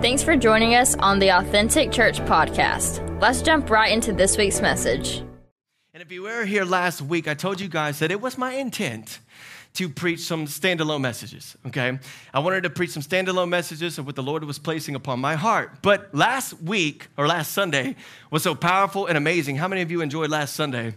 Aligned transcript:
Thanks 0.00 0.22
for 0.22 0.36
joining 0.36 0.76
us 0.76 0.94
on 0.94 1.18
the 1.18 1.30
Authentic 1.30 1.90
Church 1.90 2.20
podcast. 2.20 3.20
Let's 3.20 3.42
jump 3.42 3.68
right 3.68 3.92
into 3.92 4.12
this 4.12 4.38
week's 4.38 4.60
message. 4.60 5.24
And 5.92 6.00
if 6.00 6.12
you 6.12 6.22
were 6.22 6.44
here 6.44 6.64
last 6.64 7.02
week, 7.02 7.26
I 7.26 7.34
told 7.34 7.60
you 7.60 7.66
guys 7.66 7.98
that 7.98 8.12
it 8.12 8.20
was 8.20 8.38
my 8.38 8.52
intent 8.52 9.18
to 9.74 9.88
preach 9.88 10.20
some 10.20 10.46
standalone 10.46 11.00
messages, 11.00 11.56
okay? 11.66 11.98
I 12.32 12.38
wanted 12.38 12.62
to 12.62 12.70
preach 12.70 12.90
some 12.90 13.02
standalone 13.02 13.48
messages 13.48 13.98
of 13.98 14.06
what 14.06 14.14
the 14.14 14.22
Lord 14.22 14.44
was 14.44 14.60
placing 14.60 14.94
upon 14.94 15.18
my 15.18 15.34
heart. 15.34 15.82
But 15.82 16.14
last 16.14 16.62
week, 16.62 17.08
or 17.16 17.26
last 17.26 17.50
Sunday, 17.50 17.96
was 18.30 18.44
so 18.44 18.54
powerful 18.54 19.06
and 19.06 19.18
amazing. 19.18 19.56
How 19.56 19.66
many 19.66 19.82
of 19.82 19.90
you 19.90 20.00
enjoyed 20.00 20.30
last 20.30 20.54
Sunday? 20.54 20.94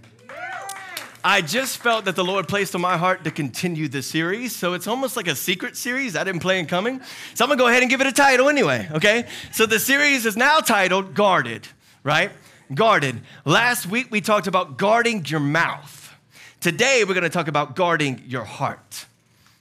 I 1.24 1.42
just 1.42 1.78
felt 1.78 2.06
that 2.06 2.16
the 2.16 2.24
Lord 2.24 2.48
placed 2.48 2.74
on 2.74 2.82
my 2.82 2.98
heart 2.98 3.24
to 3.26 3.32
continue 3.32 3.88
the 3.88 4.02
series. 4.02 4.56
So 4.56 4.74
it's 4.74 4.88
almost 4.88 5.16
like 5.16 5.28
a 5.28 5.36
secret 5.36 5.78
series 5.78 6.16
I 6.16 6.24
didn't 6.24 6.42
plan 6.42 6.66
coming. 6.66 7.02
So 7.36 7.46
I'm 7.46 7.50
gonna 7.50 7.60
go 7.60 7.68
ahead 7.68 7.84
and 7.84 7.90
give 7.90 8.02
it 8.02 8.08
a 8.08 8.12
title 8.12 8.50
anyway, 8.50 8.90
okay? 8.94 9.28
So 9.52 9.66
the 9.66 9.80
series 9.80 10.26
is 10.26 10.36
now 10.36 10.60
titled 10.60 11.14
Guarded, 11.14 11.68
right? 12.04 12.32
Guarded. 12.74 13.22
Last 13.46 13.86
week 13.86 14.08
we 14.10 14.22
talked 14.22 14.48
about 14.48 14.78
guarding 14.78 15.24
your 15.26 15.40
mouth. 15.40 16.14
Today 16.60 17.04
we're 17.08 17.14
gonna 17.14 17.30
talk 17.30 17.48
about 17.48 17.76
guarding 17.76 18.24
your 18.28 18.44
heart, 18.44 19.06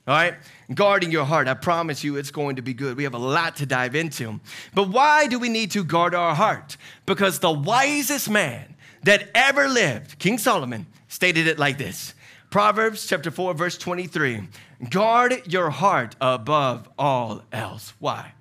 all 0.09 0.15
right? 0.15 0.34
Guarding 0.73 1.10
your 1.10 1.24
heart. 1.24 1.46
I 1.46 1.54
promise 1.54 2.02
you 2.04 2.16
it's 2.16 2.30
going 2.30 2.56
to 2.56 2.62
be 2.62 2.73
good. 2.73 2.96
We 2.96 3.04
have 3.04 3.15
a 3.15 3.18
lot 3.18 3.56
to 3.56 3.66
dive 3.66 3.95
into. 3.95 4.40
But 4.73 4.88
why 4.88 5.27
do 5.27 5.38
we 5.38 5.48
need 5.48 5.73
to 5.73 5.84
guard 5.84 6.15
our 6.15 6.34
heart? 6.34 6.77
Because 7.06 7.40
the 7.40 7.51
wisest 7.51 8.30
man 8.30 8.77
that 9.02 9.29
ever 9.34 9.68
lived, 9.68 10.18
King 10.18 10.38
Solomon, 10.38 10.87
stated 11.10 11.46
it 11.46 11.59
like 11.59 11.77
this 11.77 12.14
Proverbs 12.48 13.06
chapter 13.06 13.30
4, 13.30 13.52
verse 13.52 13.77
23 13.77 14.48
Guard 14.88 15.42
your 15.46 15.68
heart 15.68 16.16
above 16.23 16.88
all 16.98 17.42
else. 17.52 17.92
Why? 17.98 18.32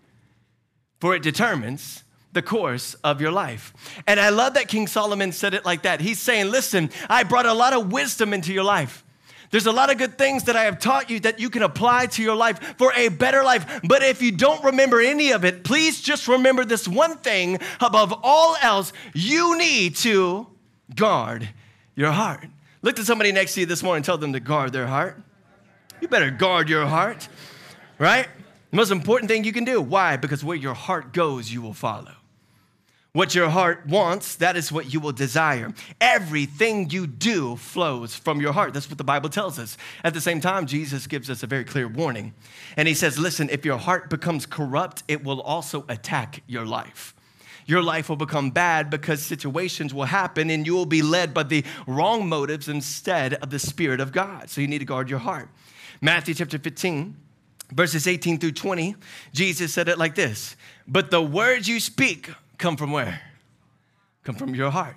For 1.02 1.14
it 1.14 1.22
determines 1.22 2.04
the 2.32 2.42
course 2.42 2.94
of 3.04 3.20
your 3.20 3.32
life. 3.32 3.74
And 4.08 4.20
I 4.20 4.30
love 4.30 4.54
that 4.54 4.68
King 4.68 4.88
Solomon 4.88 5.32
said 5.32 5.54
it 5.54 5.66
like 5.66 5.82
that. 5.82 6.00
He's 6.00 6.20
saying, 6.20 6.50
Listen, 6.52 6.90
I 7.10 7.24
brought 7.24 7.46
a 7.46 7.54
lot 7.54 7.74
of 7.74 7.92
wisdom 7.92 8.34
into 8.34 8.54
your 8.54 8.64
life. 8.64 9.04
There's 9.52 9.66
a 9.66 9.72
lot 9.72 9.92
of 9.92 9.98
good 9.98 10.16
things 10.16 10.44
that 10.44 10.56
I 10.56 10.66
have 10.66 10.78
taught 10.80 11.10
you 11.10 11.20
that 11.22 11.40
you 11.40 11.50
can 11.50 11.64
apply 11.64 12.06
to 12.06 12.22
your 12.22 12.36
life 12.36 12.78
for 12.78 12.94
a 12.96 13.10
better 13.10 13.44
life. 13.44 13.82
But 13.84 14.04
if 14.04 14.22
you 14.22 14.32
don't 14.32 14.64
remember 14.64 15.02
any 15.02 15.32
of 15.32 15.44
it, 15.44 15.64
please 15.64 16.02
just 16.02 16.28
remember 16.28 16.64
this 16.66 16.88
one 16.88 17.18
thing 17.18 17.58
above 17.82 18.14
all 18.22 18.56
else 18.62 18.94
you 19.16 19.58
need 19.58 19.96
to 19.98 20.46
guard 20.96 21.50
your 21.96 22.12
heart. 22.12 22.46
Look 22.82 22.96
to 22.96 23.06
somebody 23.06 23.32
next 23.32 23.56
to 23.56 23.62
you 23.62 23.66
this 23.66 23.84
morning, 23.84 24.04
tell 24.04 24.18
them 24.18 24.34
to 24.34 24.40
guard 24.40 24.72
their 24.72 24.88
heart. 24.88 25.22
You 26.00 26.08
better 26.08 26.32
guard 26.32 26.70
your 26.70 26.86
heart, 26.86 27.28
right? 27.98 28.28
The 28.72 28.78
most 28.78 28.92
important 28.92 29.30
thing 29.30 29.44
you 29.44 29.52
can 29.52 29.66
do. 29.66 29.82
Why? 29.82 30.16
Because 30.16 30.44
where 30.44 30.56
your 30.56 30.74
heart 30.74 31.12
goes, 31.12 31.52
you 31.52 31.62
will 31.62 31.74
follow. 31.74 32.14
What 33.12 33.36
your 33.36 33.50
heart 33.50 33.88
wants, 33.88 34.36
that 34.36 34.56
is 34.56 34.72
what 34.72 34.94
you 34.94 35.00
will 35.00 35.12
desire. 35.12 35.74
Everything 36.00 36.90
you 36.92 37.08
do 37.08 37.58
flows 37.58 38.16
from 38.16 38.40
your 38.40 38.54
heart. 38.54 38.74
That's 38.74 38.88
what 38.88 39.00
the 39.00 39.04
Bible 39.04 39.30
tells 39.30 39.60
us. 39.60 39.78
At 40.04 40.14
the 40.14 40.22
same 40.22 40.40
time, 40.40 40.68
Jesus 40.68 41.08
gives 41.08 41.30
us 41.30 41.44
a 41.44 41.48
very 41.48 41.66
clear 41.66 41.88
warning. 41.88 42.34
And 42.78 42.88
he 42.88 42.94
says, 42.94 43.18
listen, 43.18 43.50
if 43.50 43.66
your 43.66 43.78
heart 43.78 44.10
becomes 44.10 44.46
corrupt, 44.46 45.04
it 45.08 45.24
will 45.24 45.42
also 45.42 45.86
attack 45.90 46.44
your 46.48 46.66
life 46.66 47.16
your 47.70 47.84
life 47.84 48.10
will 48.10 48.16
become 48.16 48.50
bad 48.50 48.90
because 48.90 49.22
situations 49.22 49.94
will 49.94 50.06
happen 50.06 50.50
and 50.50 50.66
you 50.66 50.74
will 50.74 50.88
be 50.88 51.04
led 51.04 51.34
by 51.34 51.44
the 51.44 51.64
wrong 51.86 52.28
motives 52.28 52.68
instead 52.68 53.36
of 53.36 53.52
the 53.52 53.60
Spirit 53.60 54.00
of 54.00 54.12
God. 54.12 54.50
So 54.50 54.60
you 54.60 54.68
need 54.68 54.80
to 54.80 54.86
guard 54.86 55.08
your 55.08 55.20
heart. 55.20 55.50
Matthew 56.02 56.34
chapter 56.34 56.58
15, 56.58 57.16
verses 57.72 58.08
18 58.08 58.40
through 58.40 58.54
20, 58.54 58.96
Jesus 59.34 59.72
said 59.72 59.88
it 59.88 60.00
like 60.00 60.16
this 60.16 60.56
But 60.88 61.12
the 61.12 61.22
words 61.22 61.68
you 61.68 61.80
speak 61.80 62.32
come 62.58 62.76
from 62.76 62.92
where? 62.92 63.22
Come 64.24 64.36
from 64.36 64.56
your 64.56 64.72
heart. 64.72 64.96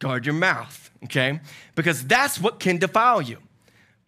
Guard 0.00 0.26
your 0.26 0.34
mouth, 0.34 0.90
okay? 1.04 1.40
Because 1.76 2.04
that's 2.04 2.40
what 2.40 2.58
can 2.58 2.78
defile 2.78 3.22
you. 3.22 3.38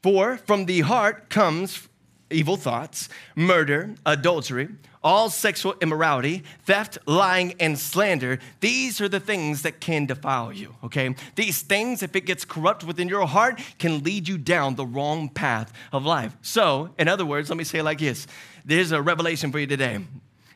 For 0.02 0.38
from 0.38 0.66
the 0.66 0.80
heart 0.80 1.30
comes 1.30 1.88
evil 2.30 2.56
thoughts, 2.56 3.08
murder, 3.36 3.94
adultery, 4.04 4.68
all 5.04 5.30
sexual 5.30 5.74
immorality, 5.80 6.42
theft, 6.64 6.98
lying, 7.06 7.54
and 7.60 7.78
slander. 7.78 8.38
These 8.60 9.00
are 9.00 9.08
the 9.08 9.20
things 9.20 9.62
that 9.62 9.80
can 9.80 10.06
defile 10.06 10.52
you, 10.52 10.74
okay? 10.84 11.14
These 11.34 11.62
things, 11.62 12.02
if 12.02 12.14
it 12.14 12.22
gets 12.22 12.44
corrupt 12.44 12.84
within 12.84 13.08
your 13.08 13.26
heart, 13.26 13.60
can 13.78 14.02
lead 14.02 14.28
you 14.28 14.38
down 14.38 14.76
the 14.76 14.86
wrong 14.86 15.28
path 15.28 15.72
of 15.92 16.04
life. 16.04 16.36
So, 16.42 16.90
in 16.98 17.08
other 17.08 17.24
words, 17.24 17.50
let 17.50 17.56
me 17.56 17.64
say 17.64 17.82
like 17.82 17.98
this 17.98 18.26
there's 18.64 18.92
a 18.92 19.02
revelation 19.02 19.50
for 19.50 19.58
you 19.58 19.66
today. 19.66 19.98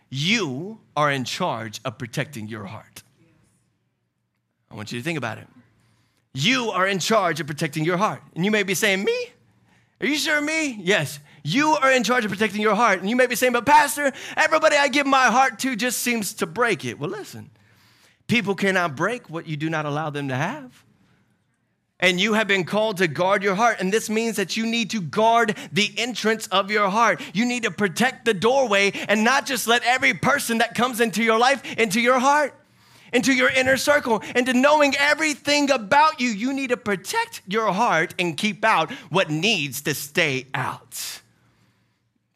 You 0.08 0.78
are 0.96 1.10
in 1.10 1.24
charge 1.24 1.80
of 1.84 1.98
protecting 1.98 2.48
your 2.48 2.64
heart. 2.64 3.02
I 4.70 4.74
want 4.74 4.92
you 4.92 4.98
to 4.98 5.04
think 5.04 5.18
about 5.18 5.38
it. 5.38 5.46
You 6.32 6.70
are 6.70 6.86
in 6.86 6.98
charge 6.98 7.40
of 7.40 7.46
protecting 7.46 7.84
your 7.84 7.96
heart. 7.96 8.22
And 8.34 8.44
you 8.44 8.50
may 8.50 8.62
be 8.62 8.74
saying, 8.74 9.04
Me? 9.04 9.30
Are 10.00 10.06
you 10.06 10.16
sure 10.16 10.40
me? 10.40 10.78
Yes. 10.82 11.18
You 11.46 11.76
are 11.76 11.92
in 11.92 12.02
charge 12.02 12.24
of 12.24 12.32
protecting 12.32 12.60
your 12.60 12.74
heart. 12.74 12.98
And 12.98 13.08
you 13.08 13.14
may 13.14 13.28
be 13.28 13.36
saying, 13.36 13.52
but 13.52 13.64
Pastor, 13.64 14.12
everybody 14.36 14.74
I 14.74 14.88
give 14.88 15.06
my 15.06 15.26
heart 15.26 15.60
to 15.60 15.76
just 15.76 16.00
seems 16.00 16.34
to 16.34 16.46
break 16.46 16.84
it. 16.84 16.98
Well, 16.98 17.08
listen, 17.08 17.50
people 18.26 18.56
cannot 18.56 18.96
break 18.96 19.30
what 19.30 19.46
you 19.46 19.56
do 19.56 19.70
not 19.70 19.86
allow 19.86 20.10
them 20.10 20.26
to 20.26 20.34
have. 20.34 20.84
And 22.00 22.20
you 22.20 22.32
have 22.32 22.48
been 22.48 22.64
called 22.64 22.96
to 22.96 23.06
guard 23.06 23.44
your 23.44 23.54
heart. 23.54 23.76
And 23.78 23.92
this 23.92 24.10
means 24.10 24.34
that 24.36 24.56
you 24.56 24.66
need 24.66 24.90
to 24.90 25.00
guard 25.00 25.56
the 25.70 25.88
entrance 25.96 26.48
of 26.48 26.72
your 26.72 26.90
heart. 26.90 27.22
You 27.32 27.46
need 27.46 27.62
to 27.62 27.70
protect 27.70 28.24
the 28.24 28.34
doorway 28.34 28.90
and 29.08 29.22
not 29.22 29.46
just 29.46 29.68
let 29.68 29.84
every 29.84 30.14
person 30.14 30.58
that 30.58 30.74
comes 30.74 31.00
into 31.00 31.22
your 31.22 31.38
life 31.38 31.62
into 31.78 32.00
your 32.00 32.18
heart 32.18 32.54
into 33.12 33.32
your 33.32 33.48
inner 33.50 33.76
circle, 33.76 34.20
into 34.34 34.52
knowing 34.52 34.92
everything 34.98 35.70
about 35.70 36.20
you. 36.20 36.28
You 36.28 36.52
need 36.52 36.70
to 36.70 36.76
protect 36.76 37.40
your 37.46 37.72
heart 37.72 38.14
and 38.18 38.36
keep 38.36 38.64
out 38.64 38.90
what 39.10 39.30
needs 39.30 39.80
to 39.82 39.94
stay 39.94 40.46
out. 40.52 41.22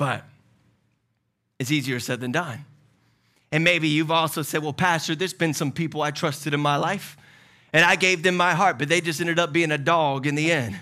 But 0.00 0.25
it's 1.59 1.71
easier 1.71 2.00
said 2.00 2.21
than 2.21 2.33
done. 2.33 2.65
And 3.53 3.62
maybe 3.62 3.87
you've 3.87 4.11
also 4.11 4.41
said, 4.41 4.62
well, 4.62 4.72
Pastor, 4.72 5.15
there's 5.15 5.34
been 5.34 5.53
some 5.53 5.71
people 5.71 6.00
I 6.00 6.11
trusted 6.11 6.55
in 6.55 6.61
my 6.61 6.77
life, 6.77 7.19
and 7.75 7.84
I 7.84 7.97
gave 7.97 8.22
them 8.22 8.34
my 8.34 8.55
heart, 8.55 8.78
but 8.78 8.88
they 8.88 9.03
just 9.03 9.21
ended 9.21 9.38
up 9.38 9.53
being 9.53 9.71
a 9.71 9.77
dog 9.77 10.27
in 10.27 10.37
the 10.37 10.50
end, 10.50 10.75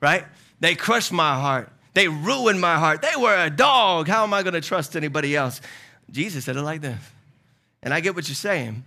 right? 0.00 0.24
They 0.60 0.74
crushed 0.76 1.12
my 1.12 1.38
heart. 1.38 1.68
They 1.92 2.08
ruined 2.08 2.58
my 2.58 2.76
heart. 2.76 3.02
They 3.02 3.20
were 3.20 3.36
a 3.36 3.50
dog. 3.50 4.08
How 4.08 4.22
am 4.22 4.32
I 4.32 4.42
going 4.42 4.54
to 4.54 4.62
trust 4.62 4.96
anybody 4.96 5.36
else? 5.36 5.60
Jesus 6.10 6.46
said 6.46 6.56
it 6.56 6.62
like 6.62 6.80
this. 6.80 7.02
And 7.82 7.92
I 7.92 8.00
get 8.00 8.14
what 8.14 8.28
you're 8.28 8.34
saying. 8.34 8.82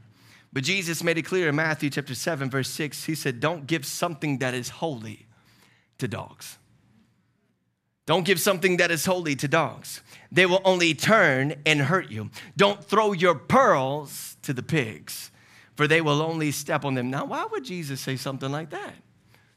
But 0.52 0.64
Jesus 0.64 1.04
made 1.04 1.20
it 1.20 1.22
clear 1.22 1.50
in 1.50 1.56
Matthew 1.56 1.92
chapter 1.92 2.16
7, 2.16 2.50
verse 2.50 2.70
6. 2.72 3.04
He 3.04 3.14
said, 3.14 3.40
Don't 3.40 3.68
give 3.68 3.86
something 3.86 4.40
that 4.40 4.56
is 4.56 4.70
holy 4.70 5.28
to 6.00 6.08
dogs. 6.08 6.58
Don't 8.08 8.26
give 8.26 8.40
something 8.40 8.78
that 8.78 8.90
is 8.90 9.06
holy 9.06 9.36
to 9.36 9.48
dogs. 9.50 10.02
They 10.32 10.46
will 10.46 10.62
only 10.64 10.94
turn 10.94 11.56
and 11.66 11.82
hurt 11.82 12.10
you. 12.10 12.32
Don't 12.56 12.84
throw 12.84 13.12
your 13.12 13.36
pearls 13.36 14.38
to 14.44 14.54
the 14.54 14.64
pigs, 14.64 15.30
for 15.76 15.88
they 15.88 16.00
will 16.00 16.22
only 16.22 16.52
step 16.52 16.86
on 16.86 16.96
them. 16.96 17.12
Now, 17.12 17.26
why 17.26 17.46
would 17.52 17.66
Jesus 17.66 18.00
say 18.00 18.16
something 18.16 18.50
like 18.50 18.70
that? 18.70 18.94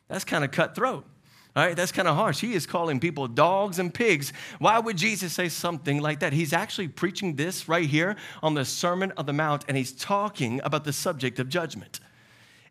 That's 0.09 0.25
kind 0.25 0.45
of 0.45 0.51
cutthroat. 0.51 1.07
All 1.55 1.65
right, 1.65 1.77
that's 1.77 1.93
kind 1.93 2.09
of 2.09 2.17
harsh. 2.17 2.41
He 2.41 2.55
is 2.55 2.67
calling 2.67 2.99
people 2.99 3.29
dogs 3.29 3.79
and 3.79 3.95
pigs. 3.95 4.33
Why 4.59 4.81
would 4.81 4.97
Jesus 4.97 5.33
say 5.33 5.49
something 5.49 6.01
like 6.01 6.21
that? 6.21 6.33
He's 6.33 6.53
actually 6.53 6.89
preaching 6.89 7.37
this 7.37 7.69
right 7.69 7.89
here 7.89 8.17
on 8.43 8.55
the 8.55 8.65
Sermon 8.65 9.13
of 9.13 9.27
the 9.27 9.33
Mount, 9.33 9.65
and 9.69 9.77
he's 9.77 9.93
talking 9.93 10.61
about 10.65 10.83
the 10.85 10.93
subject 10.93 11.39
of 11.39 11.49
judgment. 11.49 12.01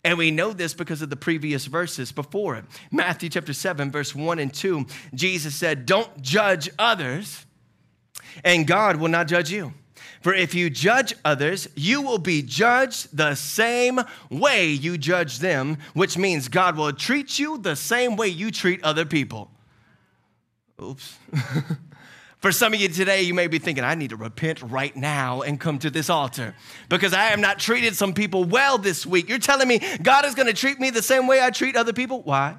And 0.03 0.17
we 0.17 0.31
know 0.31 0.53
this 0.53 0.73
because 0.73 1.01
of 1.01 1.09
the 1.09 1.15
previous 1.15 1.65
verses 1.65 2.11
before 2.11 2.55
it. 2.55 2.65
Matthew 2.91 3.29
chapter 3.29 3.53
7, 3.53 3.91
verse 3.91 4.15
1 4.15 4.39
and 4.39 4.53
2, 4.53 4.85
Jesus 5.13 5.55
said, 5.55 5.85
Don't 5.85 6.21
judge 6.21 6.69
others, 6.79 7.45
and 8.43 8.65
God 8.65 8.95
will 8.95 9.09
not 9.09 9.27
judge 9.27 9.51
you. 9.51 9.73
For 10.21 10.33
if 10.33 10.53
you 10.53 10.69
judge 10.69 11.13
others, 11.23 11.67
you 11.75 12.01
will 12.01 12.17
be 12.17 12.41
judged 12.41 13.15
the 13.15 13.35
same 13.35 14.01
way 14.29 14.67
you 14.67 14.97
judge 14.97 15.39
them, 15.39 15.77
which 15.93 16.17
means 16.17 16.47
God 16.47 16.77
will 16.77 16.91
treat 16.91 17.39
you 17.39 17.57
the 17.57 17.75
same 17.75 18.15
way 18.15 18.27
you 18.27 18.51
treat 18.51 18.83
other 18.83 19.05
people. 19.05 19.51
Oops. 20.81 21.17
For 22.39 22.53
some 22.53 22.73
of 22.73 22.79
you 22.79 22.87
today, 22.87 23.23
you 23.23 23.33
may 23.33 23.47
be 23.47 23.59
thinking, 23.59 23.83
I 23.83 23.95
need 23.95 24.11
to 24.11 24.15
repent 24.15 24.61
right 24.61 24.95
now 24.95 25.41
and 25.41 25.59
come 25.59 25.77
to 25.79 25.89
this 25.89 26.09
altar 26.09 26.55
because 26.87 27.13
I 27.13 27.25
have 27.25 27.39
not 27.39 27.59
treated 27.59 27.97
some 27.97 28.13
people 28.13 28.45
well 28.45 28.77
this 28.77 29.05
week. 29.05 29.27
You're 29.27 29.39
telling 29.39 29.67
me 29.67 29.81
God 30.01 30.23
is 30.23 30.35
going 30.35 30.47
to 30.47 30.53
treat 30.53 30.79
me 30.79 30.89
the 30.89 31.01
same 31.01 31.27
way 31.27 31.41
I 31.41 31.49
treat 31.49 31.75
other 31.75 31.91
people? 31.91 32.21
Why? 32.21 32.55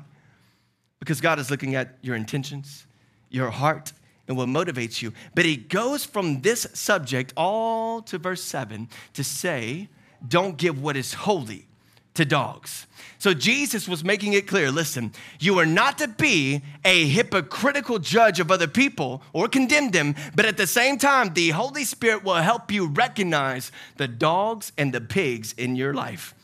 Because 0.99 1.23
God 1.23 1.39
is 1.39 1.51
looking 1.51 1.77
at 1.77 1.97
your 2.03 2.15
intentions, 2.15 2.87
your 3.31 3.49
heart, 3.49 3.95
and 4.29 4.37
what 4.37 4.49
motivates 4.49 5.01
you. 5.01 5.15
But 5.35 5.47
He 5.47 5.57
goes 5.57 6.05
from 6.05 6.43
this 6.43 6.67
subject 6.75 7.33
all 7.35 8.03
to 8.03 8.19
verse 8.19 8.45
7 8.45 8.87
to 9.15 9.25
say, 9.25 9.89
don't 10.29 10.59
give 10.59 10.83
what 10.83 10.99
is 10.99 11.15
holy 11.15 11.70
to 12.15 12.25
dogs. 12.25 12.87
So 13.19 13.35
Jesus 13.35 13.87
was 13.87 14.03
making 14.03 14.33
it 14.33 14.47
clear 14.47 14.71
listen, 14.71 15.13
you 15.39 15.59
are 15.59 15.67
not 15.67 15.99
to 15.99 16.09
be 16.09 16.63
a 16.85 17.07
hypocritical 17.07 17.99
judge 17.99 18.41
of 18.41 18.51
other 18.51 18.67
people 18.67 19.23
or 19.33 19.47
condemn 19.47 19.91
them, 19.91 20.15
but 20.35 20.47
at 20.47 20.57
the 20.57 20.67
same 20.67 20.97
time, 20.97 21.35
the 21.35 21.51
Holy 21.51 21.85
Spirit 21.85 22.25
will 22.25 22.37
help 22.37 22.73
you 22.73 22.89
recognize 22.89 23.71
the 23.97 24.09
dogs 24.09 24.73
and 24.79 24.93
the 24.93 25.01
pigs 25.01 25.53
in 25.53 25.77
your 25.77 25.93
life 25.93 26.35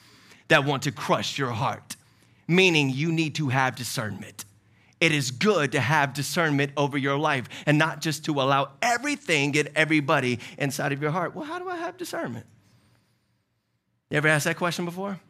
that 0.48 0.64
want 0.64 0.82
to 0.82 0.92
crush 0.92 1.38
your 1.38 1.50
heart, 1.50 1.96
meaning 2.46 2.90
you 2.90 3.10
need 3.10 3.34
to 3.36 3.48
have 3.48 3.74
discernment. 3.74 4.44
It 5.00 5.12
is 5.12 5.30
good 5.30 5.72
to 5.72 5.80
have 5.80 6.14
discernment 6.14 6.72
over 6.76 6.96
your 6.96 7.19
life 7.19 7.48
and 7.66 7.76
not 7.78 8.00
just 8.00 8.24
to 8.26 8.32
allow 8.32 8.70
everything 8.80 9.56
and 9.58 9.70
everybody 9.74 10.40
inside 10.58 10.92
of 10.92 11.02
your 11.02 11.10
heart. 11.10 11.34
Well, 11.34 11.44
how 11.44 11.58
do 11.58 11.69
I 11.69 11.76
have 11.76 11.96
discernment? 11.96 12.46
You 14.10 14.19
ever 14.19 14.28
asked 14.28 14.44
that 14.44 14.56
question 14.56 14.84
before? 14.84 15.20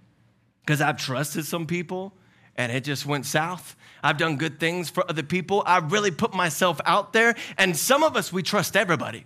Because 0.67 0.81
I've 0.81 0.97
trusted 0.97 1.47
some 1.47 1.67
people 1.67 2.13
and 2.57 2.73
it 2.73 2.83
just 2.83 3.07
went 3.07 3.25
south. 3.25 3.77
I've 4.03 4.19
done 4.19 4.37
good 4.37 4.59
things 4.59 4.91
for 4.91 5.09
other 5.09 5.23
people. 5.23 5.63
I 5.65 5.79
really 5.79 6.11
put 6.11 6.35
myself 6.35 6.81
out 6.85 7.13
there. 7.13 7.37
And 7.57 7.77
some 7.77 8.03
of 8.03 8.17
us, 8.17 8.33
we 8.33 8.43
trust 8.43 8.77
everybody. 8.77 9.25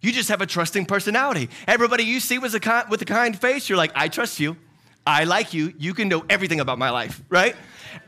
You 0.00 0.12
just 0.12 0.28
have 0.28 0.42
a 0.42 0.46
trusting 0.46 0.84
personality. 0.84 1.48
Everybody 1.66 2.04
you 2.04 2.20
see 2.20 2.38
with 2.38 2.54
a, 2.54 2.60
kind, 2.60 2.88
with 2.90 3.00
a 3.00 3.06
kind 3.06 3.38
face, 3.38 3.68
you're 3.68 3.78
like, 3.78 3.92
I 3.94 4.08
trust 4.08 4.38
you. 4.38 4.56
I 5.06 5.24
like 5.24 5.54
you. 5.54 5.72
You 5.78 5.94
can 5.94 6.08
know 6.08 6.24
everything 6.28 6.60
about 6.60 6.78
my 6.78 6.90
life, 6.90 7.22
right? 7.30 7.56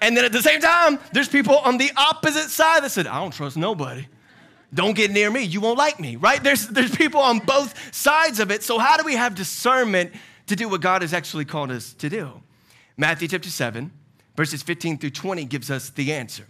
And 0.01 0.17
then 0.17 0.25
at 0.25 0.33
the 0.33 0.43
same 0.43 0.61
time, 0.61 0.99
there's 1.13 1.29
people 1.29 1.57
on 1.57 1.79
the 1.79 1.91
opposite 1.97 2.51
side 2.51 2.83
that 2.83 2.91
said, 2.91 3.07
I 3.07 3.21
don't 3.21 3.33
trust 3.33 3.57
nobody. 3.57 4.07
Don't 4.75 4.95
get 4.95 5.11
near 5.11 5.31
me. 5.31 5.43
You 5.43 5.61
won't 5.61 5.79
like 5.79 5.99
me, 5.99 6.17
right? 6.17 6.43
There's, 6.43 6.69
there's 6.69 6.95
people 6.95 7.21
on 7.21 7.39
both 7.39 7.95
sides 7.95 8.41
of 8.41 8.51
it. 8.51 8.63
So, 8.63 8.79
how 8.79 8.97
do 8.97 9.05
we 9.05 9.15
have 9.15 9.35
discernment 9.35 10.13
to 10.49 10.57
do 10.57 10.69
what 10.69 10.81
God 10.81 11.03
has 11.03 11.15
actually 11.15 11.45
called 11.45 11.71
us 11.71 11.93
to 11.95 12.11
do? 12.11 12.43
Matthew 12.97 13.29
chapter 13.29 13.51
7, 13.51 13.91
verses 14.37 14.63
15 14.63 14.99
through 14.99 15.11
20 15.11 15.45
gives 15.45 15.71
us 15.71 15.91
the 15.91 16.13
answer. 16.13 16.47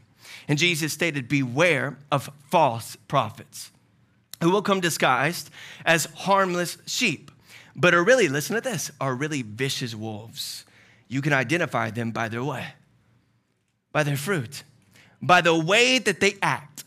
And 0.48 0.58
Jesus 0.58 0.93
stated, 0.93 1.28
Beware 1.28 1.98
of 2.12 2.31
false 2.50 2.96
prophets 3.08 3.70
who 4.43 4.50
will 4.50 4.62
come 4.62 4.81
disguised 4.81 5.50
as 5.84 6.06
harmless 6.06 6.78
sheep 6.87 7.31
but 7.76 7.94
are 7.94 8.02
really, 8.02 8.28
listen 8.28 8.54
to 8.54 8.62
this, 8.62 8.90
are 9.00 9.14
really 9.14 9.43
vicious 9.43 9.94
wolves. 9.94 10.64
You 11.08 11.20
can 11.20 11.34
identify 11.34 11.90
them 11.90 12.10
by 12.10 12.28
their 12.28 12.43
way, 12.43 12.66
by 13.92 14.02
their 14.02 14.16
fruit, 14.16 14.62
by 15.20 15.42
the 15.42 15.56
way 15.56 15.99
that 15.99 16.20
they 16.20 16.37
act. 16.40 16.84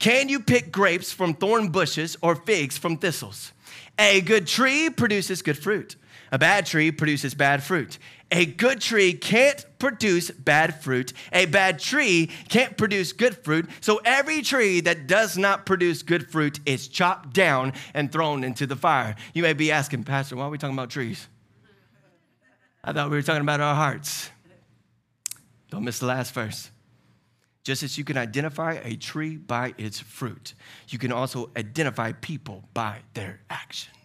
Can 0.00 0.28
you 0.28 0.40
pick 0.40 0.72
grapes 0.72 1.12
from 1.12 1.34
thorn 1.34 1.68
bushes 1.68 2.16
or 2.20 2.34
figs 2.34 2.76
from 2.76 2.96
thistles? 2.96 3.52
A 3.98 4.20
good 4.20 4.48
tree 4.48 4.90
produces 4.90 5.42
good 5.42 5.56
fruit. 5.58 5.94
A 6.32 6.38
bad 6.38 6.66
tree 6.66 6.90
produces 6.90 7.34
bad 7.34 7.62
fruit. 7.62 7.98
A 8.32 8.46
good 8.46 8.80
tree 8.80 9.12
can't 9.12 9.62
produce 9.78 10.30
bad 10.30 10.82
fruit. 10.82 11.12
A 11.34 11.44
bad 11.44 11.78
tree 11.78 12.30
can't 12.48 12.78
produce 12.78 13.12
good 13.12 13.36
fruit. 13.36 13.68
So 13.82 14.00
every 14.06 14.40
tree 14.40 14.80
that 14.80 15.06
does 15.06 15.36
not 15.36 15.66
produce 15.66 16.02
good 16.02 16.30
fruit 16.30 16.58
is 16.64 16.88
chopped 16.88 17.34
down 17.34 17.74
and 17.92 18.10
thrown 18.10 18.42
into 18.42 18.66
the 18.66 18.74
fire. 18.74 19.16
You 19.34 19.42
may 19.42 19.52
be 19.52 19.70
asking, 19.70 20.04
Pastor, 20.04 20.36
why 20.36 20.44
are 20.44 20.50
we 20.50 20.56
talking 20.56 20.74
about 20.74 20.88
trees? 20.88 21.28
I 22.82 22.94
thought 22.94 23.10
we 23.10 23.16
were 23.16 23.22
talking 23.22 23.42
about 23.42 23.60
our 23.60 23.74
hearts. 23.74 24.30
Don't 25.70 25.84
miss 25.84 25.98
the 25.98 26.06
last 26.06 26.32
verse. 26.32 26.70
Just 27.64 27.82
as 27.82 27.98
you 27.98 28.02
can 28.02 28.16
identify 28.16 28.80
a 28.82 28.96
tree 28.96 29.36
by 29.36 29.74
its 29.76 30.00
fruit, 30.00 30.54
you 30.88 30.98
can 30.98 31.12
also 31.12 31.50
identify 31.54 32.12
people 32.12 32.64
by 32.72 33.00
their 33.12 33.40
actions 33.50 34.01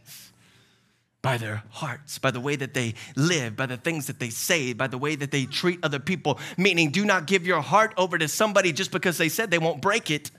by 1.27 1.38
their 1.38 1.62
hearts, 1.71 2.19
by 2.19 2.31
the 2.31 2.39
way 2.39 2.56
that 2.56 2.74
they 2.74 2.94
live, 3.18 3.57
by 3.57 3.65
the 3.65 3.75
things 3.75 4.07
that 4.07 4.18
they 4.18 4.29
say, 4.29 4.71
by 4.71 4.88
the 4.88 4.97
way 4.97 5.13
that 5.13 5.29
they 5.29 5.44
treat 5.44 5.77
other 5.83 6.00
people. 6.00 6.39
Meaning, 6.56 6.89
do 6.89 7.03
not 7.03 7.27
give 7.27 7.45
your 7.45 7.59
heart 7.59 7.94
over 7.97 8.18
to 8.18 8.29
somebody 8.29 8.71
just 8.71 8.91
because 8.91 9.18
they 9.18 9.27
said 9.27 9.51
they 9.51 9.59
won't 9.59 9.81
break 9.81 10.09
it. 10.09 10.31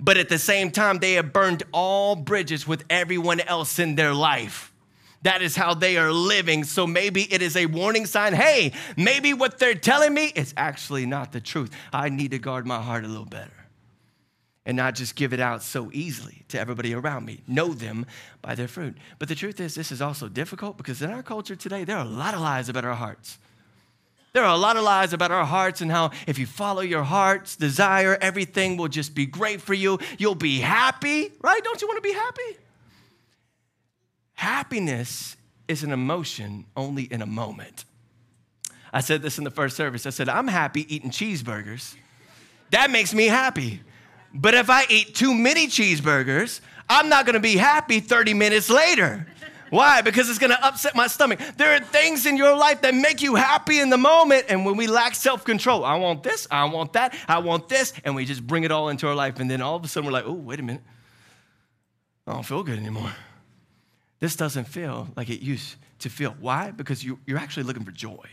But 0.00 0.16
at 0.16 0.30
the 0.30 0.38
same 0.38 0.70
time, 0.70 0.98
they 0.98 1.12
have 1.14 1.34
burned 1.34 1.62
all 1.72 2.16
bridges 2.16 2.66
with 2.66 2.84
everyone 2.88 3.40
else 3.40 3.78
in 3.78 3.96
their 3.96 4.14
life. 4.14 4.72
That 5.24 5.42
is 5.42 5.56
how 5.56 5.74
they 5.74 5.98
are 5.98 6.10
living. 6.10 6.64
So 6.64 6.86
maybe 6.86 7.30
it 7.30 7.42
is 7.42 7.54
a 7.54 7.66
warning 7.66 8.06
sign. 8.06 8.32
Hey, 8.32 8.72
maybe 8.96 9.34
what 9.34 9.58
they're 9.58 9.74
telling 9.74 10.14
me 10.14 10.32
is 10.34 10.54
actually 10.56 11.04
not 11.04 11.32
the 11.32 11.40
truth. 11.42 11.70
I 11.92 12.08
need 12.08 12.30
to 12.30 12.38
guard 12.38 12.66
my 12.66 12.80
heart 12.80 13.04
a 13.04 13.08
little 13.08 13.26
better 13.26 13.53
and 14.66 14.76
not 14.76 14.94
just 14.94 15.14
give 15.14 15.32
it 15.32 15.40
out 15.40 15.62
so 15.62 15.90
easily 15.92 16.42
to 16.48 16.58
everybody 16.58 16.94
around 16.94 17.26
me. 17.26 17.40
Know 17.46 17.74
them 17.74 18.06
by 18.40 18.54
their 18.54 18.68
fruit. 18.68 18.96
But 19.18 19.28
the 19.28 19.34
truth 19.34 19.60
is, 19.60 19.74
this 19.74 19.92
is 19.92 20.00
also 20.00 20.28
difficult 20.28 20.76
because 20.76 21.02
in 21.02 21.10
our 21.10 21.22
culture 21.22 21.54
today, 21.54 21.84
there 21.84 21.96
are 21.96 22.04
a 22.04 22.08
lot 22.08 22.34
of 22.34 22.40
lies 22.40 22.68
about 22.68 22.84
our 22.84 22.94
hearts. 22.94 23.38
There 24.32 24.42
are 24.42 24.54
a 24.54 24.58
lot 24.58 24.76
of 24.76 24.82
lies 24.82 25.12
about 25.12 25.30
our 25.30 25.44
hearts 25.44 25.80
and 25.80 25.92
how 25.92 26.10
if 26.26 26.38
you 26.38 26.46
follow 26.46 26.80
your 26.80 27.04
heart's 27.04 27.54
desire, 27.54 28.18
everything 28.20 28.76
will 28.76 28.88
just 28.88 29.14
be 29.14 29.26
great 29.26 29.60
for 29.60 29.74
you. 29.74 29.98
You'll 30.18 30.34
be 30.34 30.58
happy, 30.58 31.30
right? 31.40 31.62
Don't 31.62 31.80
you 31.80 31.86
want 31.86 32.02
to 32.02 32.08
be 32.08 32.14
happy? 32.14 32.58
Happiness 34.32 35.36
is 35.68 35.84
an 35.84 35.92
emotion 35.92 36.64
only 36.76 37.04
in 37.04 37.22
a 37.22 37.26
moment. 37.26 37.84
I 38.92 39.00
said 39.00 39.22
this 39.22 39.38
in 39.38 39.44
the 39.44 39.50
first 39.50 39.76
service. 39.76 40.04
I 40.04 40.10
said, 40.10 40.28
I'm 40.28 40.48
happy 40.48 40.92
eating 40.92 41.10
cheeseburgers. 41.10 41.94
That 42.70 42.90
makes 42.90 43.14
me 43.14 43.26
happy. 43.26 43.80
But 44.34 44.54
if 44.54 44.68
I 44.68 44.84
eat 44.90 45.14
too 45.14 45.32
many 45.32 45.68
cheeseburgers, 45.68 46.60
I'm 46.88 47.08
not 47.08 47.24
gonna 47.24 47.40
be 47.40 47.56
happy 47.56 48.00
30 48.00 48.34
minutes 48.34 48.68
later. 48.68 49.26
Why? 49.70 50.02
Because 50.02 50.28
it's 50.28 50.38
gonna 50.38 50.58
upset 50.62 50.94
my 50.94 51.06
stomach. 51.06 51.40
There 51.56 51.74
are 51.74 51.80
things 51.80 52.26
in 52.26 52.36
your 52.36 52.56
life 52.56 52.82
that 52.82 52.94
make 52.94 53.22
you 53.22 53.36
happy 53.36 53.78
in 53.78 53.90
the 53.90 53.96
moment, 53.96 54.46
and 54.48 54.66
when 54.66 54.76
we 54.76 54.86
lack 54.86 55.14
self 55.14 55.44
control, 55.44 55.84
I 55.84 55.96
want 55.96 56.22
this, 56.22 56.46
I 56.50 56.64
want 56.64 56.92
that, 56.94 57.14
I 57.28 57.38
want 57.38 57.68
this, 57.68 57.92
and 58.04 58.14
we 58.14 58.24
just 58.24 58.46
bring 58.46 58.64
it 58.64 58.70
all 58.70 58.88
into 58.88 59.08
our 59.08 59.14
life, 59.14 59.38
and 59.38 59.50
then 59.50 59.62
all 59.62 59.76
of 59.76 59.84
a 59.84 59.88
sudden 59.88 60.06
we're 60.06 60.12
like, 60.12 60.26
oh, 60.26 60.32
wait 60.32 60.60
a 60.60 60.62
minute. 60.62 60.82
I 62.26 62.32
don't 62.32 62.44
feel 62.44 62.62
good 62.62 62.78
anymore. 62.78 63.12
This 64.20 64.36
doesn't 64.36 64.64
feel 64.64 65.08
like 65.16 65.28
it 65.28 65.40
used 65.40 65.76
to 66.00 66.08
feel. 66.08 66.34
Why? 66.40 66.70
Because 66.70 67.04
you, 67.04 67.18
you're 67.26 67.38
actually 67.38 67.64
looking 67.64 67.84
for 67.84 67.90
joy. 67.92 68.26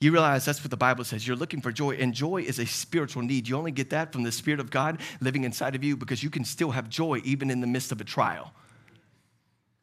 You 0.00 0.12
realize 0.12 0.46
that's 0.46 0.62
what 0.64 0.70
the 0.70 0.78
Bible 0.78 1.04
says. 1.04 1.26
You're 1.26 1.36
looking 1.36 1.60
for 1.60 1.70
joy, 1.70 1.90
and 1.96 2.14
joy 2.14 2.42
is 2.42 2.58
a 2.58 2.64
spiritual 2.64 3.22
need. 3.22 3.46
You 3.46 3.56
only 3.56 3.70
get 3.70 3.90
that 3.90 4.12
from 4.12 4.22
the 4.22 4.32
Spirit 4.32 4.58
of 4.58 4.70
God 4.70 4.98
living 5.20 5.44
inside 5.44 5.74
of 5.74 5.84
you 5.84 5.94
because 5.94 6.22
you 6.22 6.30
can 6.30 6.44
still 6.44 6.70
have 6.70 6.88
joy 6.88 7.20
even 7.22 7.50
in 7.50 7.60
the 7.60 7.66
midst 7.66 7.92
of 7.92 8.00
a 8.00 8.04
trial. 8.04 8.52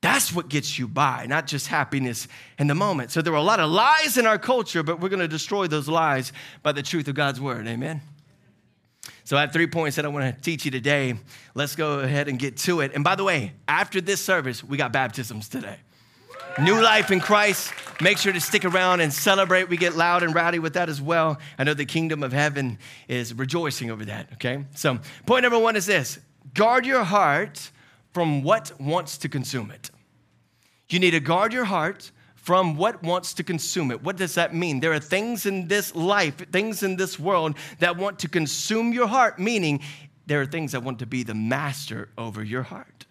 That's 0.02 0.34
what 0.34 0.50
gets 0.50 0.80
you 0.80 0.88
by, 0.88 1.26
not 1.28 1.48
just 1.48 1.68
happiness 1.68 2.28
in 2.58 2.68
the 2.68 2.76
moment. 2.76 3.12
So 3.12 3.22
there 3.22 3.34
are 3.34 3.38
a 3.38 3.44
lot 3.44 3.60
of 3.60 3.70
lies 3.70 4.18
in 4.18 4.26
our 4.26 4.40
culture, 4.40 4.82
but 4.82 5.00
we're 5.00 5.10
going 5.10 5.20
to 5.20 5.28
destroy 5.28 5.68
those 5.68 5.88
lies 5.88 6.34
by 6.64 6.72
the 6.72 6.84
truth 6.84 7.08
of 7.08 7.16
God's 7.16 7.40
word. 7.40 7.68
Amen. 7.68 8.02
So 9.24 9.38
I 9.38 9.42
have 9.42 9.54
three 9.54 9.68
points 9.68 9.98
that 9.98 10.06
I 10.06 10.08
want 10.08 10.36
to 10.36 10.42
teach 10.42 10.66
you 10.66 10.72
today. 10.72 11.16
Let's 11.54 11.76
go 11.76 12.00
ahead 12.00 12.28
and 12.28 12.40
get 12.40 12.58
to 12.58 12.82
it. 12.82 12.94
And 12.96 13.04
by 13.04 13.16
the 13.16 13.24
way, 13.24 13.54
after 13.68 14.02
this 14.02 14.22
service, 14.22 14.64
we 14.64 14.78
got 14.78 14.92
baptisms 14.92 15.50
today. 15.50 15.78
New 16.60 16.82
life 16.82 17.12
in 17.12 17.20
Christ. 17.20 17.72
Make 18.02 18.18
sure 18.18 18.34
to 18.34 18.42
stick 18.42 18.66
around 18.66 19.02
and 19.02 19.14
celebrate. 19.14 19.70
We 19.70 19.78
get 19.78 19.96
loud 19.96 20.24
and 20.24 20.34
rowdy 20.34 20.58
with 20.58 20.74
that 20.74 20.90
as 20.90 21.00
well. 21.00 21.38
I 21.60 21.64
know 21.64 21.76
the 21.76 21.86
kingdom 21.86 22.24
of 22.24 22.34
heaven 22.34 22.80
is 23.08 23.32
rejoicing 23.34 23.92
over 23.92 24.06
that, 24.06 24.34
okay? 24.34 24.66
So, 24.76 24.98
point 25.28 25.44
number 25.44 25.60
one 25.60 25.76
is 25.76 25.86
this 25.86 26.18
guard 26.56 26.86
your 26.86 27.04
heart 27.04 27.70
from 28.12 28.42
what 28.42 28.72
wants 28.80 29.20
to 29.20 29.30
consume 29.30 29.70
it. 29.70 29.92
You 30.90 31.00
need 31.00 31.12
to 31.12 31.20
guard 31.20 31.54
your 31.54 31.66
heart 31.66 32.12
from 32.36 32.76
what 32.76 33.04
wants 33.04 33.36
to 33.36 33.44
consume 33.44 33.92
it. 33.92 34.02
What 34.02 34.18
does 34.18 34.34
that 34.36 34.56
mean? 34.56 34.80
There 34.80 34.94
are 34.94 35.00
things 35.00 35.46
in 35.46 35.68
this 35.68 35.94
life, 35.96 36.50
things 36.52 36.82
in 36.82 36.96
this 36.96 37.20
world 37.20 37.56
that 37.80 37.98
want 37.98 38.18
to 38.20 38.30
consume 38.30 38.94
your 38.94 39.08
heart, 39.08 39.38
meaning 39.38 39.82
there 40.26 40.42
are 40.42 40.46
things 40.46 40.72
that 40.72 40.82
want 40.82 41.00
to 41.00 41.06
be 41.06 41.22
the 41.22 41.36
master 41.36 42.10
over 42.18 42.44
your 42.44 42.64
heart. 42.64 43.06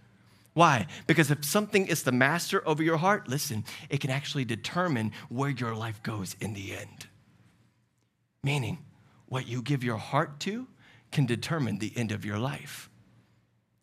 Why? 0.57 0.87
Because 1.07 1.31
if 1.31 1.45
something 1.45 1.87
is 1.87 2.03
the 2.03 2.13
master 2.13 2.67
over 2.67 2.83
your 2.83 2.97
heart, 2.97 3.29
listen, 3.29 3.63
it 3.91 4.01
can 4.01 4.09
actually 4.09 4.47
determine 4.47 5.13
where 5.29 5.51
your 5.51 5.75
life 5.75 6.03
goes 6.03 6.35
in 6.41 6.55
the 6.55 6.75
end. 6.75 7.09
Meaning, 8.43 8.79
what 9.27 9.47
you 9.47 9.61
give 9.61 9.85
your 9.85 9.99
heart 9.99 10.41
to 10.41 10.67
can 11.13 11.27
determine 11.27 11.79
the 11.79 11.93
end 11.95 12.11
of 12.11 12.25
your 12.25 12.39
life. 12.39 12.89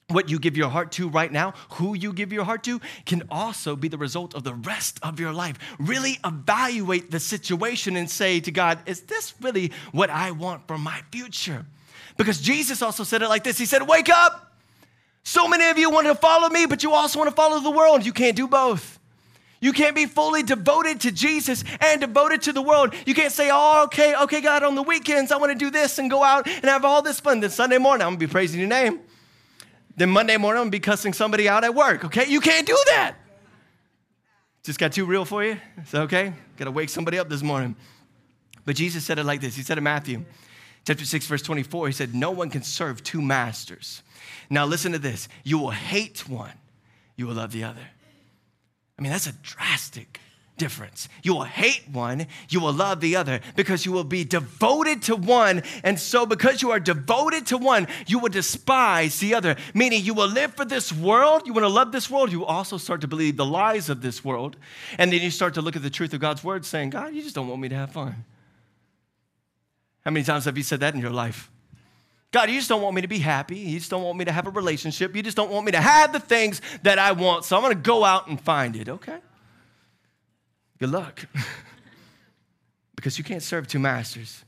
What 0.07 0.29
you 0.29 0.39
give 0.39 0.57
your 0.57 0.69
heart 0.69 0.91
to 0.93 1.09
right 1.09 1.31
now, 1.31 1.53
who 1.73 1.93
you 1.95 2.11
give 2.11 2.33
your 2.33 2.43
heart 2.43 2.63
to, 2.63 2.81
can 3.05 3.21
also 3.29 3.75
be 3.75 3.87
the 3.87 3.99
result 3.99 4.33
of 4.33 4.43
the 4.43 4.55
rest 4.55 4.97
of 5.03 5.19
your 5.19 5.31
life. 5.31 5.59
Really 5.77 6.17
evaluate 6.25 7.11
the 7.11 7.19
situation 7.19 7.95
and 7.95 8.09
say 8.09 8.39
to 8.39 8.51
God, 8.51 8.79
is 8.87 9.01
this 9.01 9.35
really 9.41 9.71
what 9.91 10.09
I 10.09 10.31
want 10.31 10.67
for 10.67 10.79
my 10.79 11.03
future? 11.11 11.67
Because 12.17 12.41
Jesus 12.41 12.81
also 12.81 13.03
said 13.03 13.21
it 13.21 13.27
like 13.27 13.43
this 13.43 13.59
He 13.59 13.67
said, 13.67 13.87
Wake 13.87 14.09
up! 14.09 14.52
So 15.23 15.47
many 15.47 15.69
of 15.69 15.77
you 15.77 15.89
want 15.89 16.07
to 16.07 16.15
follow 16.15 16.49
me, 16.49 16.65
but 16.65 16.83
you 16.83 16.91
also 16.91 17.19
want 17.19 17.29
to 17.29 17.35
follow 17.35 17.59
the 17.59 17.71
world. 17.71 18.05
You 18.05 18.13
can't 18.13 18.35
do 18.35 18.47
both. 18.47 18.99
You 19.61 19.71
can't 19.71 19.95
be 19.95 20.05
fully 20.05 20.43
devoted 20.43 20.99
to 21.01 21.11
Jesus 21.11 21.63
and 21.79 22.01
devoted 22.01 22.41
to 22.43 22.51
the 22.51 22.61
world. 22.61 22.93
You 23.05 23.13
can't 23.13 23.31
say, 23.31 23.49
oh, 23.49 23.83
okay, 23.85 24.13
okay, 24.23 24.41
God, 24.41 24.61
on 24.61 24.75
the 24.75 24.83
weekends, 24.83 25.31
I 25.31 25.37
want 25.37 25.53
to 25.53 25.57
do 25.57 25.71
this 25.71 25.97
and 25.99 26.09
go 26.09 26.21
out 26.21 26.47
and 26.47 26.65
have 26.65 26.83
all 26.83 27.01
this 27.01 27.21
fun. 27.21 27.39
Then 27.39 27.49
Sunday 27.49 27.77
morning, 27.77 28.01
I'm 28.01 28.09
going 28.09 28.19
to 28.19 28.27
be 28.27 28.31
praising 28.31 28.59
your 28.59 28.67
name. 28.67 28.99
Then 29.95 30.09
Monday 30.09 30.35
morning, 30.35 30.59
I'm 30.59 30.63
going 30.65 30.71
to 30.71 30.75
be 30.75 30.81
cussing 30.81 31.13
somebody 31.13 31.47
out 31.47 31.63
at 31.63 31.73
work, 31.73 32.03
okay? 32.03 32.27
You 32.27 32.41
can't 32.41 32.67
do 32.67 32.77
that. 32.87 33.15
Just 34.63 34.79
got 34.79 34.91
too 34.91 35.05
real 35.05 35.23
for 35.23 35.45
you? 35.45 35.57
That 35.91 36.01
okay? 36.03 36.33
Got 36.57 36.65
to 36.65 36.71
wake 36.71 36.89
somebody 36.89 37.17
up 37.17 37.29
this 37.29 37.41
morning. 37.41 37.77
But 38.65 38.75
Jesus 38.75 39.05
said 39.05 39.17
it 39.17 39.23
like 39.23 39.39
this 39.39 39.55
He 39.55 39.63
said 39.63 39.77
in 39.77 39.83
Matthew 39.85 40.25
chapter 40.85 41.05
6, 41.05 41.25
verse 41.25 41.41
24, 41.41 41.87
He 41.87 41.93
said, 41.93 42.15
No 42.15 42.31
one 42.31 42.49
can 42.49 42.63
serve 42.63 43.03
two 43.03 43.21
masters. 43.21 44.01
Now 44.49 44.65
listen 44.65 44.91
to 44.91 44.99
this 44.99 45.27
you 45.43 45.57
will 45.57 45.71
hate 45.71 46.27
one, 46.29 46.53
you 47.15 47.27
will 47.27 47.35
love 47.35 47.51
the 47.51 47.63
other. 47.63 47.87
I 48.97 49.01
mean, 49.01 49.11
that's 49.11 49.27
a 49.27 49.33
drastic 49.33 50.19
difference. 50.57 51.09
You 51.23 51.33
will 51.33 51.43
hate 51.43 51.83
one, 51.91 52.27
you 52.49 52.59
will 52.59 52.73
love 52.73 53.01
the 53.01 53.15
other 53.15 53.39
because 53.55 53.85
you 53.85 53.91
will 53.91 54.03
be 54.03 54.23
devoted 54.23 55.01
to 55.03 55.15
one. 55.15 55.63
And 55.83 55.99
so, 55.99 56.25
because 56.25 56.61
you 56.61 56.71
are 56.71 56.79
devoted 56.79 57.47
to 57.47 57.57
one, 57.57 57.87
you 58.05 58.19
will 58.19 58.29
despise 58.29 59.19
the 59.19 59.33
other. 59.33 59.55
Meaning, 59.73 60.03
you 60.03 60.13
will 60.13 60.27
live 60.27 60.53
for 60.53 60.65
this 60.65 60.93
world, 60.93 61.43
you 61.45 61.53
want 61.53 61.63
to 61.63 61.69
love 61.69 61.91
this 61.91 62.09
world, 62.09 62.31
you 62.31 62.45
also 62.45 62.77
start 62.77 63.01
to 63.01 63.07
believe 63.07 63.37
the 63.37 63.45
lies 63.45 63.89
of 63.89 64.01
this 64.01 64.23
world. 64.23 64.55
And 64.97 65.11
then 65.11 65.21
you 65.21 65.31
start 65.31 65.55
to 65.55 65.61
look 65.61 65.75
at 65.75 65.81
the 65.81 65.89
truth 65.89 66.13
of 66.13 66.19
God's 66.19 66.43
word 66.43 66.65
saying, 66.65 66.91
God, 66.91 67.13
you 67.13 67.23
just 67.23 67.35
don't 67.35 67.47
want 67.47 67.61
me 67.61 67.69
to 67.69 67.75
have 67.75 67.91
fun. 67.91 68.23
How 70.05 70.11
many 70.11 70.23
times 70.23 70.45
have 70.45 70.57
you 70.57 70.63
said 70.63 70.81
that 70.81 70.93
in 70.93 70.99
your 70.99 71.11
life? 71.11 71.49
God, 72.31 72.49
you 72.49 72.55
just 72.55 72.67
don't 72.67 72.81
want 72.81 72.95
me 72.95 73.01
to 73.03 73.07
be 73.07 73.19
happy. 73.19 73.57
You 73.57 73.77
just 73.77 73.91
don't 73.91 74.03
want 74.03 74.17
me 74.17 74.25
to 74.25 74.31
have 74.31 74.47
a 74.47 74.49
relationship. 74.49 75.15
You 75.15 75.21
just 75.21 75.37
don't 75.37 75.51
want 75.51 75.65
me 75.65 75.71
to 75.73 75.81
have 75.81 76.11
the 76.11 76.19
things 76.19 76.61
that 76.81 76.97
I 76.97 77.11
want. 77.11 77.45
So 77.45 77.55
I'm 77.55 77.61
going 77.61 77.75
to 77.75 77.81
go 77.81 78.03
out 78.03 78.27
and 78.27 78.41
find 78.41 78.75
it, 78.75 78.89
okay? 78.89 79.19
Good 80.79 80.89
luck. 80.89 81.25
because 82.95 83.19
you 83.19 83.23
can't 83.23 83.43
serve 83.43 83.67
two 83.67 83.77
masters. 83.77 84.43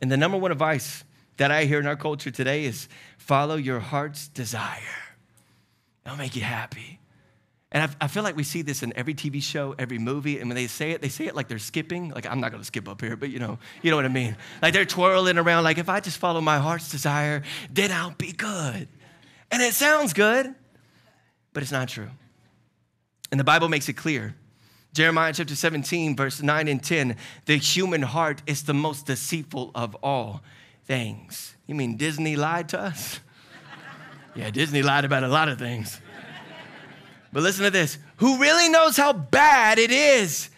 And 0.00 0.12
the 0.12 0.16
number 0.16 0.38
one 0.38 0.52
advice 0.52 1.04
that 1.38 1.50
I 1.50 1.64
hear 1.64 1.80
in 1.80 1.86
our 1.86 1.96
culture 1.96 2.30
today 2.30 2.64
is 2.64 2.88
follow 3.18 3.56
your 3.56 3.80
heart's 3.80 4.28
desire. 4.28 4.78
It'll 6.06 6.16
make 6.18 6.36
you 6.36 6.42
happy. 6.42 6.99
And 7.72 7.84
I, 7.84 8.04
I, 8.04 8.08
feel 8.08 8.24
like 8.24 8.34
we 8.34 8.42
see 8.42 8.62
this 8.62 8.82
in 8.82 8.92
every 8.96 9.14
TV 9.14 9.40
show, 9.40 9.76
every 9.78 9.98
movie, 9.98 10.40
and 10.40 10.48
when 10.48 10.56
they 10.56 10.66
say 10.66 10.90
it, 10.90 11.00
they 11.00 11.08
say 11.08 11.26
it 11.26 11.36
like 11.36 11.46
they're 11.46 11.58
skipping. 11.58 12.10
Like 12.10 12.26
I'm 12.26 12.40
not 12.40 12.50
gonna 12.50 12.64
skip 12.64 12.88
up 12.88 13.00
here, 13.00 13.14
but 13.14 13.30
you 13.30 13.38
know, 13.38 13.58
you 13.82 13.90
know 13.90 13.96
what 13.96 14.04
I 14.04 14.08
mean. 14.08 14.36
Like 14.60 14.74
they're 14.74 14.84
twirling 14.84 15.38
around. 15.38 15.62
Like 15.62 15.78
if 15.78 15.88
I 15.88 16.00
just 16.00 16.18
follow 16.18 16.40
my 16.40 16.58
heart's 16.58 16.90
desire, 16.90 17.42
then 17.70 17.92
I'll 17.92 18.14
be 18.18 18.32
good. 18.32 18.88
And 19.52 19.62
it 19.62 19.74
sounds 19.74 20.12
good, 20.12 20.52
but 21.52 21.62
it's 21.62 21.72
not 21.72 21.88
true. 21.88 22.10
And 23.30 23.38
the 23.38 23.44
Bible 23.44 23.68
makes 23.68 23.88
it 23.88 23.94
clear. 23.94 24.34
Jeremiah 24.92 25.32
chapter 25.32 25.54
17, 25.54 26.16
verse 26.16 26.42
9 26.42 26.66
and 26.66 26.82
10 26.82 27.16
the 27.46 27.56
human 27.56 28.02
heart 28.02 28.42
is 28.48 28.64
the 28.64 28.74
most 28.74 29.06
deceitful 29.06 29.70
of 29.76 29.94
all 30.02 30.42
things. 30.84 31.54
You 31.66 31.76
mean 31.76 31.96
Disney 31.96 32.34
lied 32.34 32.68
to 32.70 32.80
us? 32.80 33.20
yeah, 34.34 34.50
Disney 34.50 34.82
lied 34.82 35.04
about 35.04 35.22
a 35.22 35.28
lot 35.28 35.48
of 35.48 35.58
things. 35.58 36.00
But 37.32 37.42
listen 37.42 37.64
to 37.64 37.70
this 37.70 37.98
who 38.16 38.38
really 38.38 38.68
knows 38.68 38.96
how 38.96 39.12
bad 39.12 39.78
it 39.78 39.90
is? 39.90 40.50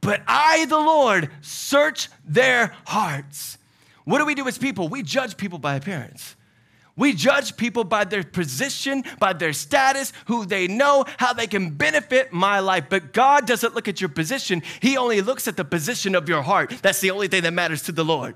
But 0.00 0.22
I, 0.26 0.66
the 0.66 0.78
Lord, 0.78 1.30
search 1.40 2.08
their 2.24 2.74
hearts. 2.86 3.58
What 4.04 4.18
do 4.18 4.26
we 4.26 4.34
do 4.34 4.46
as 4.46 4.56
people? 4.56 4.88
We 4.88 5.02
judge 5.02 5.36
people 5.36 5.58
by 5.58 5.74
appearance. 5.74 6.36
We 6.96 7.12
judge 7.12 7.56
people 7.56 7.84
by 7.84 8.04
their 8.04 8.24
position, 8.24 9.04
by 9.20 9.32
their 9.32 9.52
status, 9.52 10.12
who 10.26 10.44
they 10.44 10.66
know, 10.66 11.04
how 11.18 11.32
they 11.32 11.46
can 11.46 11.70
benefit 11.70 12.32
my 12.32 12.58
life. 12.58 12.86
But 12.88 13.12
God 13.12 13.46
doesn't 13.46 13.74
look 13.74 13.86
at 13.86 14.00
your 14.00 14.08
position, 14.08 14.62
He 14.80 14.96
only 14.96 15.20
looks 15.20 15.46
at 15.46 15.56
the 15.56 15.64
position 15.64 16.14
of 16.14 16.28
your 16.28 16.42
heart. 16.42 16.74
That's 16.82 17.00
the 17.00 17.12
only 17.12 17.28
thing 17.28 17.44
that 17.44 17.52
matters 17.52 17.82
to 17.82 17.92
the 17.92 18.04
Lord. 18.04 18.34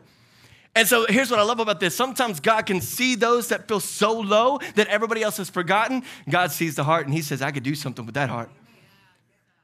And 0.75 0.88
so 0.88 1.05
here's 1.07 1.31
what 1.31 1.38
I 1.38 1.43
love 1.43 1.61
about 1.61 1.81
this. 1.81 1.95
Sometimes 1.95 2.41
God 2.41 2.64
can 2.64 2.81
see 2.81 3.14
those 3.14 3.49
that 3.49 3.69
feel 3.69 3.81
so 3.81 4.19
low 4.19 4.59
that 4.75 4.88
everybody 4.88 5.23
else 5.23 5.37
has 5.37 5.50
forgotten. 5.50 6.02
God 6.29 6.50
sees 6.50 6.76
the 6.76 6.85
heart 6.85 7.05
and 7.07 7.14
He 7.14 7.21
says, 7.21 7.43
I 7.43 7.50
could 7.50 7.62
do 7.62 7.75
something 7.75 8.07
with 8.07 8.14
that 8.14 8.31
heart. 8.31 8.50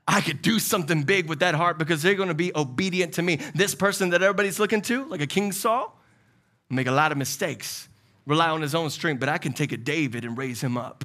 I 0.07 0.23
could 0.23 0.41
do 0.41 0.59
something 0.59 1.03
big 1.03 1.29
with 1.29 1.41
that 1.41 1.55
heart 1.55 1.79
because 1.79 2.03
they're 2.03 2.15
going 2.15 2.29
to 2.29 2.35
be 2.35 2.51
obedient 2.55 3.15
to 3.15 3.23
me. 3.23 3.37
This 3.55 3.75
person 3.75 4.11
that 4.11 4.23
everybody's 4.23 4.59
looking 4.59 4.81
to, 4.83 5.05
like 5.05 5.21
a 5.21 5.27
King 5.27 5.53
Saul, 5.53 5.99
make 6.71 6.87
a 6.87 6.93
lot 6.93 7.13
of 7.13 7.19
mistakes, 7.19 7.89
rely 8.27 8.49
on 8.49 8.63
his 8.63 8.75
own 8.75 8.89
strength, 8.89 9.21
but 9.21 9.29
I 9.29 9.37
can 9.37 9.53
take 9.53 9.73
a 9.73 9.77
David 9.77 10.25
and 10.25 10.37
raise 10.37 10.63
him 10.63 10.79
up 10.79 11.05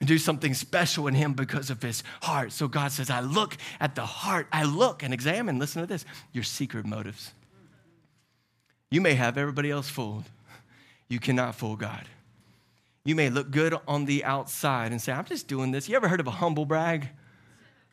and 0.00 0.08
do 0.08 0.18
something 0.18 0.54
special 0.54 1.06
in 1.06 1.14
him 1.14 1.34
because 1.34 1.70
of 1.70 1.82
his 1.82 2.02
heart. 2.22 2.52
So 2.52 2.66
God 2.66 2.90
says, 2.90 3.10
I 3.10 3.20
look 3.20 3.56
at 3.78 3.94
the 3.94 4.04
heart, 4.04 4.48
I 4.52 4.64
look 4.64 5.04
and 5.04 5.14
examine, 5.14 5.60
listen 5.60 5.80
to 5.80 5.86
this, 5.86 6.04
your 6.32 6.44
secret 6.44 6.84
motives. 6.84 7.32
You 8.94 9.00
may 9.00 9.14
have 9.14 9.36
everybody 9.36 9.72
else 9.72 9.88
fooled. 9.88 10.22
You 11.08 11.18
cannot 11.18 11.56
fool 11.56 11.74
God. 11.74 12.04
You 13.04 13.16
may 13.16 13.28
look 13.28 13.50
good 13.50 13.74
on 13.88 14.04
the 14.04 14.22
outside 14.22 14.92
and 14.92 15.02
say, 15.02 15.10
I'm 15.10 15.24
just 15.24 15.48
doing 15.48 15.72
this. 15.72 15.88
You 15.88 15.96
ever 15.96 16.06
heard 16.06 16.20
of 16.20 16.28
a 16.28 16.30
humble 16.30 16.64
brag? 16.64 17.08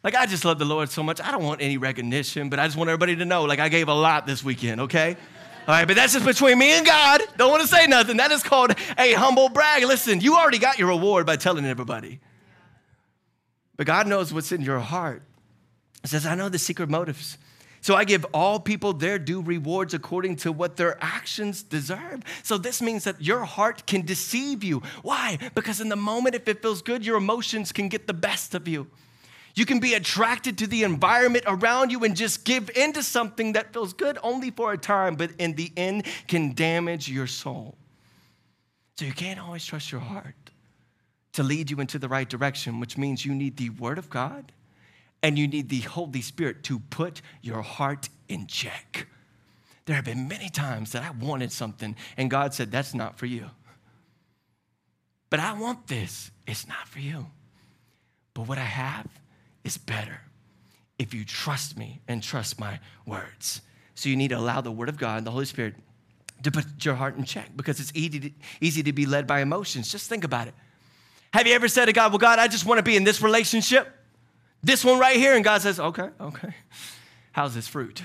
Like, 0.04 0.14
I 0.14 0.28
just 0.28 0.46
love 0.46 0.60
the 0.60 0.66
Lord 0.66 0.92
so 0.92 1.02
much. 1.02 1.20
I 1.20 1.32
don't 1.32 1.44
want 1.44 1.60
any 1.60 1.78
recognition, 1.80 2.50
but 2.50 2.60
I 2.60 2.68
just 2.68 2.78
want 2.78 2.92
everybody 2.92 3.16
to 3.16 3.26
know, 3.26 3.46
like, 3.46 3.58
I 3.58 3.68
gave 3.68 3.88
a 3.88 3.94
lot 3.96 4.28
this 4.28 4.44
weekend, 4.44 4.80
okay? 4.82 5.18
All 5.68 5.74
right, 5.74 5.88
but 5.88 5.96
that's 5.96 6.14
just 6.14 6.24
between 6.24 6.60
me 6.60 6.70
and 6.74 6.86
God. 6.86 7.22
Don't 7.36 7.50
want 7.50 7.64
to 7.64 7.68
say 7.68 7.88
nothing. 7.88 8.18
That 8.18 8.32
is 8.32 8.44
called 8.44 8.76
a 8.96 9.14
humble 9.14 9.50
brag. 9.50 9.84
Listen, 9.84 10.22
you 10.22 10.36
already 10.36 10.60
got 10.60 10.78
your 10.78 10.90
reward 10.90 11.26
by 11.26 11.36
telling 11.36 11.66
everybody. 11.66 12.20
But 13.76 13.88
God 13.88 14.06
knows 14.06 14.32
what's 14.32 14.52
in 14.52 14.62
your 14.62 14.80
heart. 14.80 15.24
He 16.04 16.10
says, 16.10 16.28
I 16.28 16.36
know 16.36 16.48
the 16.48 16.60
secret 16.60 16.90
motives. 16.90 17.40
So 17.82 17.96
I 17.96 18.04
give 18.04 18.26
all 18.32 18.60
people 18.60 18.94
their 18.94 19.18
due 19.18 19.42
rewards 19.42 19.96
according 19.96 20.36
to 20.38 20.52
what 20.52 20.78
their 20.78 21.04
actions 21.04 21.64
deserve. 21.64 22.22
So 22.44 22.60
this 22.60 22.80
means 22.80 23.06
that 23.06 23.22
your 23.22 23.44
heart 23.44 23.88
can 23.88 24.06
deceive 24.06 24.64
you. 24.64 24.84
Why? 25.02 25.40
Because 25.56 25.82
in 25.82 25.90
the 25.90 25.96
moment, 25.96 26.36
if 26.36 26.48
it 26.48 26.62
feels 26.62 26.84
good, 26.84 27.04
your 27.04 27.18
emotions 27.18 27.72
can 27.72 27.90
get 27.90 28.06
the 28.06 28.14
best 28.14 28.54
of 28.54 28.68
you. 28.68 28.88
You 29.56 29.66
can 29.66 29.80
be 29.80 29.96
attracted 29.96 30.60
to 30.60 30.68
the 30.68 30.84
environment 30.84 31.44
around 31.48 31.92
you 31.92 32.04
and 32.04 32.16
just 32.16 32.46
give 32.46 32.70
into 32.76 33.04
something 33.04 33.54
that 33.54 33.74
feels 33.74 33.94
good 33.94 34.18
only 34.24 34.52
for 34.52 34.72
a 34.72 34.78
time, 34.78 35.16
but 35.16 35.32
in 35.40 35.56
the 35.56 35.72
end 35.76 36.06
can 36.28 36.54
damage 36.54 37.10
your 37.10 37.28
soul. 37.28 37.76
So 38.98 39.06
you 39.06 39.12
can't 39.12 39.40
always 39.40 39.66
trust 39.66 39.92
your 39.92 40.02
heart 40.02 40.36
to 41.34 41.44
lead 41.44 41.72
you 41.72 41.80
into 41.80 41.98
the 41.98 42.08
right 42.08 42.30
direction, 42.30 42.80
which 42.80 42.98
means 42.98 43.26
you 43.26 43.34
need 43.34 43.58
the 43.58 43.72
Word 43.72 43.98
of 43.98 44.10
God 44.10 44.52
and 45.24 45.38
you 45.38 45.48
need 45.48 45.70
the 45.70 45.82
Holy 45.82 46.22
Spirit 46.22 46.64
to 46.64 46.80
put 46.80 47.22
your 47.42 47.62
heart 47.62 48.10
in 48.28 48.48
check. 48.48 49.08
There 49.86 49.96
have 49.96 50.06
been 50.06 50.28
many 50.28 50.50
times 50.50 50.92
that 50.92 51.04
I 51.04 51.12
wanted 51.12 51.52
something, 51.52 51.96
and 52.18 52.30
God 52.30 52.54
said, 52.54 52.72
That's 52.72 52.94
not 52.94 53.18
for 53.18 53.26
you. 53.26 53.50
But 55.30 55.40
I 55.40 55.54
want 55.54 55.88
this. 55.88 56.32
It's 56.46 56.68
not 56.68 56.88
for 56.88 57.00
you. 57.00 57.28
But 58.34 58.48
what 58.48 58.58
I 58.58 58.64
have 58.64 59.08
is 59.64 59.78
better 59.78 60.22
if 61.00 61.14
you 61.14 61.26
trust 61.26 61.78
me 61.78 62.02
and 62.08 62.22
trust 62.22 62.60
my 62.60 62.80
words. 63.06 63.62
So 63.96 64.10
you 64.10 64.16
need 64.16 64.30
to 64.30 64.38
allow 64.38 64.62
the 64.62 64.72
Word 64.72 64.90
of 64.90 64.98
God 64.98 65.24
the 65.26 65.32
Holy 65.32 65.46
Spirit 65.46 65.76
to 66.44 66.52
put 66.52 66.66
your 66.84 66.96
heart 66.96 67.18
in 67.18 67.24
check 67.24 67.50
because 67.56 67.80
it's 67.80 67.92
easy 67.94 68.20
to, 68.20 68.32
easy 68.60 68.84
to 68.84 68.94
be 68.94 69.06
led 69.06 69.28
by 69.28 69.42
emotions. 69.42 69.92
Just 69.92 70.10
think 70.10 70.24
about 70.24 70.48
it. 70.48 70.54
Have 71.34 71.48
you 71.48 71.54
ever 71.54 71.68
said 71.68 71.86
to 71.86 71.94
God, 71.94 72.12
Well, 72.12 72.20
God, 72.20 72.40
I 72.40 72.48
just 72.48 72.66
want 72.66 72.80
to 72.80 72.84
be 72.84 72.96
in 72.96 73.04
this 73.04 73.22
relationship? 73.22 74.01
This 74.64 74.86
one 74.86 75.00
right 75.00 75.18
here. 75.18 75.36
And 75.36 75.44
God 75.44 75.62
says, 75.62 75.80
okay, 75.80 76.10
okay. 76.20 76.54
How's 77.32 77.54
his 77.54 77.68
fruit? 77.68 78.04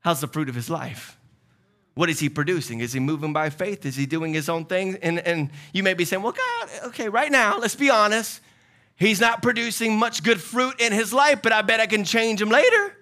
How's 0.00 0.20
the 0.20 0.26
fruit 0.26 0.48
of 0.48 0.54
his 0.54 0.68
life? 0.68 1.16
What 1.94 2.08
is 2.08 2.18
he 2.18 2.28
producing? 2.28 2.80
Is 2.80 2.92
he 2.92 3.00
moving 3.00 3.32
by 3.32 3.50
faith? 3.50 3.84
Is 3.84 3.96
he 3.96 4.06
doing 4.06 4.32
his 4.32 4.48
own 4.48 4.64
thing? 4.64 4.98
And, 5.02 5.18
and 5.20 5.50
you 5.72 5.82
may 5.82 5.94
be 5.94 6.04
saying, 6.04 6.22
well, 6.22 6.32
God, 6.32 6.68
okay, 6.86 7.08
right 7.08 7.30
now, 7.30 7.58
let's 7.58 7.76
be 7.76 7.90
honest. 7.90 8.40
He's 8.96 9.20
not 9.20 9.42
producing 9.42 9.98
much 9.98 10.22
good 10.22 10.40
fruit 10.40 10.80
in 10.80 10.92
his 10.92 11.12
life, 11.12 11.40
but 11.42 11.52
I 11.52 11.62
bet 11.62 11.80
I 11.80 11.86
can 11.86 12.04
change 12.04 12.40
him 12.40 12.48
later. 12.48 12.96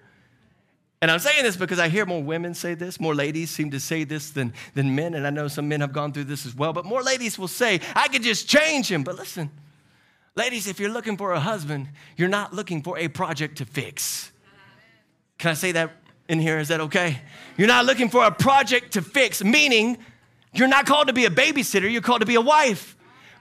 And 1.01 1.09
I'm 1.09 1.19
saying 1.19 1.43
this 1.43 1.55
because 1.55 1.79
I 1.79 1.89
hear 1.89 2.05
more 2.05 2.21
women 2.21 2.53
say 2.53 2.75
this, 2.75 2.99
more 2.99 3.15
ladies 3.15 3.49
seem 3.49 3.71
to 3.71 3.79
say 3.79 4.03
this 4.03 4.29
than, 4.29 4.53
than 4.75 4.93
men. 4.93 5.15
And 5.15 5.25
I 5.25 5.31
know 5.31 5.47
some 5.47 5.67
men 5.67 5.81
have 5.81 5.93
gone 5.93 6.11
through 6.11 6.25
this 6.25 6.45
as 6.45 6.53
well, 6.53 6.73
but 6.73 6.85
more 6.85 7.01
ladies 7.01 7.39
will 7.39 7.47
say, 7.47 7.79
I 7.95 8.07
could 8.07 8.23
just 8.23 8.47
change 8.47 8.91
him. 8.91 9.03
But 9.03 9.15
listen, 9.15 9.49
Ladies, 10.35 10.67
if 10.67 10.79
you're 10.79 10.91
looking 10.91 11.17
for 11.17 11.33
a 11.33 11.39
husband, 11.39 11.89
you're 12.15 12.29
not 12.29 12.53
looking 12.53 12.81
for 12.81 12.97
a 12.97 13.07
project 13.07 13.57
to 13.57 13.65
fix. 13.65 14.31
Can 15.37 15.51
I 15.51 15.53
say 15.55 15.73
that 15.73 15.91
in 16.29 16.39
here? 16.39 16.59
Is 16.59 16.69
that 16.69 16.79
okay? 16.81 17.21
You're 17.57 17.67
not 17.67 17.85
looking 17.85 18.09
for 18.09 18.23
a 18.23 18.31
project 18.31 18.93
to 18.93 19.01
fix, 19.01 19.43
meaning 19.43 19.97
you're 20.53 20.69
not 20.69 20.85
called 20.85 21.07
to 21.07 21.13
be 21.13 21.25
a 21.25 21.29
babysitter, 21.29 21.91
you're 21.91 22.01
called 22.01 22.21
to 22.21 22.25
be 22.25 22.35
a 22.35 22.41
wife. 22.41 22.95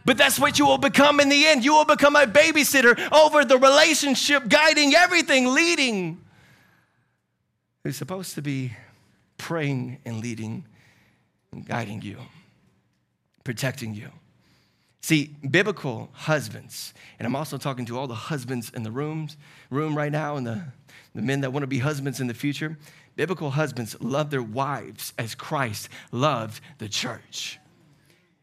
But 0.04 0.16
that's 0.16 0.38
what 0.38 0.58
you 0.58 0.66
will 0.66 0.78
become 0.78 1.20
in 1.20 1.28
the 1.28 1.46
end. 1.46 1.64
You 1.64 1.74
will 1.74 1.84
become 1.84 2.16
a 2.16 2.26
babysitter 2.26 2.98
over 3.12 3.44
the 3.44 3.58
relationship, 3.58 4.48
guiding 4.48 4.94
everything, 4.94 5.52
leading. 5.52 6.24
Who's 7.84 7.96
supposed 7.96 8.34
to 8.34 8.42
be 8.42 8.72
praying 9.36 9.98
and 10.04 10.20
leading 10.20 10.64
and 11.52 11.66
guiding 11.66 12.02
you, 12.02 12.16
protecting 13.44 13.94
you. 13.94 14.10
See, 15.02 15.34
biblical 15.48 16.10
husbands, 16.12 16.92
and 17.18 17.26
I'm 17.26 17.34
also 17.34 17.56
talking 17.56 17.86
to 17.86 17.98
all 17.98 18.06
the 18.06 18.14
husbands 18.14 18.70
in 18.74 18.82
the 18.82 18.90
rooms, 18.90 19.36
room 19.70 19.96
right 19.96 20.12
now 20.12 20.36
and 20.36 20.46
the, 20.46 20.62
the 21.14 21.22
men 21.22 21.40
that 21.40 21.52
want 21.52 21.62
to 21.62 21.66
be 21.66 21.78
husbands 21.78 22.20
in 22.20 22.26
the 22.26 22.34
future. 22.34 22.76
Biblical 23.16 23.50
husbands 23.50 23.96
love 24.00 24.30
their 24.30 24.42
wives 24.42 25.14
as 25.18 25.34
Christ 25.34 25.88
loved 26.12 26.60
the 26.78 26.88
church. 26.88 27.58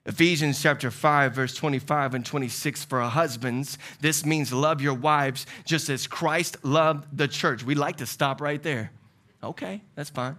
Ephesians 0.07 0.61
chapter 0.61 0.89
5, 0.89 1.35
verse 1.35 1.53
25 1.53 2.15
and 2.15 2.25
26 2.25 2.85
for 2.85 3.01
husbands. 3.01 3.77
This 3.99 4.25
means 4.25 4.53
love 4.53 4.81
your 4.81 4.93
wives 4.93 5.45
just 5.65 5.89
as 5.89 6.07
Christ 6.07 6.63
loved 6.63 7.05
the 7.15 7.27
church. 7.27 7.63
We 7.63 7.75
like 7.75 7.97
to 7.97 8.05
stop 8.05 8.39
right 8.39 8.61
there. 8.63 8.91
Okay, 9.43 9.81
that's 9.95 10.09
fine. 10.09 10.37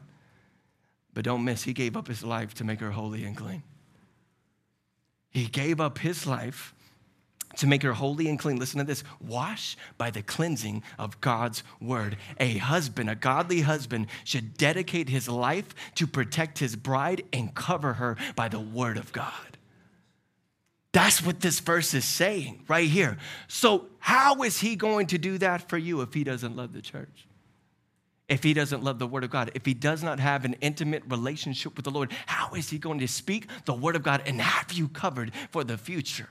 But 1.12 1.24
don't 1.24 1.44
miss, 1.44 1.62
he 1.62 1.74
gave 1.74 1.96
up 1.96 2.08
his 2.08 2.24
life 2.24 2.54
to 2.54 2.64
make 2.64 2.80
her 2.80 2.90
holy 2.90 3.24
and 3.24 3.36
clean. 3.36 3.62
He 5.30 5.46
gave 5.46 5.80
up 5.80 5.98
his 5.98 6.26
life 6.26 6.74
to 7.56 7.66
make 7.66 7.82
her 7.82 7.92
holy 7.92 8.28
and 8.28 8.38
clean. 8.38 8.58
Listen 8.58 8.78
to 8.78 8.84
this 8.84 9.04
wash 9.20 9.76
by 9.96 10.10
the 10.10 10.22
cleansing 10.22 10.82
of 10.98 11.20
God's 11.20 11.62
word. 11.80 12.16
A 12.38 12.58
husband, 12.58 13.10
a 13.10 13.14
godly 13.14 13.62
husband, 13.62 14.06
should 14.24 14.56
dedicate 14.56 15.08
his 15.08 15.28
life 15.28 15.74
to 15.96 16.06
protect 16.06 16.58
his 16.58 16.76
bride 16.76 17.24
and 17.32 17.54
cover 17.54 17.94
her 17.94 18.16
by 18.36 18.48
the 18.48 18.60
word 18.60 18.96
of 18.96 19.12
God. 19.12 19.58
That's 20.92 21.24
what 21.24 21.40
this 21.40 21.60
verse 21.60 21.94
is 21.94 22.04
saying 22.04 22.64
right 22.66 22.88
here. 22.88 23.18
So, 23.46 23.86
how 23.98 24.42
is 24.42 24.60
he 24.60 24.74
going 24.74 25.06
to 25.08 25.18
do 25.18 25.38
that 25.38 25.68
for 25.68 25.76
you 25.76 26.00
if 26.00 26.14
he 26.14 26.24
doesn't 26.24 26.56
love 26.56 26.72
the 26.72 26.80
church? 26.80 27.27
If 28.28 28.42
he 28.42 28.52
doesn't 28.52 28.84
love 28.84 28.98
the 28.98 29.06
word 29.06 29.24
of 29.24 29.30
God, 29.30 29.50
if 29.54 29.64
he 29.64 29.72
does 29.72 30.02
not 30.02 30.20
have 30.20 30.44
an 30.44 30.54
intimate 30.60 31.02
relationship 31.08 31.76
with 31.76 31.84
the 31.84 31.90
Lord, 31.90 32.12
how 32.26 32.54
is 32.54 32.68
he 32.68 32.78
going 32.78 32.98
to 32.98 33.08
speak 33.08 33.46
the 33.64 33.72
word 33.72 33.96
of 33.96 34.02
God 34.02 34.22
and 34.26 34.40
have 34.40 34.72
you 34.72 34.88
covered 34.88 35.32
for 35.50 35.64
the 35.64 35.78
future? 35.78 36.28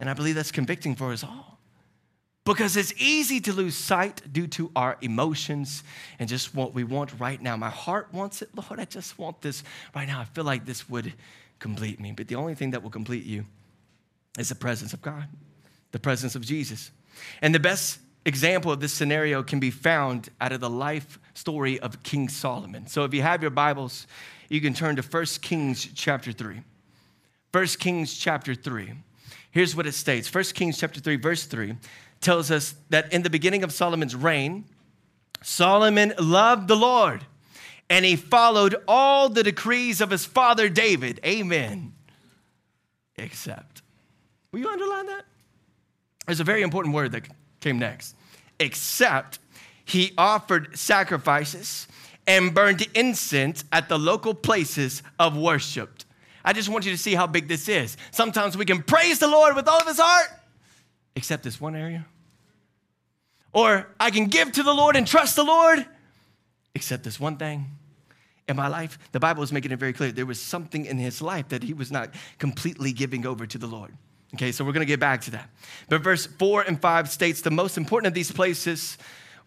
And 0.00 0.10
I 0.10 0.14
believe 0.14 0.34
that's 0.34 0.50
convicting 0.50 0.96
for 0.96 1.12
us 1.12 1.22
all. 1.22 1.60
Because 2.44 2.76
it's 2.76 2.92
easy 3.00 3.40
to 3.42 3.52
lose 3.52 3.76
sight 3.76 4.20
due 4.32 4.48
to 4.48 4.72
our 4.74 4.98
emotions 5.00 5.84
and 6.18 6.28
just 6.28 6.56
what 6.56 6.74
we 6.74 6.82
want 6.82 7.20
right 7.20 7.40
now. 7.40 7.56
My 7.56 7.70
heart 7.70 8.08
wants 8.12 8.42
it, 8.42 8.50
Lord. 8.56 8.80
I 8.80 8.84
just 8.84 9.16
want 9.16 9.40
this 9.40 9.62
right 9.94 10.08
now. 10.08 10.20
I 10.20 10.24
feel 10.24 10.42
like 10.42 10.66
this 10.66 10.88
would 10.88 11.12
complete 11.60 12.00
me. 12.00 12.10
But 12.10 12.26
the 12.26 12.34
only 12.34 12.56
thing 12.56 12.72
that 12.72 12.82
will 12.82 12.90
complete 12.90 13.24
you 13.24 13.46
is 14.36 14.48
the 14.48 14.56
presence 14.56 14.92
of 14.92 15.00
God, 15.02 15.28
the 15.92 16.00
presence 16.00 16.34
of 16.34 16.44
Jesus. 16.44 16.90
And 17.40 17.54
the 17.54 17.60
best 17.60 18.00
example 18.24 18.72
of 18.72 18.80
this 18.80 18.92
scenario 18.92 19.42
can 19.42 19.60
be 19.60 19.70
found 19.70 20.28
out 20.40 20.52
of 20.52 20.60
the 20.60 20.70
life 20.70 21.18
story 21.34 21.80
of 21.80 22.02
King 22.02 22.28
Solomon. 22.28 22.86
So 22.86 23.04
if 23.04 23.14
you 23.14 23.22
have 23.22 23.42
your 23.42 23.50
Bibles, 23.50 24.06
you 24.48 24.60
can 24.60 24.74
turn 24.74 24.96
to 24.96 25.02
1 25.02 25.24
Kings 25.40 25.88
chapter 25.94 26.32
3. 26.32 26.60
1 27.52 27.66
Kings 27.78 28.14
chapter 28.14 28.54
3. 28.54 28.92
Here's 29.50 29.76
what 29.76 29.86
it 29.86 29.92
states 29.92 30.32
1 30.32 30.44
Kings 30.54 30.78
chapter 30.78 31.00
3, 31.00 31.16
verse 31.16 31.44
3 31.44 31.76
tells 32.20 32.50
us 32.50 32.74
that 32.88 33.12
in 33.12 33.22
the 33.22 33.30
beginning 33.30 33.64
of 33.64 33.72
Solomon's 33.72 34.14
reign, 34.14 34.64
Solomon 35.42 36.14
loved 36.18 36.68
the 36.68 36.76
Lord 36.76 37.26
and 37.90 38.04
he 38.04 38.16
followed 38.16 38.76
all 38.88 39.28
the 39.28 39.42
decrees 39.42 40.00
of 40.00 40.10
his 40.10 40.24
father 40.24 40.68
David. 40.68 41.20
Amen. 41.26 41.92
Except. 43.16 43.82
Will 44.50 44.60
you 44.60 44.68
underline 44.68 45.06
that? 45.06 45.24
There's 46.26 46.40
a 46.40 46.44
very 46.44 46.62
important 46.62 46.94
word 46.94 47.12
that 47.12 47.28
came 47.60 47.78
next. 47.78 48.14
Except 48.60 49.38
he 49.84 50.12
offered 50.16 50.78
sacrifices 50.78 51.88
and 52.26 52.54
burned 52.54 52.86
incense 52.94 53.64
at 53.72 53.88
the 53.88 53.98
local 53.98 54.34
places 54.34 55.02
of 55.18 55.36
worship. 55.36 56.02
I 56.44 56.52
just 56.52 56.68
want 56.68 56.84
you 56.84 56.92
to 56.92 56.98
see 56.98 57.14
how 57.14 57.26
big 57.26 57.48
this 57.48 57.68
is. 57.68 57.96
Sometimes 58.10 58.56
we 58.56 58.64
can 58.64 58.82
praise 58.82 59.18
the 59.18 59.28
Lord 59.28 59.56
with 59.56 59.68
all 59.68 59.80
of 59.80 59.86
his 59.86 59.98
heart, 59.98 60.28
except 61.14 61.42
this 61.42 61.60
one 61.60 61.76
area. 61.76 62.06
Or 63.52 63.88
I 64.00 64.10
can 64.10 64.26
give 64.26 64.52
to 64.52 64.62
the 64.62 64.72
Lord 64.72 64.96
and 64.96 65.06
trust 65.06 65.36
the 65.36 65.44
Lord, 65.44 65.86
except 66.74 67.04
this 67.04 67.20
one 67.20 67.36
thing. 67.36 67.66
In 68.48 68.56
my 68.56 68.66
life, 68.66 68.98
the 69.12 69.20
Bible 69.20 69.42
is 69.42 69.52
making 69.52 69.70
it 69.70 69.78
very 69.78 69.92
clear 69.92 70.10
there 70.10 70.26
was 70.26 70.40
something 70.40 70.84
in 70.84 70.98
his 70.98 71.22
life 71.22 71.48
that 71.48 71.62
he 71.62 71.74
was 71.74 71.92
not 71.92 72.10
completely 72.38 72.92
giving 72.92 73.24
over 73.24 73.46
to 73.46 73.58
the 73.58 73.68
Lord. 73.68 73.96
Okay, 74.34 74.52
so 74.52 74.64
we're 74.64 74.72
gonna 74.72 74.84
get 74.84 75.00
back 75.00 75.20
to 75.22 75.30
that. 75.32 75.50
But 75.88 76.02
verse 76.02 76.26
four 76.26 76.62
and 76.62 76.80
five 76.80 77.10
states 77.10 77.40
the 77.40 77.50
most 77.50 77.76
important 77.76 78.08
of 78.08 78.14
these 78.14 78.32
places 78.32 78.96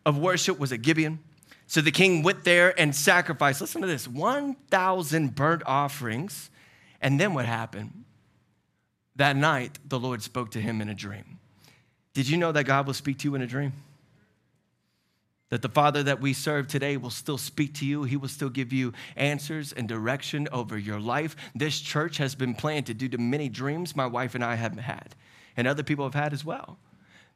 of 0.05 0.17
worship 0.17 0.59
was 0.59 0.71
at 0.71 0.81
Gibeon. 0.81 1.19
So 1.67 1.81
the 1.81 1.91
king 1.91 2.21
went 2.21 2.43
there 2.43 2.79
and 2.79 2.95
sacrificed, 2.95 3.59
listen 3.59 3.81
to 3.81 3.87
this, 3.87 4.07
1,000 4.07 5.33
burnt 5.33 5.63
offerings 5.65 6.51
and 7.01 7.19
then 7.19 7.33
what 7.33 7.45
happened? 7.45 8.03
That 9.15 9.35
night, 9.35 9.77
the 9.87 9.99
Lord 9.99 10.21
spoke 10.23 10.51
to 10.51 10.59
him 10.59 10.81
in 10.81 10.89
a 10.89 10.95
dream. 10.95 11.39
Did 12.13 12.27
you 12.27 12.37
know 12.37 12.51
that 12.51 12.63
God 12.63 12.87
will 12.87 12.93
speak 12.93 13.19
to 13.19 13.27
you 13.27 13.35
in 13.35 13.41
a 13.41 13.47
dream? 13.47 13.73
That 15.55 15.61
the 15.61 15.69
Father 15.69 16.03
that 16.03 16.19
we 16.19 16.33
serve 16.33 16.67
today 16.67 16.97
will 16.97 17.09
still 17.09 17.37
speak 17.37 17.75
to 17.75 17.85
you. 17.85 18.03
He 18.03 18.17
will 18.17 18.27
still 18.27 18.49
give 18.49 18.73
you 18.73 18.91
answers 19.15 19.71
and 19.71 19.87
direction 19.87 20.49
over 20.51 20.77
your 20.77 20.99
life. 20.99 21.37
This 21.55 21.79
church 21.79 22.17
has 22.17 22.35
been 22.35 22.55
planted 22.55 22.97
due 22.97 23.07
to 23.07 23.17
many 23.17 23.47
dreams 23.47 23.95
my 23.95 24.05
wife 24.05 24.35
and 24.35 24.43
I 24.43 24.55
have 24.55 24.77
had, 24.77 25.15
and 25.55 25.65
other 25.65 25.81
people 25.81 26.03
have 26.03 26.13
had 26.13 26.33
as 26.33 26.43
well. 26.43 26.77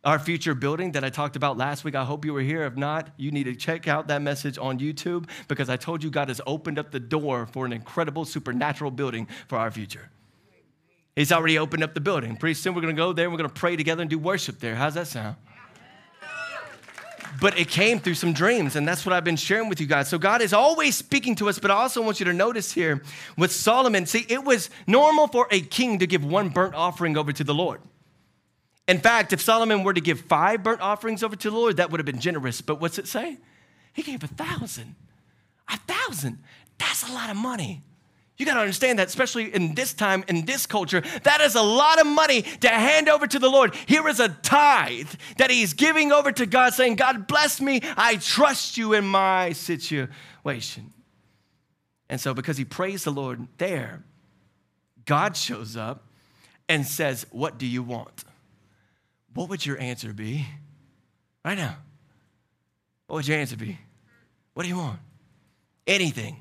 Our 0.04 0.20
future 0.20 0.54
building 0.54 0.92
that 0.92 1.06
I 1.06 1.10
talked 1.10 1.38
about 1.38 1.56
last 1.56 1.86
week, 1.86 1.96
I 1.96 2.04
hope 2.04 2.26
you 2.26 2.34
were 2.34 2.42
here. 2.42 2.64
If 2.64 2.76
not, 2.76 3.08
you 3.16 3.32
need 3.32 3.46
to 3.46 3.56
check 3.56 3.88
out 3.88 4.10
that 4.10 4.22
message 4.22 4.58
on 4.58 4.80
YouTube 4.80 5.30
because 5.48 5.70
I 5.70 5.78
told 5.78 6.04
you 6.04 6.10
God 6.10 6.28
has 6.28 6.42
opened 6.46 6.78
up 6.78 6.92
the 6.92 7.00
door 7.00 7.46
for 7.46 7.66
an 7.66 7.72
incredible 7.72 8.26
supernatural 8.26 8.92
building 8.92 9.30
for 9.48 9.58
our 9.58 9.72
future. 9.72 10.10
He's 11.16 11.32
already 11.32 11.58
opened 11.58 11.86
up 11.86 11.94
the 11.94 12.02
building. 12.02 12.36
Pretty 12.36 12.56
soon 12.56 12.76
we're 12.76 12.82
going 12.82 12.94
to 12.94 13.02
go 13.02 13.14
there, 13.14 13.28
and 13.28 13.34
we're 13.34 13.38
going 13.38 13.50
to 13.50 13.56
pray 13.56 13.78
together 13.78 14.02
and 14.02 14.10
do 14.10 14.20
worship 14.20 14.60
there. 14.60 14.76
How's 14.76 14.96
that 14.96 15.08
sound? 15.08 15.38
But 17.42 17.58
it 17.58 17.68
came 17.68 18.00
through 18.00 18.16
some 18.16 18.34
dreams, 18.34 18.76
and 18.76 18.88
that's 18.88 19.06
what 19.06 19.14
I've 19.14 19.24
been 19.24 19.36
sharing 19.36 19.70
with 19.70 19.80
you 19.80 19.88
guys. 19.88 20.08
So 20.08 20.18
God 20.18 20.42
is 20.42 20.54
always 20.54 20.96
speaking 20.96 21.36
to 21.36 21.50
us, 21.50 21.60
but 21.60 21.72
I 21.72 21.76
also 21.76 22.02
want 22.02 22.20
you 22.20 22.26
to 22.26 22.34
notice 22.34 22.72
here 22.72 23.02
with 23.38 23.52
Solomon, 23.52 24.06
see, 24.06 24.26
it 24.30 24.44
was 24.44 24.70
normal 24.88 25.28
for 25.28 25.48
a 25.52 25.62
king 25.62 26.00
to 26.00 26.08
give 26.08 26.24
one 26.26 26.50
burnt 26.50 26.76
offering 26.76 27.18
over 27.18 27.32
to 27.32 27.44
the 27.44 27.54
Lord. 27.54 27.82
In 28.88 29.00
fact, 29.00 29.34
if 29.34 29.42
Solomon 29.42 29.84
were 29.84 29.94
to 29.94 30.02
give 30.02 30.22
five 30.22 30.64
burnt 30.64 30.82
offerings 30.82 31.22
over 31.24 31.36
to 31.36 31.50
the 31.50 31.56
Lord, 31.56 31.78
that 31.78 31.92
would 31.92 32.00
have 32.00 32.06
been 32.06 32.20
generous. 32.20 32.62
But 32.62 32.82
what's 32.82 32.98
it 32.98 33.08
say? 33.08 33.38
He 33.94 34.02
gave 34.02 34.24
a 34.24 34.28
thousand. 34.28 34.96
A 35.68 35.78
thousand. 35.78 36.40
That's 36.80 37.08
a 37.08 37.14
lot 37.14 37.30
of 37.30 37.38
money. 37.38 37.84
You 38.40 38.46
got 38.46 38.54
to 38.54 38.62
understand 38.62 39.00
that, 39.00 39.08
especially 39.10 39.54
in 39.54 39.76
this 39.76 39.94
time, 39.94 40.24
in 40.30 40.46
this 40.46 40.66
culture, 40.66 41.04
that 41.24 41.42
is 41.42 41.56
a 41.56 41.62
lot 41.62 42.00
of 42.00 42.08
money 42.08 42.44
to 42.44 42.70
hand 42.70 43.10
over 43.10 43.28
to 43.28 43.38
the 43.38 43.50
Lord. 43.50 43.76
Here 43.86 44.08
is 44.08 44.22
a 44.22 44.30
tithe 44.30 45.10
that 45.38 45.52
he's 45.52 45.74
giving 45.74 46.14
over 46.14 46.32
to 46.32 46.46
God, 46.46 46.74
saying, 46.74 46.96
God 46.96 47.28
bless 47.28 47.60
me. 47.60 47.82
I 47.98 48.16
trust 48.16 48.78
you 48.78 48.94
in 48.94 49.06
my 49.06 49.52
situation. 49.52 50.94
And 52.10 52.20
so, 52.20 52.34
because 52.34 52.58
he 52.58 52.64
praised 52.64 53.04
the 53.04 53.12
Lord 53.12 53.46
there, 53.58 54.06
God 55.04 55.36
shows 55.36 55.76
up 55.76 56.06
and 56.70 56.88
says, 56.88 57.26
What 57.32 57.58
do 57.58 57.66
you 57.66 57.84
want? 57.84 58.24
what 59.34 59.50
would 59.50 59.66
your 59.66 59.80
answer 59.80 60.12
be? 60.12 60.46
Right 61.46 61.58
now. 61.58 61.78
What 63.08 63.18
would 63.18 63.28
your 63.28 63.38
answer 63.38 63.56
be? 63.56 63.78
What 64.54 64.64
do 64.64 64.70
you 64.70 64.78
want? 64.78 65.00
Anything. 65.88 66.38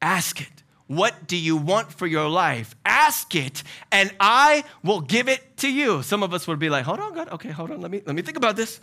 Ask 0.00 0.40
it. 0.40 0.62
What 0.88 1.26
do 1.28 1.36
you 1.36 1.56
want 1.56 1.92
for 1.92 2.06
your 2.06 2.28
life? 2.28 2.74
Ask 2.84 3.34
it, 3.34 3.62
and 3.92 4.12
I 4.18 4.64
will 4.82 5.00
give 5.00 5.28
it 5.28 5.58
to 5.58 5.70
you. 5.70 6.02
Some 6.02 6.22
of 6.22 6.34
us 6.34 6.46
would 6.48 6.58
be 6.58 6.70
like, 6.70 6.84
hold 6.84 6.98
on, 6.98 7.14
God. 7.14 7.28
Okay, 7.28 7.50
hold 7.50 7.70
on. 7.70 7.80
Let 7.80 7.90
me 7.90 8.02
let 8.04 8.16
me 8.16 8.22
think 8.22 8.36
about 8.38 8.56
this. 8.56 8.80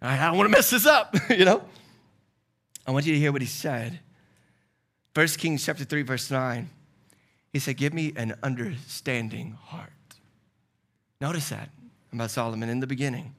I 0.00 0.16
don't 0.16 0.36
want 0.36 0.48
to 0.48 0.56
mess 0.56 0.70
this 0.70 0.86
up, 0.86 1.14
you 1.30 1.44
know? 1.44 1.62
I 2.86 2.90
want 2.90 3.04
you 3.04 3.12
to 3.12 3.18
hear 3.18 3.32
what 3.32 3.42
he 3.42 3.48
said. 3.48 4.00
First 5.14 5.38
Kings 5.38 5.64
chapter 5.64 5.84
3, 5.84 6.02
verse 6.02 6.30
9. 6.30 6.70
He 7.52 7.58
said, 7.58 7.76
Give 7.76 7.92
me 7.92 8.12
an 8.16 8.34
understanding 8.42 9.58
heart. 9.60 9.90
Notice 11.20 11.48
that 11.50 11.70
about 12.12 12.30
Solomon 12.30 12.68
in 12.68 12.80
the 12.80 12.86
beginning. 12.86 13.34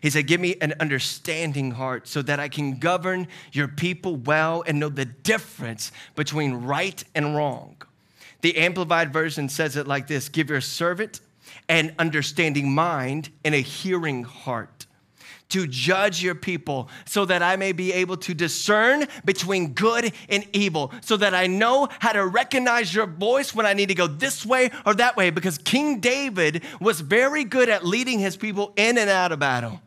He 0.00 0.10
said, 0.10 0.26
Give 0.26 0.40
me 0.40 0.56
an 0.60 0.74
understanding 0.80 1.72
heart 1.72 2.08
so 2.08 2.22
that 2.22 2.40
I 2.40 2.48
can 2.48 2.78
govern 2.78 3.28
your 3.52 3.68
people 3.68 4.16
well 4.16 4.64
and 4.66 4.80
know 4.80 4.88
the 4.88 5.04
difference 5.04 5.92
between 6.14 6.54
right 6.54 7.02
and 7.14 7.36
wrong. 7.36 7.76
The 8.40 8.56
Amplified 8.56 9.12
Version 9.12 9.48
says 9.48 9.76
it 9.76 9.86
like 9.86 10.06
this 10.06 10.28
Give 10.28 10.50
your 10.50 10.60
servant 10.60 11.20
an 11.68 11.94
understanding 11.98 12.72
mind 12.72 13.30
and 13.44 13.54
a 13.54 13.60
hearing 13.60 14.24
heart 14.24 14.86
to 15.50 15.66
judge 15.66 16.22
your 16.22 16.34
people 16.34 16.88
so 17.04 17.24
that 17.24 17.42
I 17.42 17.56
may 17.56 17.72
be 17.72 17.92
able 17.92 18.16
to 18.18 18.34
discern 18.34 19.06
between 19.24 19.72
good 19.72 20.12
and 20.28 20.46
evil, 20.52 20.92
so 21.00 21.16
that 21.16 21.34
I 21.34 21.48
know 21.48 21.88
how 21.98 22.12
to 22.12 22.24
recognize 22.24 22.94
your 22.94 23.06
voice 23.06 23.54
when 23.54 23.66
I 23.66 23.74
need 23.74 23.88
to 23.88 23.94
go 23.94 24.06
this 24.06 24.46
way 24.46 24.70
or 24.86 24.94
that 24.94 25.16
way. 25.16 25.30
Because 25.30 25.58
King 25.58 26.00
David 26.00 26.62
was 26.80 27.00
very 27.00 27.44
good 27.44 27.68
at 27.68 27.84
leading 27.84 28.20
his 28.20 28.36
people 28.36 28.72
in 28.76 28.96
and 28.96 29.10
out 29.10 29.32
of 29.32 29.40
battle. 29.40 29.80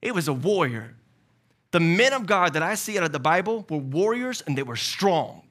He 0.00 0.10
was 0.10 0.28
a 0.28 0.32
warrior. 0.32 0.94
The 1.70 1.80
men 1.80 2.12
of 2.12 2.26
God 2.26 2.54
that 2.54 2.62
I 2.62 2.74
see 2.74 2.96
out 2.96 3.04
of 3.04 3.12
the 3.12 3.18
Bible 3.18 3.66
were 3.68 3.78
warriors 3.78 4.42
and 4.46 4.56
they 4.56 4.62
were 4.62 4.76
strong. 4.76 5.42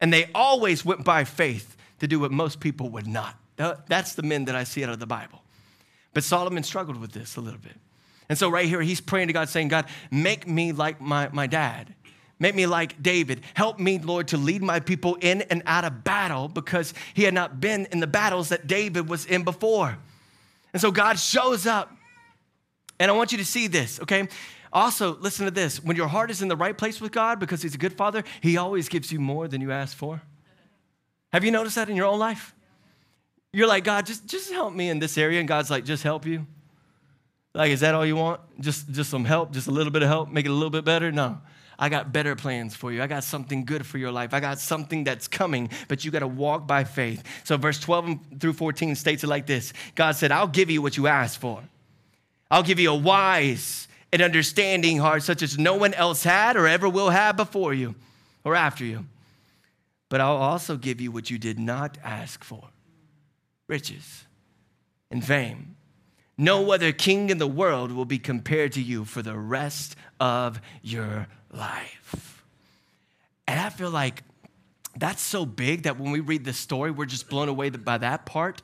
And 0.00 0.12
they 0.12 0.28
always 0.34 0.84
went 0.84 1.04
by 1.04 1.24
faith 1.24 1.76
to 2.00 2.08
do 2.08 2.20
what 2.20 2.32
most 2.32 2.60
people 2.60 2.90
would 2.90 3.06
not. 3.06 3.36
That's 3.56 4.14
the 4.14 4.22
men 4.22 4.46
that 4.46 4.54
I 4.54 4.64
see 4.64 4.84
out 4.84 4.90
of 4.90 4.98
the 4.98 5.06
Bible. 5.06 5.42
But 6.12 6.24
Solomon 6.24 6.62
struggled 6.62 6.98
with 6.98 7.12
this 7.12 7.36
a 7.36 7.40
little 7.40 7.60
bit. 7.60 7.76
And 8.28 8.36
so, 8.36 8.48
right 8.48 8.66
here, 8.66 8.82
he's 8.82 9.00
praying 9.00 9.28
to 9.28 9.32
God, 9.32 9.48
saying, 9.48 9.68
God, 9.68 9.86
make 10.10 10.48
me 10.48 10.72
like 10.72 11.00
my, 11.00 11.28
my 11.32 11.46
dad. 11.46 11.94
Make 12.38 12.54
me 12.54 12.66
like 12.66 13.02
David. 13.02 13.42
Help 13.54 13.78
me, 13.78 13.98
Lord, 13.98 14.28
to 14.28 14.36
lead 14.36 14.62
my 14.62 14.80
people 14.80 15.14
in 15.20 15.42
and 15.42 15.62
out 15.64 15.84
of 15.84 16.04
battle 16.04 16.48
because 16.48 16.92
he 17.14 17.22
had 17.22 17.32
not 17.32 17.60
been 17.60 17.86
in 17.92 18.00
the 18.00 18.06
battles 18.06 18.50
that 18.50 18.66
David 18.66 19.08
was 19.08 19.24
in 19.24 19.42
before. 19.42 19.96
And 20.72 20.82
so 20.82 20.90
God 20.90 21.18
shows 21.18 21.66
up. 21.66 21.95
And 22.98 23.10
I 23.10 23.14
want 23.14 23.32
you 23.32 23.38
to 23.38 23.44
see 23.44 23.66
this, 23.66 24.00
okay? 24.00 24.28
Also, 24.72 25.16
listen 25.16 25.44
to 25.44 25.50
this. 25.50 25.82
When 25.82 25.96
your 25.96 26.08
heart 26.08 26.30
is 26.30 26.42
in 26.42 26.48
the 26.48 26.56
right 26.56 26.76
place 26.76 27.00
with 27.00 27.12
God 27.12 27.38
because 27.38 27.62
he's 27.62 27.74
a 27.74 27.78
good 27.78 27.92
father, 27.92 28.24
he 28.40 28.56
always 28.56 28.88
gives 28.88 29.12
you 29.12 29.20
more 29.20 29.48
than 29.48 29.60
you 29.60 29.72
ask 29.72 29.96
for. 29.96 30.20
Have 31.32 31.44
you 31.44 31.50
noticed 31.50 31.76
that 31.76 31.88
in 31.88 31.96
your 31.96 32.06
own 32.06 32.18
life? 32.18 32.54
You're 33.52 33.66
like, 33.66 33.84
God, 33.84 34.06
just, 34.06 34.26
just 34.26 34.52
help 34.52 34.74
me 34.74 34.90
in 34.90 34.98
this 34.98 35.16
area. 35.16 35.40
And 35.40 35.48
God's 35.48 35.70
like, 35.70 35.84
just 35.84 36.02
help 36.02 36.26
you. 36.26 36.46
Like, 37.54 37.70
is 37.70 37.80
that 37.80 37.94
all 37.94 38.04
you 38.04 38.16
want? 38.16 38.40
Just, 38.60 38.90
just 38.90 39.08
some 39.08 39.24
help, 39.24 39.52
just 39.52 39.66
a 39.66 39.70
little 39.70 39.92
bit 39.92 40.02
of 40.02 40.08
help, 40.08 40.28
make 40.28 40.44
it 40.44 40.50
a 40.50 40.54
little 40.54 40.70
bit 40.70 40.84
better? 40.84 41.10
No. 41.10 41.40
I 41.78 41.88
got 41.88 42.12
better 42.12 42.36
plans 42.36 42.74
for 42.74 42.92
you. 42.92 43.02
I 43.02 43.06
got 43.06 43.24
something 43.24 43.64
good 43.64 43.86
for 43.86 43.98
your 43.98 44.10
life. 44.10 44.32
I 44.34 44.40
got 44.40 44.58
something 44.58 45.04
that's 45.04 45.28
coming, 45.28 45.70
but 45.88 46.04
you 46.04 46.10
got 46.10 46.20
to 46.20 46.26
walk 46.26 46.66
by 46.66 46.84
faith. 46.84 47.22
So, 47.44 47.56
verse 47.56 47.78
12 47.78 48.40
through 48.40 48.54
14 48.54 48.94
states 48.94 49.24
it 49.24 49.26
like 49.26 49.46
this 49.46 49.72
God 49.94 50.16
said, 50.16 50.32
I'll 50.32 50.48
give 50.48 50.70
you 50.70 50.80
what 50.80 50.96
you 50.96 51.06
ask 51.06 51.38
for. 51.38 51.62
I'll 52.50 52.62
give 52.62 52.78
you 52.78 52.90
a 52.90 52.96
wise 52.96 53.88
and 54.12 54.22
understanding 54.22 54.98
heart, 54.98 55.22
such 55.22 55.42
as 55.42 55.58
no 55.58 55.74
one 55.74 55.94
else 55.94 56.22
had 56.22 56.56
or 56.56 56.66
ever 56.66 56.88
will 56.88 57.10
have 57.10 57.36
before 57.36 57.74
you 57.74 57.94
or 58.44 58.54
after 58.54 58.84
you. 58.84 59.06
But 60.08 60.20
I'll 60.20 60.36
also 60.36 60.76
give 60.76 61.00
you 61.00 61.10
what 61.10 61.30
you 61.30 61.38
did 61.38 61.58
not 61.58 61.98
ask 62.04 62.44
for 62.44 62.68
riches 63.68 64.24
and 65.10 65.24
fame 65.24 65.76
no 66.38 66.70
other 66.72 66.92
king 66.92 67.30
in 67.30 67.38
the 67.38 67.46
world 67.46 67.92
will 67.92 68.04
be 68.04 68.18
compared 68.18 68.72
to 68.72 68.82
you 68.82 69.04
for 69.04 69.22
the 69.22 69.36
rest 69.36 69.96
of 70.20 70.60
your 70.82 71.28
life. 71.50 72.44
And 73.48 73.58
I 73.58 73.70
feel 73.70 73.90
like 73.90 74.22
that's 74.96 75.22
so 75.22 75.46
big 75.46 75.84
that 75.84 75.98
when 75.98 76.10
we 76.10 76.20
read 76.20 76.44
this 76.44 76.58
story, 76.58 76.90
we're 76.90 77.06
just 77.06 77.28
blown 77.28 77.48
away 77.48 77.70
by 77.70 77.98
that 77.98 78.26
part. 78.26 78.60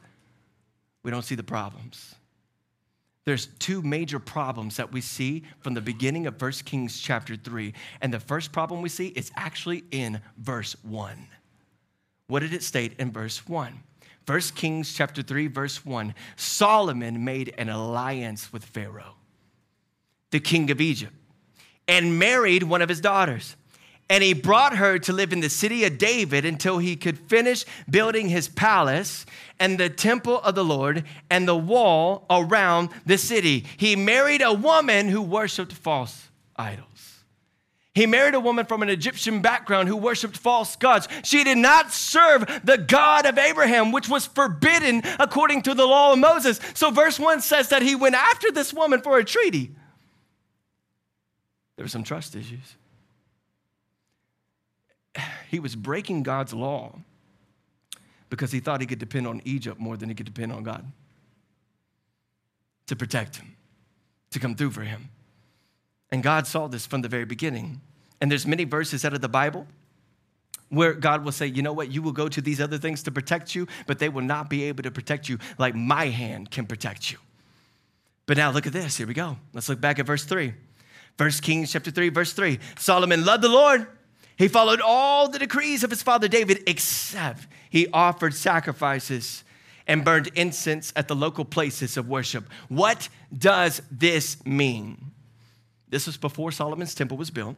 We 1.02 1.10
don't 1.10 1.24
see 1.24 1.34
the 1.34 1.42
problems. 1.42 2.14
There's 3.24 3.46
two 3.58 3.82
major 3.82 4.18
problems 4.18 4.76
that 4.76 4.92
we 4.92 5.00
see 5.00 5.44
from 5.60 5.74
the 5.74 5.80
beginning 5.80 6.26
of 6.26 6.40
1 6.40 6.52
Kings 6.64 7.00
chapter 7.00 7.36
3. 7.36 7.72
And 8.00 8.12
the 8.12 8.18
first 8.18 8.52
problem 8.52 8.82
we 8.82 8.88
see 8.88 9.08
is 9.08 9.30
actually 9.36 9.84
in 9.90 10.20
verse 10.36 10.74
1. 10.82 11.28
What 12.26 12.40
did 12.40 12.52
it 12.52 12.62
state 12.62 12.94
in 12.98 13.12
verse 13.12 13.46
1? 13.46 13.80
1 14.26 14.40
Kings 14.54 14.92
chapter 14.94 15.22
3 15.22 15.48
verse 15.48 15.84
1 15.84 16.14
Solomon 16.36 17.24
made 17.24 17.54
an 17.58 17.68
alliance 17.68 18.52
with 18.52 18.64
Pharaoh 18.64 19.16
the 20.30 20.40
king 20.40 20.70
of 20.70 20.80
Egypt 20.80 21.12
and 21.88 22.18
married 22.18 22.62
one 22.62 22.82
of 22.82 22.88
his 22.88 23.00
daughters 23.00 23.56
and 24.12 24.22
he 24.22 24.34
brought 24.34 24.76
her 24.76 24.98
to 24.98 25.10
live 25.10 25.32
in 25.32 25.40
the 25.40 25.48
city 25.48 25.84
of 25.84 25.96
David 25.96 26.44
until 26.44 26.76
he 26.76 26.96
could 26.96 27.18
finish 27.18 27.64
building 27.88 28.28
his 28.28 28.46
palace 28.46 29.24
and 29.58 29.80
the 29.80 29.88
temple 29.88 30.38
of 30.42 30.54
the 30.54 30.62
Lord 30.62 31.04
and 31.30 31.48
the 31.48 31.56
wall 31.56 32.26
around 32.28 32.90
the 33.06 33.16
city. 33.16 33.64
He 33.78 33.96
married 33.96 34.42
a 34.42 34.52
woman 34.52 35.08
who 35.08 35.22
worshiped 35.22 35.72
false 35.72 36.28
idols. 36.56 37.22
He 37.94 38.04
married 38.04 38.34
a 38.34 38.40
woman 38.40 38.66
from 38.66 38.82
an 38.82 38.90
Egyptian 38.90 39.40
background 39.40 39.88
who 39.88 39.96
worshiped 39.96 40.36
false 40.36 40.76
gods. 40.76 41.08
She 41.24 41.42
did 41.42 41.56
not 41.56 41.90
serve 41.90 42.44
the 42.64 42.76
God 42.76 43.24
of 43.24 43.38
Abraham, 43.38 43.92
which 43.92 44.10
was 44.10 44.26
forbidden 44.26 45.00
according 45.18 45.62
to 45.62 45.74
the 45.74 45.86
law 45.86 46.12
of 46.12 46.18
Moses. 46.18 46.60
So, 46.74 46.90
verse 46.90 47.18
1 47.18 47.40
says 47.40 47.70
that 47.70 47.80
he 47.80 47.94
went 47.94 48.14
after 48.14 48.52
this 48.52 48.74
woman 48.74 49.00
for 49.00 49.16
a 49.16 49.24
treaty. 49.24 49.74
There 51.76 51.84
were 51.86 51.88
some 51.88 52.04
trust 52.04 52.36
issues. 52.36 52.76
He 55.52 55.60
was 55.60 55.76
breaking 55.76 56.22
God's 56.22 56.54
law 56.54 56.98
because 58.30 58.52
he 58.52 58.58
thought 58.58 58.80
he 58.80 58.86
could 58.86 58.98
depend 58.98 59.26
on 59.26 59.42
Egypt 59.44 59.78
more 59.78 59.98
than 59.98 60.08
he 60.08 60.14
could 60.14 60.24
depend 60.24 60.50
on 60.50 60.62
God 60.62 60.90
to 62.86 62.96
protect 62.96 63.36
him, 63.36 63.54
to 64.30 64.38
come 64.38 64.54
through 64.54 64.70
for 64.70 64.80
him. 64.80 65.10
And 66.10 66.22
God 66.22 66.46
saw 66.46 66.68
this 66.68 66.86
from 66.86 67.02
the 67.02 67.08
very 67.08 67.26
beginning. 67.26 67.82
And 68.18 68.30
there's 68.30 68.46
many 68.46 68.64
verses 68.64 69.04
out 69.04 69.12
of 69.12 69.20
the 69.20 69.28
Bible 69.28 69.66
where 70.70 70.94
God 70.94 71.22
will 71.22 71.32
say, 71.32 71.48
you 71.48 71.60
know 71.60 71.74
what, 71.74 71.92
you 71.92 72.00
will 72.00 72.12
go 72.12 72.28
to 72.30 72.40
these 72.40 72.58
other 72.58 72.78
things 72.78 73.02
to 73.02 73.10
protect 73.10 73.54
you, 73.54 73.68
but 73.86 73.98
they 73.98 74.08
will 74.08 74.22
not 74.22 74.48
be 74.48 74.62
able 74.62 74.82
to 74.84 74.90
protect 74.90 75.28
you 75.28 75.36
like 75.58 75.74
my 75.74 76.06
hand 76.06 76.50
can 76.50 76.64
protect 76.64 77.12
you. 77.12 77.18
But 78.24 78.38
now 78.38 78.50
look 78.52 78.66
at 78.66 78.72
this. 78.72 78.96
Here 78.96 79.06
we 79.06 79.12
go. 79.12 79.36
Let's 79.52 79.68
look 79.68 79.82
back 79.82 79.98
at 79.98 80.06
verse 80.06 80.24
3. 80.24 80.54
First 81.18 81.42
Kings 81.42 81.70
chapter 81.70 81.90
3, 81.90 82.08
verse 82.08 82.32
3. 82.32 82.58
Solomon 82.78 83.26
loved 83.26 83.44
the 83.44 83.50
Lord. 83.50 83.86
He 84.36 84.48
followed 84.48 84.80
all 84.80 85.28
the 85.28 85.38
decrees 85.38 85.84
of 85.84 85.90
his 85.90 86.02
father 86.02 86.28
David, 86.28 86.62
except 86.66 87.46
he 87.70 87.88
offered 87.92 88.34
sacrifices 88.34 89.44
and 89.86 90.04
burned 90.04 90.28
incense 90.34 90.92
at 90.96 91.08
the 91.08 91.16
local 91.16 91.44
places 91.44 91.96
of 91.96 92.08
worship. 92.08 92.44
What 92.68 93.08
does 93.36 93.82
this 93.90 94.44
mean? 94.44 95.12
This 95.88 96.06
was 96.06 96.16
before 96.16 96.52
Solomon's 96.52 96.94
temple 96.94 97.16
was 97.16 97.30
built. 97.30 97.56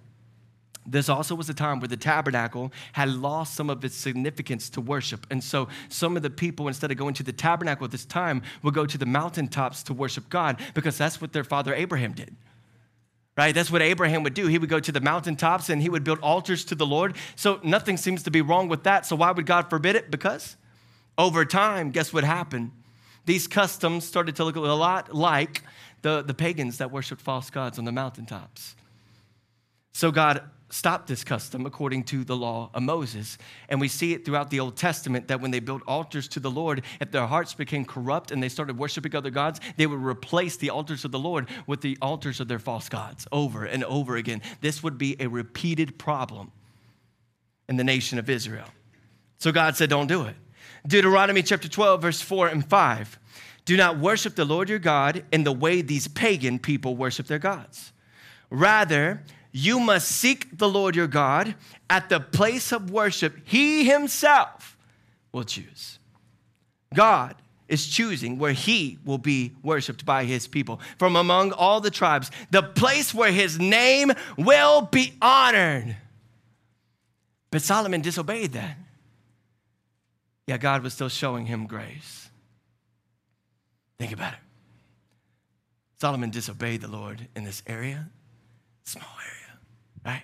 This 0.87 1.09
also 1.09 1.35
was 1.35 1.49
a 1.49 1.55
time 1.55 1.81
where 1.81 1.89
the 1.89 1.97
tabernacle 1.97 2.71
had 2.93 3.09
lost 3.09 3.55
some 3.55 3.71
of 3.71 3.85
its 3.85 3.95
significance 3.95 4.69
to 4.71 4.81
worship. 4.81 5.27
And 5.31 5.43
so 5.43 5.69
some 5.89 6.17
of 6.17 6.23
the 6.23 6.31
people, 6.31 6.69
instead 6.69 6.91
of 6.91 6.99
going 6.99 7.15
to 7.15 7.23
the 7.23 7.33
tabernacle 7.33 7.87
at 7.87 7.91
this 7.91 8.05
time, 8.05 8.43
would 8.63 8.75
go 8.75 8.85
to 8.85 8.99
the 8.99 9.07
mountaintops 9.07 9.83
to 9.85 9.95
worship 9.95 10.29
God 10.29 10.61
because 10.75 10.99
that's 10.99 11.21
what 11.21 11.33
their 11.33 11.45
father 11.45 11.75
Abraham 11.75 12.13
did. 12.13 12.37
Right? 13.37 13.53
That's 13.53 13.71
what 13.71 13.83
Abraham 13.83 14.23
would 14.23 14.35
do. 14.35 14.47
He 14.47 14.59
would 14.59 14.69
go 14.69 14.79
to 14.79 14.93
the 14.93 15.01
mountaintops 15.01 15.69
and 15.69 15.83
he 15.83 15.89
would 15.89 16.05
build 16.05 16.21
altars 16.21 16.65
to 16.67 16.77
the 16.77 16.87
Lord. 16.87 17.17
So 17.35 17.59
nothing 17.65 17.97
seems 17.97 18.23
to 18.23 18.31
be 18.31 18.41
wrong 18.41 18.69
with 18.69 18.85
that. 18.85 19.07
So 19.07 19.17
why 19.17 19.33
would 19.33 19.47
God 19.47 19.69
forbid 19.69 19.97
it? 19.97 20.11
Because 20.11 20.57
over 21.19 21.45
time, 21.45 21.91
guess 21.91 22.13
what 22.13 22.23
happened? 22.23 22.71
These 23.27 23.49
customs 23.49 24.07
started 24.07 24.37
to 24.37 24.45
look 24.45 24.57
a 24.57 24.61
lot 24.61 25.15
like 25.15 25.63
the, 26.03 26.23
the 26.23 26.35
pagans 26.35 26.79
that 26.79 26.93
worshiped 26.93 27.23
false 27.23 27.51
gods 27.51 27.79
on 27.79 27.85
the 27.85 27.93
mountaintops. 27.93 28.77
So 29.95 30.11
God 30.11 30.43
stopped 30.71 31.07
this 31.07 31.23
custom 31.23 31.67
according 31.67 32.03
to 32.03 32.25
the 32.25 32.35
law 32.35 32.69
of 32.75 32.83
Moses. 32.83 33.39
And 33.69 33.81
we 33.81 33.87
see 33.87 34.13
it 34.13 34.25
throughout 34.25 34.51
the 34.51 34.59
Old 34.59 34.77
Testament 34.77 35.29
that 35.29 35.41
when 35.41 35.53
they 35.53 35.61
built 35.61 35.83
altars 35.87 36.27
to 36.29 36.41
the 36.41 36.51
Lord, 36.51 36.83
if 37.01 37.13
their 37.13 37.27
hearts 37.27 37.55
became 37.55 37.85
corrupt 37.85 38.33
and 38.33 38.43
they 38.43 38.49
started 38.49 38.77
worshiping 38.77 39.15
other 39.15 39.31
gods, 39.31 39.61
they 39.77 39.87
would 39.87 40.01
replace 40.01 40.57
the 40.57 40.71
altars 40.71 41.05
of 41.05 41.13
the 41.13 41.19
Lord 41.19 41.49
with 41.69 41.81
the 41.81 41.97
altars 42.03 42.41
of 42.41 42.49
their 42.49 42.59
false 42.59 42.89
gods 42.89 43.29
over 43.31 43.65
and 43.65 43.85
over 43.85 44.17
again. 44.17 44.43
This 44.61 44.83
would 44.83 44.99
be 44.99 45.17
a 45.21 45.29
repeated 45.29 45.97
problem 45.97 46.51
in 47.69 47.77
the 47.77 47.85
nation 47.85 48.19
of 48.19 48.29
Israel. 48.29 48.67
So 49.39 49.53
God 49.53 49.77
said, 49.77 49.91
Don't 49.91 50.09
do 50.09 50.25
it. 50.25 50.35
Deuteronomy 50.87 51.43
chapter 51.43 51.69
12, 51.69 52.03
verse 52.03 52.21
4 52.21 52.49
and 52.49 52.69
5. 52.69 53.19
Do 53.65 53.77
not 53.77 53.99
worship 53.99 54.35
the 54.35 54.45
Lord 54.45 54.69
your 54.69 54.81
God 54.81 55.25
in 55.33 55.45
the 55.45 55.53
way 55.53 55.83
these 55.83 56.09
pagan 56.09 56.59
people 56.59 56.97
worship 56.97 57.27
their 57.29 57.39
gods. 57.39 57.93
Rather, 58.51 59.23
you 59.57 59.79
must 59.79 60.09
seek 60.09 60.59
the 60.59 60.69
Lord 60.69 60.97
your 60.97 61.07
God 61.07 61.55
at 61.89 62.09
the 62.09 62.19
place 62.19 62.73
of 62.73 62.91
worship 62.91 63.37
he 63.45 63.85
himself 63.85 64.77
will 65.31 65.45
choose. 65.45 66.01
God 66.93 67.37
is 67.69 67.87
choosing 67.87 68.39
where 68.39 68.53
he 68.53 68.99
will 69.05 69.19
be 69.19 69.53
worshiped 69.63 70.05
by 70.05 70.25
his 70.25 70.49
people 70.49 70.81
from 70.99 71.15
among 71.15 71.53
all 71.53 71.81
the 71.81 71.91
tribes, 71.91 72.33
the 72.51 72.63
place 72.63 73.15
where 73.15 73.31
his 73.31 73.59
name 73.59 74.13
will 74.37 74.83
be 74.83 75.15
honored. 75.23 75.97
But 77.51 77.63
Solomon 77.63 78.03
disobeyed 78.03 78.53
that. 78.55 78.77
Yeah, 80.49 80.59
God 80.59 80.83
was 80.83 80.95
still 80.95 81.09
showing 81.09 81.47
him 81.47 81.67
grace. 81.67 82.29
Think 83.99 84.13
about 84.13 84.33
it. 84.33 84.41
Solomon 86.01 86.31
disobeyed 86.31 86.81
the 86.81 86.89
Lord 86.89 87.29
in 87.37 87.45
this 87.45 87.63
area, 87.67 88.11
small 88.83 89.09
area, 89.21 89.44
right? 90.05 90.23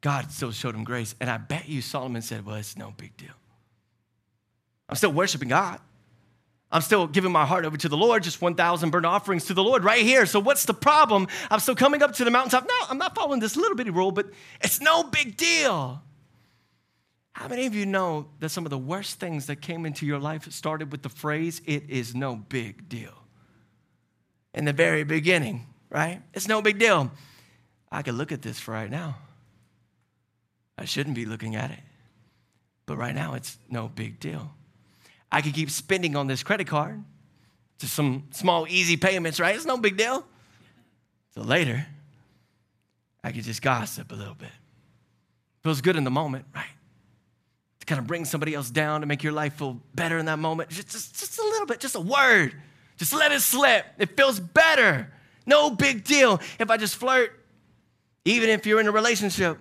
God 0.00 0.30
still 0.30 0.52
showed 0.52 0.74
him 0.74 0.84
grace. 0.84 1.14
And 1.20 1.30
I 1.30 1.38
bet 1.38 1.68
you 1.68 1.80
Solomon 1.80 2.22
said, 2.22 2.44
Well, 2.44 2.56
it's 2.56 2.76
no 2.76 2.92
big 2.96 3.16
deal. 3.16 3.30
I'm 4.88 4.96
still 4.96 5.12
worshiping 5.12 5.48
God. 5.48 5.80
I'm 6.70 6.82
still 6.82 7.06
giving 7.06 7.30
my 7.30 7.46
heart 7.46 7.64
over 7.64 7.76
to 7.76 7.88
the 7.88 7.96
Lord, 7.96 8.24
just 8.24 8.42
1,000 8.42 8.90
burnt 8.90 9.06
offerings 9.06 9.44
to 9.44 9.54
the 9.54 9.62
Lord 9.62 9.84
right 9.84 10.02
here. 10.02 10.26
So, 10.26 10.40
what's 10.40 10.64
the 10.64 10.74
problem? 10.74 11.28
I'm 11.48 11.60
still 11.60 11.76
coming 11.76 12.02
up 12.02 12.14
to 12.14 12.24
the 12.24 12.32
mountaintop. 12.32 12.64
No, 12.68 12.74
I'm 12.90 12.98
not 12.98 13.14
following 13.14 13.38
this 13.38 13.56
little 13.56 13.76
bitty 13.76 13.90
rule, 13.90 14.10
but 14.10 14.26
it's 14.60 14.80
no 14.80 15.04
big 15.04 15.36
deal. 15.36 16.02
How 17.32 17.48
many 17.48 17.66
of 17.66 17.74
you 17.74 17.86
know 17.86 18.26
that 18.40 18.48
some 18.48 18.66
of 18.66 18.70
the 18.70 18.78
worst 18.78 19.20
things 19.20 19.46
that 19.46 19.60
came 19.60 19.86
into 19.86 20.04
your 20.04 20.18
life 20.18 20.50
started 20.52 20.90
with 20.90 21.02
the 21.02 21.08
phrase, 21.08 21.62
it 21.64 21.88
is 21.88 22.14
no 22.14 22.36
big 22.36 22.88
deal? 22.88 23.14
In 24.52 24.64
the 24.64 24.72
very 24.72 25.04
beginning, 25.04 25.66
right? 25.90 26.22
It's 26.32 26.48
no 26.48 26.60
big 26.60 26.78
deal. 26.78 27.10
I 27.94 28.02
could 28.02 28.14
look 28.16 28.32
at 28.32 28.42
this 28.42 28.58
for 28.58 28.72
right 28.72 28.90
now. 28.90 29.16
I 30.76 30.84
shouldn't 30.84 31.14
be 31.14 31.26
looking 31.26 31.54
at 31.54 31.70
it. 31.70 31.78
But 32.86 32.96
right 32.96 33.14
now, 33.14 33.34
it's 33.34 33.56
no 33.70 33.86
big 33.86 34.18
deal. 34.18 34.50
I 35.30 35.40
could 35.40 35.54
keep 35.54 35.70
spending 35.70 36.16
on 36.16 36.26
this 36.26 36.42
credit 36.42 36.66
card 36.66 37.02
to 37.78 37.86
some 37.86 38.24
small, 38.32 38.66
easy 38.68 38.96
payments, 38.96 39.38
right? 39.38 39.54
It's 39.54 39.64
no 39.64 39.76
big 39.76 39.96
deal. 39.96 40.26
So 41.36 41.42
later, 41.42 41.86
I 43.22 43.30
could 43.30 43.44
just 43.44 43.62
gossip 43.62 44.10
a 44.10 44.16
little 44.16 44.34
bit. 44.34 44.50
Feels 45.62 45.80
good 45.80 45.94
in 45.94 46.02
the 46.02 46.10
moment, 46.10 46.46
right? 46.52 46.66
To 47.78 47.86
kind 47.86 48.00
of 48.00 48.08
bring 48.08 48.24
somebody 48.24 48.54
else 48.54 48.70
down 48.70 49.02
to 49.02 49.06
make 49.06 49.22
your 49.22 49.32
life 49.32 49.54
feel 49.54 49.80
better 49.94 50.18
in 50.18 50.26
that 50.26 50.40
moment. 50.40 50.68
Just, 50.70 50.90
just, 50.90 51.18
just 51.20 51.38
a 51.38 51.42
little 51.42 51.66
bit, 51.66 51.78
just 51.78 51.94
a 51.94 52.00
word. 52.00 52.54
Just 52.96 53.12
let 53.12 53.30
it 53.30 53.40
slip. 53.40 53.86
It 53.98 54.16
feels 54.16 54.40
better. 54.40 55.12
No 55.46 55.70
big 55.70 56.02
deal 56.02 56.40
if 56.58 56.70
I 56.70 56.76
just 56.76 56.96
flirt, 56.96 57.43
even 58.24 58.48
if 58.48 58.66
you're 58.66 58.80
in 58.80 58.86
a 58.86 58.92
relationship. 58.92 59.58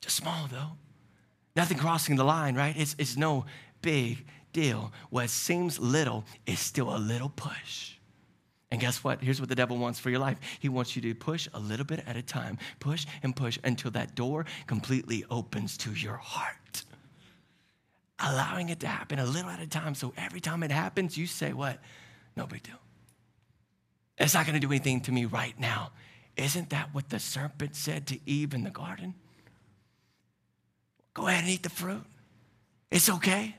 Just 0.00 0.16
small 0.16 0.46
though. 0.48 0.72
Nothing 1.54 1.78
crossing 1.78 2.16
the 2.16 2.24
line, 2.24 2.54
right? 2.54 2.74
It's, 2.76 2.94
it's 2.98 3.16
no 3.16 3.46
big 3.80 4.26
deal. 4.52 4.92
What 5.10 5.30
seems 5.30 5.78
little 5.78 6.24
is 6.46 6.60
still 6.60 6.94
a 6.94 6.98
little 6.98 7.30
push. 7.30 7.94
And 8.70 8.80
guess 8.80 9.04
what? 9.04 9.22
Here's 9.22 9.40
what 9.40 9.48
the 9.48 9.54
devil 9.54 9.78
wants 9.78 9.98
for 9.98 10.10
your 10.10 10.18
life. 10.18 10.38
He 10.58 10.68
wants 10.68 10.96
you 10.96 11.02
to 11.02 11.14
push 11.14 11.48
a 11.54 11.60
little 11.60 11.86
bit 11.86 12.02
at 12.06 12.16
a 12.16 12.22
time, 12.22 12.58
push 12.80 13.06
and 13.22 13.34
push 13.34 13.58
until 13.64 13.90
that 13.92 14.14
door 14.14 14.44
completely 14.66 15.24
opens 15.30 15.76
to 15.78 15.92
your 15.92 16.16
heart. 16.16 16.84
Allowing 18.18 18.70
it 18.70 18.80
to 18.80 18.86
happen 18.86 19.18
a 19.18 19.24
little 19.24 19.50
at 19.50 19.60
a 19.60 19.66
time. 19.66 19.94
So 19.94 20.12
every 20.16 20.40
time 20.40 20.62
it 20.62 20.70
happens, 20.70 21.16
you 21.16 21.26
say, 21.26 21.52
What? 21.52 21.78
No 22.36 22.46
big 22.46 22.62
deal. 22.64 22.80
It's 24.18 24.34
not 24.34 24.46
going 24.46 24.54
to 24.54 24.66
do 24.66 24.72
anything 24.72 25.00
to 25.02 25.12
me 25.12 25.26
right 25.26 25.58
now. 25.60 25.92
Isn't 26.36 26.70
that 26.70 26.94
what 26.94 27.08
the 27.08 27.18
serpent 27.18 27.74
said 27.74 28.06
to 28.08 28.18
Eve 28.26 28.52
in 28.52 28.64
the 28.64 28.70
garden? 28.70 29.14
Go 31.14 31.26
ahead 31.26 31.44
and 31.44 31.50
eat 31.50 31.62
the 31.62 31.70
fruit. 31.70 32.04
It's 32.90 33.08
okay. 33.08 33.56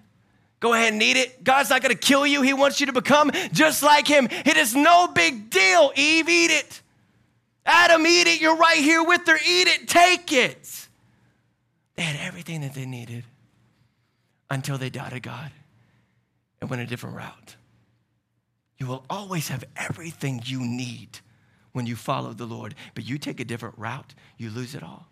Go 0.60 0.74
ahead 0.74 0.94
and 0.94 1.02
eat 1.02 1.18
it. 1.18 1.44
God's 1.44 1.70
not 1.70 1.82
going 1.82 1.94
to 1.94 2.00
kill 2.00 2.26
you. 2.26 2.42
He 2.42 2.54
wants 2.54 2.80
you 2.80 2.86
to 2.88 2.94
become 2.94 3.32
just 3.52 3.84
like 3.84 4.08
Him. 4.08 4.28
It 4.30 4.58
is 4.58 4.76
no 4.76 5.08
big 5.08 5.50
deal. 5.50 5.92
Eve, 5.96 6.30
eat 6.30 6.52
it. 6.52 6.82
Adam, 7.66 8.06
eat 8.06 8.28
it. 8.28 8.42
You're 8.42 8.56
right 8.56 8.78
here 8.78 9.04
with 9.04 9.28
her. 9.28 9.36
Eat 9.36 9.68
it. 9.68 9.88
Take 9.88 10.32
it. 10.32 10.88
They 11.96 12.04
had 12.04 12.28
everything 12.28 12.62
that 12.62 12.74
they 12.74 12.86
needed 12.86 13.24
until 14.50 14.78
they 14.78 14.90
doubted 14.90 15.24
God 15.24 15.52
and 16.62 16.70
went 16.70 16.82
a 16.82 16.86
different 16.86 17.18
route. 17.18 17.56
You 18.78 18.86
will 18.86 19.04
always 19.10 19.48
have 19.50 19.64
everything 19.76 20.42
you 20.46 20.60
need 20.60 21.20
when 21.78 21.86
you 21.86 21.96
follow 21.96 22.34
the 22.34 22.46
Lord, 22.46 22.76
but 22.96 23.06
you 23.08 23.18
take 23.18 23.40
a 23.40 23.46
different 23.46 23.78
route, 23.78 24.14
you 24.38 24.50
lose 24.50 24.76
it 24.76 24.84
all. 24.84 25.08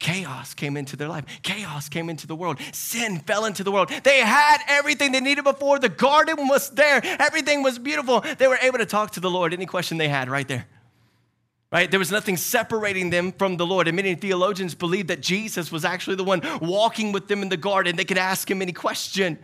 Chaos 0.00 0.52
came 0.52 0.76
into 0.76 0.96
their 0.96 1.08
life. 1.08 1.24
Chaos 1.42 1.88
came 1.88 2.10
into 2.10 2.26
the 2.26 2.34
world. 2.34 2.58
Sin 2.72 3.20
fell 3.20 3.44
into 3.44 3.62
the 3.62 3.70
world. 3.70 3.90
They 4.02 4.18
had 4.18 4.58
everything 4.66 5.12
they 5.12 5.20
needed 5.20 5.44
before. 5.44 5.78
The 5.78 5.88
garden 5.88 6.48
was 6.48 6.70
there. 6.70 7.00
Everything 7.04 7.62
was 7.62 7.78
beautiful. 7.78 8.22
They 8.38 8.48
were 8.48 8.58
able 8.60 8.78
to 8.78 8.86
talk 8.86 9.12
to 9.12 9.20
the 9.20 9.30
Lord. 9.30 9.52
Any 9.52 9.66
question 9.66 9.96
they 9.96 10.08
had, 10.08 10.28
right 10.28 10.48
there. 10.48 10.66
Right? 11.70 11.90
There 11.90 12.00
was 12.00 12.10
nothing 12.10 12.36
separating 12.36 13.10
them 13.10 13.32
from 13.32 13.56
the 13.56 13.64
Lord. 13.64 13.88
And 13.88 13.96
many 13.96 14.14
theologians 14.14 14.74
believe 14.74 15.06
that 15.06 15.20
Jesus 15.20 15.70
was 15.70 15.84
actually 15.84 16.16
the 16.16 16.24
one 16.24 16.42
walking 16.60 17.12
with 17.12 17.28
them 17.28 17.42
in 17.42 17.48
the 17.48 17.56
garden. 17.56 17.96
They 17.96 18.04
could 18.04 18.18
ask 18.18 18.50
him 18.50 18.62
any 18.62 18.72
question. 18.72 19.38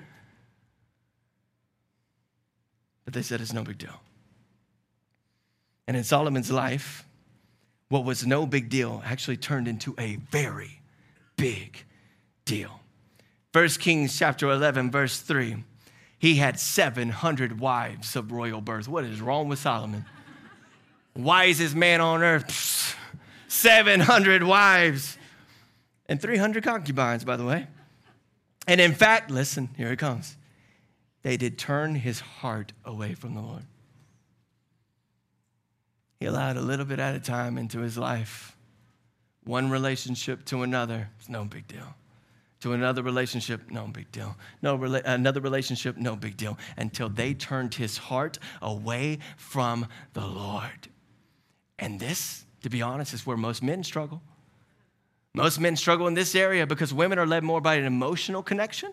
But 3.04 3.14
they 3.14 3.22
said 3.22 3.40
it's 3.40 3.52
no 3.52 3.62
big 3.62 3.78
deal. 3.78 4.00
And 5.90 5.96
in 5.96 6.04
Solomon's 6.04 6.52
life, 6.52 7.04
what 7.88 8.04
was 8.04 8.24
no 8.24 8.46
big 8.46 8.68
deal 8.68 9.02
actually 9.04 9.36
turned 9.36 9.66
into 9.66 9.92
a 9.98 10.18
very 10.30 10.82
big 11.36 11.84
deal. 12.44 12.78
1 13.50 13.68
Kings 13.70 14.16
chapter 14.16 14.48
11, 14.48 14.92
verse 14.92 15.18
3. 15.18 15.64
He 16.16 16.36
had 16.36 16.60
700 16.60 17.58
wives 17.58 18.14
of 18.14 18.30
royal 18.30 18.60
birth. 18.60 18.86
What 18.86 19.02
is 19.02 19.20
wrong 19.20 19.48
with 19.48 19.58
Solomon? 19.58 20.04
Wisest 21.16 21.74
man 21.74 22.00
on 22.00 22.22
earth. 22.22 22.96
700 23.48 24.44
wives 24.44 25.18
and 26.06 26.22
300 26.22 26.62
concubines, 26.62 27.24
by 27.24 27.36
the 27.36 27.44
way. 27.44 27.66
And 28.68 28.80
in 28.80 28.94
fact, 28.94 29.28
listen, 29.28 29.70
here 29.76 29.90
it 29.90 29.98
comes. 29.98 30.36
They 31.24 31.36
did 31.36 31.58
turn 31.58 31.96
his 31.96 32.20
heart 32.20 32.74
away 32.84 33.14
from 33.14 33.34
the 33.34 33.40
Lord. 33.40 33.64
He 36.20 36.26
allowed 36.26 36.58
a 36.58 36.60
little 36.60 36.84
bit 36.84 37.00
at 37.00 37.14
a 37.14 37.18
time 37.18 37.56
into 37.56 37.80
his 37.80 37.96
life. 37.96 38.54
One 39.44 39.70
relationship 39.70 40.44
to 40.46 40.62
another, 40.62 41.08
it's 41.18 41.30
no 41.30 41.44
big 41.44 41.66
deal. 41.66 41.94
To 42.60 42.74
another 42.74 43.02
relationship, 43.02 43.70
no 43.70 43.86
big 43.86 44.12
deal. 44.12 44.36
No 44.60 44.76
rela- 44.76 45.02
another 45.06 45.40
relationship, 45.40 45.96
no 45.96 46.14
big 46.14 46.36
deal. 46.36 46.58
Until 46.76 47.08
they 47.08 47.32
turned 47.32 47.74
his 47.74 47.96
heart 47.96 48.38
away 48.60 49.18
from 49.38 49.86
the 50.12 50.26
Lord. 50.26 50.88
And 51.78 51.98
this, 51.98 52.44
to 52.62 52.68
be 52.68 52.82
honest, 52.82 53.14
is 53.14 53.24
where 53.24 53.38
most 53.38 53.62
men 53.62 53.82
struggle. 53.82 54.20
Most 55.32 55.58
men 55.58 55.74
struggle 55.74 56.06
in 56.06 56.12
this 56.12 56.34
area 56.34 56.66
because 56.66 56.92
women 56.92 57.18
are 57.18 57.26
led 57.26 57.44
more 57.44 57.62
by 57.62 57.76
an 57.76 57.86
emotional 57.86 58.42
connection 58.42 58.92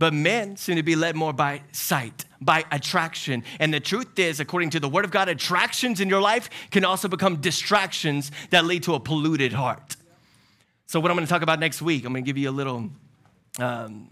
but 0.00 0.14
men 0.14 0.56
seem 0.56 0.76
to 0.76 0.82
be 0.82 0.96
led 0.96 1.14
more 1.14 1.34
by 1.34 1.60
sight, 1.72 2.24
by 2.40 2.64
attraction. 2.72 3.44
And 3.58 3.72
the 3.72 3.80
truth 3.80 4.18
is, 4.18 4.40
according 4.40 4.70
to 4.70 4.80
the 4.80 4.88
Word 4.88 5.04
of 5.04 5.10
God, 5.10 5.28
attractions 5.28 6.00
in 6.00 6.08
your 6.08 6.22
life 6.22 6.48
can 6.70 6.86
also 6.86 7.06
become 7.06 7.36
distractions 7.36 8.32
that 8.48 8.64
lead 8.64 8.82
to 8.84 8.94
a 8.94 9.00
polluted 9.00 9.52
heart. 9.52 9.96
So, 10.86 11.00
what 11.00 11.10
I'm 11.10 11.18
going 11.18 11.26
to 11.26 11.30
talk 11.30 11.42
about 11.42 11.60
next 11.60 11.82
week, 11.82 12.06
I'm 12.06 12.14
going 12.14 12.24
to 12.24 12.26
give 12.26 12.38
you 12.38 12.48
a 12.48 12.50
little 12.50 12.88
um, 13.58 14.08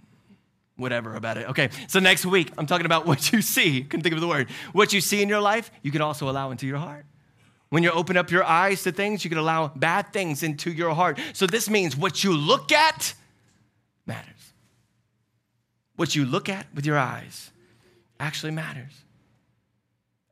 whatever 0.76 1.14
about 1.14 1.38
it. 1.38 1.48
Okay, 1.48 1.70
so 1.86 2.00
next 2.00 2.26
week, 2.26 2.52
I'm 2.58 2.66
talking 2.66 2.86
about 2.86 3.06
what 3.10 3.32
you 3.32 3.40
see. 3.40 3.82
Couldn't 3.82 4.02
think 4.02 4.14
of 4.14 4.20
the 4.20 4.28
word. 4.28 4.50
What 4.72 4.92
you 4.92 5.00
see 5.00 5.22
in 5.22 5.28
your 5.30 5.40
life, 5.40 5.70
you 5.80 5.90
can 5.90 6.02
also 6.02 6.28
allow 6.28 6.50
into 6.50 6.66
your 6.66 6.78
heart. 6.78 7.06
When 7.70 7.82
you 7.82 7.90
open 7.92 8.18
up 8.18 8.30
your 8.30 8.44
eyes 8.44 8.82
to 8.82 8.92
things, 8.92 9.24
you 9.24 9.30
can 9.30 9.38
allow 9.38 9.68
bad 9.68 10.12
things 10.12 10.42
into 10.42 10.70
your 10.70 10.94
heart. 10.94 11.18
So, 11.32 11.46
this 11.46 11.70
means 11.70 11.96
what 11.96 12.22
you 12.24 12.36
look 12.36 12.72
at 12.72 13.14
matters 14.04 14.37
what 15.98 16.14
you 16.14 16.24
look 16.24 16.48
at 16.48 16.64
with 16.72 16.86
your 16.86 16.96
eyes 16.96 17.50
actually 18.20 18.52
matters. 18.52 18.92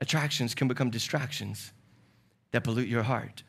Attractions 0.01 0.55
can 0.55 0.69
become 0.69 0.91
distractions 0.91 1.73
that 2.53 2.63
pollute 2.63 2.87
your 2.87 3.03
heart. 3.03 3.43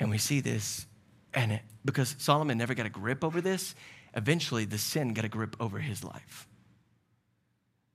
And 0.00 0.10
we 0.10 0.18
see 0.18 0.40
this, 0.40 0.84
and 1.32 1.52
it, 1.52 1.62
because 1.84 2.16
Solomon 2.18 2.58
never 2.58 2.74
got 2.74 2.86
a 2.86 2.90
grip 2.90 3.22
over 3.22 3.40
this, 3.40 3.76
eventually 4.16 4.64
the 4.64 4.78
sin 4.78 5.14
got 5.14 5.24
a 5.24 5.28
grip 5.28 5.54
over 5.60 5.78
his 5.78 6.02
life. 6.02 6.48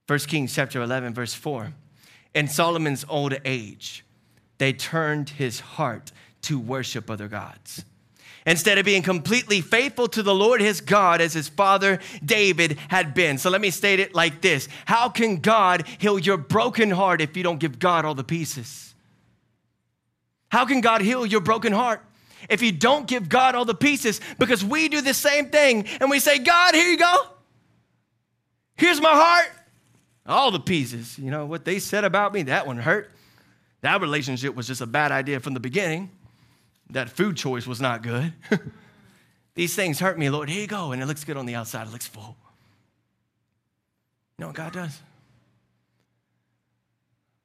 1 0.07 0.19
Kings 0.19 0.55
chapter 0.55 0.81
11, 0.81 1.13
verse 1.13 1.33
4. 1.33 1.73
In 2.33 2.47
Solomon's 2.47 3.03
old 3.09 3.35
age, 3.43 4.05
they 4.57 4.71
turned 4.71 5.31
his 5.31 5.59
heart 5.59 6.13
to 6.43 6.57
worship 6.57 7.09
other 7.09 7.27
gods 7.27 7.83
instead 8.45 8.77
of 8.77 8.85
being 8.85 9.01
completely 9.01 9.61
faithful 9.61 10.07
to 10.07 10.23
the 10.23 10.33
Lord 10.33 10.61
his 10.61 10.81
God 10.81 11.21
as 11.21 11.33
his 11.33 11.47
father 11.47 11.99
David 12.23 12.77
had 12.87 13.13
been. 13.13 13.37
So 13.37 13.49
let 13.49 13.61
me 13.61 13.69
state 13.69 13.99
it 13.99 14.15
like 14.15 14.41
this 14.41 14.67
How 14.85 15.09
can 15.09 15.37
God 15.37 15.85
heal 15.97 16.19
your 16.19 16.37
broken 16.37 16.91
heart 16.91 17.21
if 17.21 17.37
you 17.37 17.43
don't 17.43 17.59
give 17.59 17.79
God 17.79 18.05
all 18.05 18.15
the 18.15 18.23
pieces? 18.23 18.93
How 20.49 20.65
can 20.65 20.81
God 20.81 21.01
heal 21.01 21.25
your 21.25 21.41
broken 21.41 21.73
heart? 21.73 22.03
If 22.49 22.61
you 22.61 22.71
don't 22.71 23.07
give 23.07 23.29
God 23.29 23.53
all 23.53 23.65
the 23.65 23.75
pieces, 23.75 24.19
because 24.39 24.65
we 24.65 24.89
do 24.89 25.01
the 25.01 25.13
same 25.13 25.49
thing 25.49 25.85
and 25.99 26.09
we 26.09 26.19
say, 26.19 26.39
God, 26.39 26.73
here 26.73 26.89
you 26.89 26.97
go. 26.97 27.27
Here's 28.75 28.99
my 28.99 29.11
heart. 29.11 29.51
All 30.25 30.49
the 30.49 30.59
pieces. 30.59 31.17
You 31.19 31.29
know 31.29 31.45
what 31.45 31.65
they 31.65 31.77
said 31.77 32.03
about 32.03 32.33
me, 32.33 32.43
that 32.43 32.65
one 32.65 32.77
hurt. 32.77 33.11
That 33.81 34.01
relationship 34.01 34.55
was 34.55 34.67
just 34.67 34.81
a 34.81 34.85
bad 34.85 35.11
idea 35.11 35.39
from 35.39 35.53
the 35.53 35.59
beginning 35.59 36.09
that 36.91 37.09
food 37.09 37.37
choice 37.37 37.65
was 37.65 37.81
not 37.81 38.03
good. 38.03 38.33
These 39.55 39.75
things 39.75 39.99
hurt 39.99 40.17
me, 40.17 40.29
Lord. 40.29 40.49
Here 40.49 40.61
you 40.61 40.67
go. 40.67 40.91
And 40.91 41.01
it 41.01 41.05
looks 41.05 41.23
good 41.23 41.37
on 41.37 41.45
the 41.45 41.55
outside, 41.55 41.87
it 41.87 41.91
looks 41.91 42.07
full. 42.07 42.35
You 44.37 44.43
know 44.43 44.47
what 44.47 44.55
God 44.55 44.73
does? 44.73 44.99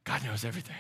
God 0.05 0.25
knows 0.25 0.45
everything. 0.45 0.77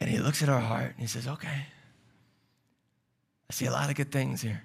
And 0.00 0.10
He 0.10 0.18
looks 0.18 0.42
at 0.42 0.48
our 0.48 0.60
heart 0.60 0.92
and 0.92 1.00
He 1.00 1.06
says, 1.06 1.26
Okay, 1.26 1.48
I 1.48 3.52
see 3.52 3.66
a 3.66 3.70
lot 3.70 3.90
of 3.90 3.96
good 3.96 4.12
things 4.12 4.42
here. 4.42 4.62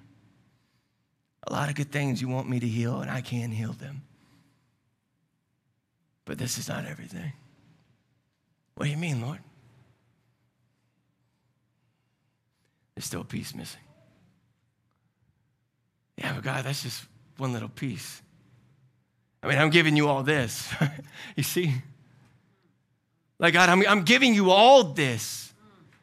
A 1.46 1.52
lot 1.52 1.68
of 1.68 1.74
good 1.74 1.90
things 1.90 2.20
you 2.20 2.28
want 2.28 2.48
me 2.48 2.60
to 2.60 2.66
heal, 2.66 3.00
and 3.00 3.10
I 3.10 3.22
can 3.22 3.50
heal 3.50 3.72
them. 3.72 4.02
But 6.24 6.36
this 6.36 6.58
is 6.58 6.68
not 6.68 6.84
everything. 6.84 7.32
What 8.74 8.84
do 8.84 8.90
you 8.90 8.98
mean, 8.98 9.22
Lord? 9.22 9.38
There's 12.98 13.06
still 13.06 13.20
a 13.20 13.24
piece 13.24 13.54
missing. 13.54 13.78
Yeah, 16.16 16.32
but 16.32 16.42
God, 16.42 16.64
that's 16.64 16.82
just 16.82 17.04
one 17.36 17.52
little 17.52 17.68
piece. 17.68 18.22
I 19.40 19.46
mean, 19.46 19.56
I'm 19.56 19.70
giving 19.70 19.94
you 19.94 20.08
all 20.08 20.24
this. 20.24 20.68
you 21.36 21.44
see? 21.44 21.74
Like, 23.38 23.54
God, 23.54 23.68
I'm, 23.68 23.86
I'm 23.86 24.02
giving 24.02 24.34
you 24.34 24.50
all 24.50 24.82
this. 24.82 25.54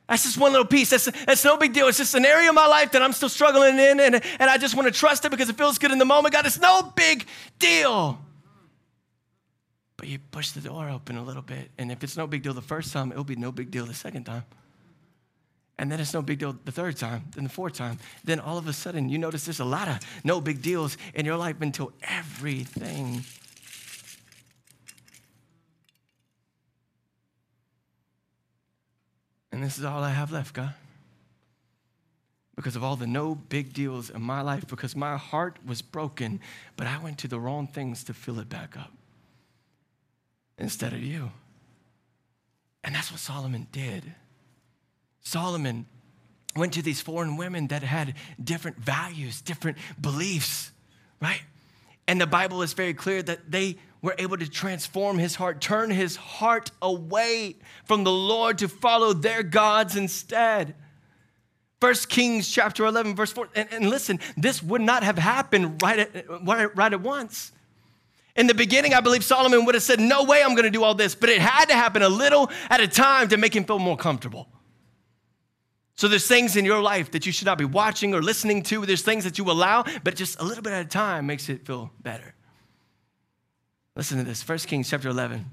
That's 0.08 0.23
just 0.23 0.38
one 0.38 0.53
little 0.53 0.65
piece. 0.65 0.91
That's, 0.91 1.12
that's 1.25 1.43
no 1.43 1.58
big 1.58 1.73
deal. 1.73 1.89
It's 1.89 1.97
just 1.97 2.15
an 2.15 2.23
area 2.23 2.47
of 2.47 2.55
my 2.55 2.65
life 2.65 2.93
that 2.93 3.01
I'm 3.01 3.12
still 3.12 3.27
struggling 3.27 3.77
in, 3.77 3.99
and, 3.99 4.15
and 4.15 4.49
I 4.49 4.58
just 4.58 4.73
want 4.73 4.88
to 4.88 4.97
trust 4.97 5.25
it 5.25 5.31
because 5.31 5.49
it 5.49 5.58
feels 5.58 5.77
good 5.77 5.91
in 5.91 5.97
the 5.97 6.05
moment. 6.05 6.34
God, 6.34 6.45
it's 6.45 6.62
no 6.62 6.93
big 6.95 7.25
deal. 7.60 8.17
But 9.97 10.08
you 10.08 10.19
push 10.31 10.51
the 10.51 10.62
door 10.62 10.88
open 10.89 11.17
a 11.17 11.23
little 11.23 11.41
bit, 11.41 11.71
and 11.77 11.91
if 11.91 12.05
it's 12.05 12.15
no 12.15 12.25
big 12.25 12.41
deal 12.41 12.53
the 12.53 12.62
first 12.62 12.93
time, 12.93 13.12
it'll 13.12 13.25
be 13.25 13.36
no 13.36 13.51
big 13.51 13.69
deal 13.69 13.86
the 13.86 13.93
second 13.93 14.23
time. 14.23 14.45
And 15.78 15.92
then 15.92 16.00
it's 16.00 16.14
no 16.14 16.22
big 16.22 16.40
deal 16.40 16.56
the 16.64 16.72
third 16.72 16.96
time, 16.96 17.24
then 17.36 17.44
the 17.44 17.50
fourth 17.50 17.74
time. 17.74 18.00
Then 18.24 18.40
all 18.40 18.58
of 18.58 18.68
a 18.68 18.74
sudden, 18.74 19.10
you 19.10 19.18
notice 19.18 19.46
there's 19.46 19.60
a 19.60 19.66
lot 19.66 19.88
of 19.88 20.00
no 20.24 20.40
big 20.40 20.62
deals 20.62 20.98
in 21.14 21.26
your 21.26 21.36
life 21.36 21.58
until 21.60 21.92
everything. 22.02 23.24
And 29.52 29.64
this 29.64 29.78
is 29.78 29.84
all 29.84 30.04
I 30.04 30.12
have 30.12 30.32
left, 30.32 30.54
God. 30.54 30.74
Because 32.56 32.78
of 32.78 32.84
all 32.84 32.96
the 32.96 33.08
no 33.08 33.36
big 33.36 33.74
deals 33.74 34.10
in 34.10 34.22
my 34.22 34.42
life, 34.42 34.66
because 34.68 34.96
my 34.96 35.18
heart 35.18 35.58
was 35.66 35.82
broken, 35.82 36.40
but 36.78 36.88
I 36.88 36.98
went 37.00 37.18
to 37.20 37.28
the 37.28 37.40
wrong 37.40 37.68
things 37.68 38.06
to 38.06 38.14
fill 38.14 38.40
it 38.40 38.48
back 38.48 38.78
up 38.78 38.92
instead 40.58 40.94
of 40.94 41.04
you. 41.04 41.32
And 42.82 42.96
that's 42.96 43.12
what 43.12 43.20
Solomon 43.20 43.68
did. 43.74 44.14
Solomon 45.26 45.88
went 46.56 46.74
to 46.74 46.82
these 46.82 47.02
foreign 47.02 47.36
women 47.36 47.68
that 47.68 47.84
had 47.84 48.14
different 48.42 48.78
values, 48.78 49.42
different 49.42 49.78
beliefs, 50.00 50.72
right? 51.22 51.42
And 52.08 52.22
the 52.22 52.28
Bible 52.28 52.62
is 52.62 52.74
very 52.74 52.94
clear 52.94 53.22
that 53.24 53.52
they 53.52 53.78
were 54.02 54.16
able 54.20 54.38
to 54.38 54.48
transform 54.48 55.18
his 55.18 55.36
heart, 55.36 55.60
turn 55.60 55.90
his 55.90 56.16
heart 56.16 56.72
away 56.82 57.56
from 57.86 58.04
the 58.04 58.12
Lord 58.12 58.60
to 58.60 58.68
follow 58.68 59.14
their 59.14 59.42
gods 59.42 59.96
instead. 59.96 60.76
First 61.82 62.08
Kings 62.08 62.50
chapter 62.50 62.86
11, 62.86 63.16
verse 63.16 63.34
4. 63.34 63.50
And, 63.56 63.68
and, 63.72 63.90
listen, 63.90 64.20
this 64.38 64.62
would 64.62 64.82
not 64.82 65.04
have 65.04 65.18
happened 65.18 65.82
right 65.82 66.00
at, 66.00 66.26
right 66.30 66.94
at 66.94 67.02
once. 67.02 67.52
In 68.36 68.48
the 68.48 68.54
beginning, 68.54 68.94
I 68.94 69.02
believe 69.02 69.24
Solomon 69.24 69.66
would 69.66 69.76
have 69.76 69.84
said, 69.84 70.00
No 70.00 70.24
way 70.24 70.44
I'm 70.44 70.52
going 70.52 70.64
to 70.64 70.72
do 70.72 70.84
all 70.84 70.94
this, 70.94 71.16
but 71.16 71.30
it 71.30 71.42
had 71.42 71.66
to 71.66 71.74
happen 71.74 72.02
a 72.02 72.10
little 72.10 72.50
at 72.70 72.80
a 72.80 72.88
time 72.88 73.30
to 73.30 73.38
make 73.38 73.56
him 73.56 73.64
feel 73.64 73.80
more 73.80 73.98
comfortable. 73.98 74.48
So 75.95 76.10
there's 76.10 76.27
things 76.27 76.58
in 76.58 76.65
your 76.65 76.81
life 76.81 77.12
that 77.12 77.25
you 77.25 77.31
should 77.31 77.45
not 77.45 77.58
be 77.58 77.65
watching 77.65 78.13
or 78.13 78.21
listening 78.21 78.63
to. 78.63 78.86
There's 78.86 79.01
things 79.01 79.23
that 79.23 79.38
you 79.38 79.49
allow, 79.49 79.86
but 80.03 80.15
just 80.15 80.39
a 80.41 80.43
little 80.43 80.62
bit 80.62 80.73
at 80.73 80.86
a 80.86 80.89
time 80.89 81.25
makes 81.25 81.47
it 81.47 81.65
feel 81.65 81.91
better. 82.01 82.34
Listen 83.95 84.17
to 84.17 84.25
this 84.25 84.47
1 84.47 84.58
Kings 84.60 84.89
chapter 84.89 85.08
11, 85.08 85.45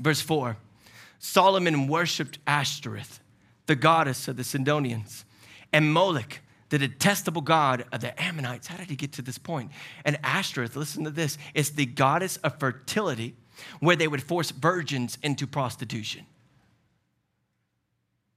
verse 0.00 0.20
4. 0.20 0.56
Solomon 1.20 1.86
worshiped 1.86 2.38
Ashtoreth, 2.46 3.20
the 3.66 3.76
goddess 3.76 4.26
of 4.26 4.36
the 4.36 4.42
Sidonians, 4.42 5.24
and 5.72 5.92
Moloch, 5.92 6.40
the 6.70 6.78
detestable 6.78 7.42
god 7.42 7.84
of 7.92 8.00
the 8.00 8.20
Ammonites. 8.20 8.66
How 8.66 8.76
did 8.76 8.90
he 8.90 8.96
get 8.96 9.12
to 9.12 9.22
this 9.22 9.38
point? 9.38 9.70
And 10.04 10.18
Ashtoreth, 10.24 10.74
listen 10.74 11.04
to 11.04 11.10
this, 11.10 11.38
is 11.54 11.70
the 11.70 11.86
goddess 11.86 12.36
of 12.38 12.58
fertility, 12.58 13.36
where 13.78 13.96
they 13.96 14.08
would 14.08 14.24
force 14.24 14.50
virgins 14.50 15.16
into 15.22 15.46
prostitution. 15.46 16.26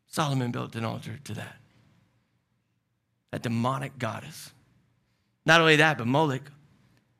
Solomon 0.09 0.51
built 0.51 0.75
an 0.75 0.83
altar 0.83 1.19
to 1.23 1.33
that. 1.35 1.55
A 3.31 3.39
demonic 3.39 3.97
goddess. 3.99 4.51
Not 5.45 5.61
only 5.61 5.75
that, 5.77 5.99
but 5.99 6.07
Moloch 6.07 6.51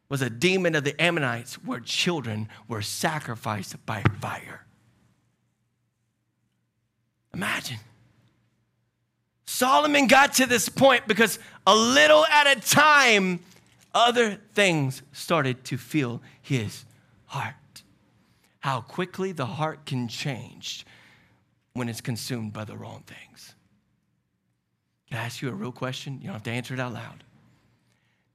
was 0.09 0.23
a 0.23 0.29
demon 0.29 0.73
of 0.73 0.83
the 0.83 0.99
Ammonites 0.99 1.55
where 1.63 1.79
children 1.79 2.49
were 2.67 2.81
sacrificed 2.81 3.85
by 3.85 4.03
fire. 4.19 4.65
Imagine. 7.31 7.77
Solomon 9.45 10.07
got 10.07 10.33
to 10.33 10.47
this 10.47 10.67
point 10.67 11.07
because 11.07 11.37
a 11.67 11.75
little 11.75 12.25
at 12.25 12.57
a 12.57 12.59
time, 12.59 13.39
other 13.93 14.39
things 14.53 15.03
started 15.11 15.63
to 15.65 15.77
fill 15.77 16.21
his 16.41 16.85
heart. 17.25 17.55
How 18.61 18.81
quickly 18.81 19.31
the 19.31 19.45
heart 19.45 19.85
can 19.85 20.07
change 20.07 20.85
when 21.79 21.89
it's 21.89 22.01
consumed 22.01 22.53
by 22.53 22.65
the 22.65 22.77
wrong 22.77 23.03
things. 23.07 23.55
Can 25.09 25.17
I 25.17 25.23
ask 25.23 25.41
you 25.41 25.49
a 25.49 25.53
real 25.53 25.71
question? 25.71 26.19
You 26.19 26.25
don't 26.25 26.33
have 26.33 26.43
to 26.43 26.51
answer 26.51 26.73
it 26.73 26.79
out 26.79 26.93
loud. 26.93 27.23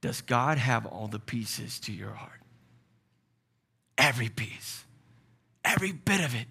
Does 0.01 0.21
God 0.21 0.57
have 0.57 0.85
all 0.85 1.07
the 1.07 1.19
pieces 1.19 1.79
to 1.81 1.93
your 1.93 2.09
heart? 2.09 2.41
Every 3.97 4.29
piece, 4.29 4.83
every 5.63 5.91
bit 5.91 6.19
of 6.19 6.35
it. 6.35 6.47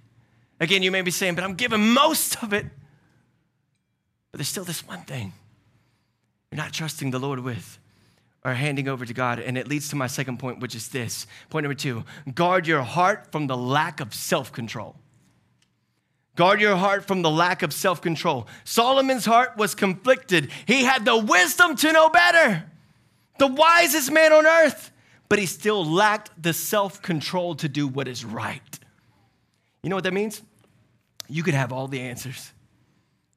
Again, 0.60 0.82
you 0.82 0.90
may 0.90 1.02
be 1.02 1.10
saying, 1.10 1.34
but 1.34 1.44
I'm 1.44 1.54
giving 1.54 1.92
most 1.92 2.42
of 2.42 2.52
it. 2.52 2.64
But 4.30 4.38
there's 4.38 4.48
still 4.48 4.64
this 4.64 4.86
one 4.86 5.02
thing 5.02 5.32
you're 6.50 6.56
not 6.56 6.72
trusting 6.72 7.10
the 7.10 7.18
Lord 7.18 7.40
with 7.40 7.78
or 8.44 8.54
handing 8.54 8.88
over 8.88 9.04
to 9.04 9.12
God. 9.12 9.40
And 9.40 9.58
it 9.58 9.66
leads 9.66 9.88
to 9.88 9.96
my 9.96 10.06
second 10.06 10.38
point, 10.38 10.60
which 10.60 10.74
is 10.74 10.88
this 10.88 11.26
point 11.50 11.64
number 11.64 11.74
two 11.74 12.04
guard 12.34 12.66
your 12.66 12.82
heart 12.82 13.32
from 13.32 13.48
the 13.48 13.56
lack 13.56 14.00
of 14.00 14.14
self 14.14 14.52
control. 14.52 14.96
Guard 16.36 16.60
your 16.60 16.76
heart 16.76 17.06
from 17.06 17.22
the 17.22 17.30
lack 17.30 17.62
of 17.62 17.72
self 17.72 18.00
control. 18.00 18.48
Solomon's 18.64 19.24
heart 19.24 19.56
was 19.56 19.74
conflicted. 19.74 20.50
He 20.66 20.84
had 20.84 21.04
the 21.04 21.16
wisdom 21.16 21.76
to 21.76 21.92
know 21.92 22.08
better, 22.08 22.64
the 23.38 23.46
wisest 23.46 24.10
man 24.10 24.32
on 24.32 24.46
earth, 24.46 24.90
but 25.28 25.38
he 25.38 25.46
still 25.46 25.84
lacked 25.84 26.30
the 26.40 26.52
self 26.52 27.00
control 27.00 27.54
to 27.56 27.68
do 27.68 27.86
what 27.86 28.08
is 28.08 28.24
right. 28.24 28.78
You 29.82 29.90
know 29.90 29.96
what 29.96 30.04
that 30.04 30.14
means? 30.14 30.42
You 31.28 31.42
could 31.42 31.54
have 31.54 31.72
all 31.72 31.86
the 31.86 32.00
answers. 32.00 32.52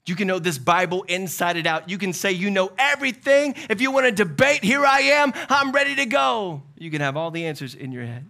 You 0.07 0.15
can 0.15 0.27
know 0.27 0.39
this 0.39 0.57
Bible 0.57 1.03
inside 1.03 1.57
and 1.57 1.67
out. 1.67 1.89
You 1.89 1.97
can 1.97 2.13
say 2.13 2.31
you 2.31 2.49
know 2.49 2.71
everything. 2.79 3.55
If 3.69 3.81
you 3.81 3.91
want 3.91 4.05
to 4.05 4.11
debate, 4.11 4.63
here 4.63 4.85
I 4.85 4.99
am. 5.01 5.33
I'm 5.49 5.73
ready 5.73 5.95
to 5.95 6.05
go. 6.05 6.63
You 6.77 6.89
can 6.89 7.01
have 7.01 7.17
all 7.17 7.29
the 7.29 7.45
answers 7.45 7.75
in 7.75 7.91
your 7.91 8.05
head. 8.05 8.25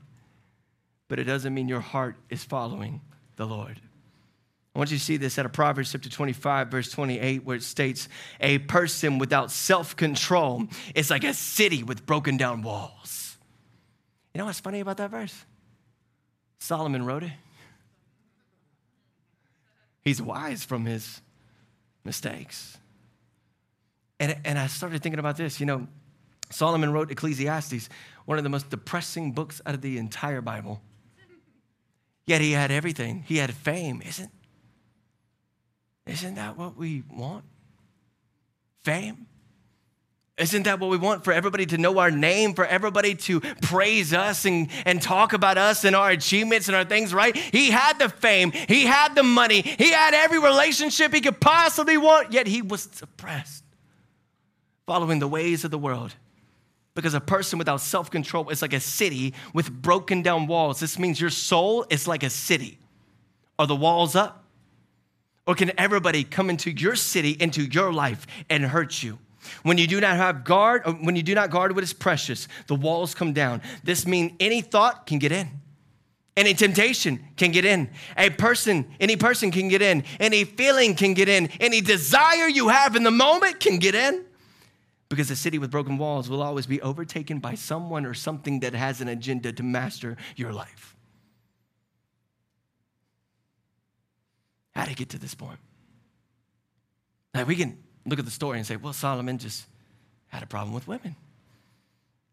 But 1.08 1.20
it 1.20 1.26
doesn't 1.26 1.54
mean 1.54 1.70
your 1.70 1.80
heart 1.80 2.16
is 2.32 2.44
following 2.44 3.02
the 3.36 3.46
Lord. 3.46 3.80
I 4.78 4.80
want 4.80 4.92
you 4.92 5.00
to 5.00 5.04
see 5.04 5.18
this 5.18 5.40
out 5.40 5.46
of 5.48 5.54
Proverbs 5.54 5.92
chapter 5.92 6.08
25, 6.08 6.68
verse 6.68 6.92
28, 6.92 7.44
where 7.44 7.56
it 7.56 7.63
states, 7.63 8.08
A 8.40 8.60
person 8.60 9.18
without 9.18 9.50
self 9.50 9.96
control 9.96 10.68
is 10.94 11.10
like 11.10 11.24
a 11.24 11.34
city 11.34 11.82
with 11.82 12.06
broken 12.06 12.38
down 12.38 12.62
walls. 12.62 13.38
You 14.36 14.38
know 14.38 14.46
what's 14.46 14.60
funny 14.60 14.80
about 14.80 14.98
that 14.98 15.10
verse? 15.10 15.34
Solomon 16.60 17.08
wrote 17.08 17.24
it. 17.24 17.32
He's 20.04 20.22
wise 20.22 20.63
from 20.63 20.86
his 20.86 21.22
mistakes. 22.04 22.78
And, 24.20 24.38
and 24.46 24.60
I 24.60 24.68
started 24.68 25.02
thinking 25.02 25.18
about 25.18 25.38
this. 25.38 25.60
You 25.60 25.66
know, 25.66 25.88
Solomon 26.52 26.94
wrote 26.94 27.10
Ecclesiastes, 27.10 27.90
one 28.26 28.38
of 28.38 28.44
the 28.44 28.52
most 28.52 28.70
depressing 28.70 29.32
books 29.32 29.60
out 29.66 29.74
of 29.74 29.82
the 29.82 29.98
entire 29.98 30.42
Bible. 30.42 30.84
Yet 32.28 32.42
he 32.42 32.52
had 32.52 32.70
everything. 32.70 33.24
He 33.26 33.38
had 33.38 33.52
fame. 33.56 34.04
Isn't, 34.06 34.30
isn't 36.08 36.36
that 36.36 36.58
what 36.58 36.78
we 36.78 37.04
want? 37.10 37.43
Fame? 38.84 39.28
Isn't 40.38 40.63
that 40.63 40.80
what 40.80 40.91
we 40.91 40.98
want? 40.98 41.24
For 41.24 41.34
everybody 41.34 41.65
to 41.67 41.80
know 41.80 41.98
our 41.98 42.12
name, 42.12 42.54
for 42.54 42.65
everybody 42.65 43.15
to 43.15 43.39
praise 43.39 44.13
us 44.13 44.46
and, 44.46 44.70
and 44.86 45.02
talk 45.02 45.34
about 45.34 45.58
us 45.58 45.84
and 45.84 45.96
our 45.96 46.12
achievements 46.12 46.67
and 46.67 46.78
our 46.78 46.86
things, 46.86 47.12
right? 47.12 47.36
He 47.36 47.72
had 47.72 47.98
the 47.98 48.08
fame, 48.08 48.52
he 48.52 48.84
had 48.86 49.15
the 49.15 49.24
money, 49.24 49.62
he 49.62 49.91
had 49.91 50.13
every 50.13 50.38
relationship 50.38 51.12
he 51.12 51.22
could 51.22 51.39
possibly 51.39 51.98
want, 51.98 52.32
yet 52.32 52.46
he 52.46 52.62
was 52.62 52.84
suppressed, 52.84 53.63
following 54.86 55.17
the 55.17 55.28
ways 55.28 55.63
of 55.63 55.72
the 55.72 55.80
world. 55.80 56.13
Because 56.93 57.15
a 57.15 57.22
person 57.22 57.60
without 57.60 57.82
self 57.82 58.10
control 58.10 58.50
is 58.50 58.62
like 58.62 58.74
a 58.74 58.80
city 58.80 59.34
with 59.54 59.72
broken 59.72 60.22
down 60.22 60.48
walls. 60.48 60.80
This 60.80 60.98
means 60.98 61.20
your 61.20 61.30
soul 61.30 61.86
is 61.89 62.08
like 62.08 62.24
a 62.24 62.30
city. 62.30 62.80
Are 63.60 63.67
the 63.67 63.76
walls 63.76 64.15
up? 64.15 64.47
Or 65.48 65.56
can 65.56 65.72
everybody 65.80 66.26
come 66.26 66.50
into 66.50 66.70
your 66.70 66.96
city, 66.96 67.32
into 67.40 67.64
your 67.64 67.94
life, 67.94 68.28
and 68.50 68.66
hurt 68.66 69.02
you? 69.02 69.18
When 69.64 69.78
you 69.78 69.88
do 69.88 70.02
not 70.02 70.18
have 70.18 70.44
guard, 70.44 70.82
uh, 70.86 70.92
when 70.92 71.16
you 71.16 71.24
do 71.24 71.34
not 71.34 71.50
guard 71.50 71.74
what 71.74 71.84
is 71.84 71.94
precious, 71.94 72.50
the 72.68 72.76
walls 72.76 73.16
come 73.16 73.32
down. 73.32 73.62
This 73.82 74.06
means 74.06 74.34
any 74.42 74.60
thought 74.60 75.08
can 75.08 75.20
get 75.20 75.32
in. 75.32 75.48
Any 76.36 76.54
temptation 76.54 77.24
can 77.38 77.52
get 77.52 77.64
in. 77.64 77.90
A 78.18 78.30
person, 78.30 78.94
any 79.00 79.16
person 79.16 79.50
can 79.50 79.70
get 79.70 79.82
in. 79.82 80.04
Any 80.20 80.44
feeling 80.44 80.96
can 80.96 81.14
get 81.14 81.30
in. 81.30 81.48
Any 81.60 81.80
desire 81.80 82.48
you 82.48 82.68
have 82.68 82.96
in 82.98 83.04
the 83.04 83.12
moment 83.12 83.62
can 83.62 83.80
get 83.80 83.96
in. 83.96 84.26
Because 85.10 85.32
a 85.32 85.36
city 85.36 85.58
with 85.58 85.72
broken 85.72 85.98
walls 85.98 86.30
will 86.30 86.44
always 86.44 86.68
be 86.68 86.82
overtaken 86.82 87.40
by 87.40 87.56
someone 87.56 88.06
or 88.06 88.14
something 88.14 88.60
that 88.60 88.74
has 88.74 89.00
an 89.00 89.08
agenda 89.08 89.54
to 89.54 89.64
master 89.64 90.18
your 90.36 90.52
life. 90.52 90.97
How 94.78 94.84
did 94.84 94.92
it 94.92 94.98
get 94.98 95.10
to 95.10 95.18
this 95.18 95.34
point? 95.34 95.58
Like 97.34 97.48
we 97.48 97.56
can 97.56 97.80
look 98.06 98.20
at 98.20 98.26
the 98.26 98.32
story 98.32 98.60
and 98.60 98.68
say, 98.68 98.76
well, 98.76 98.94
Solomon 98.94 99.40
just 99.40 99.66
had 100.28 100.44
a 100.44 100.46
problem 100.46 100.72
with 100.72 100.88
women. 100.88 101.15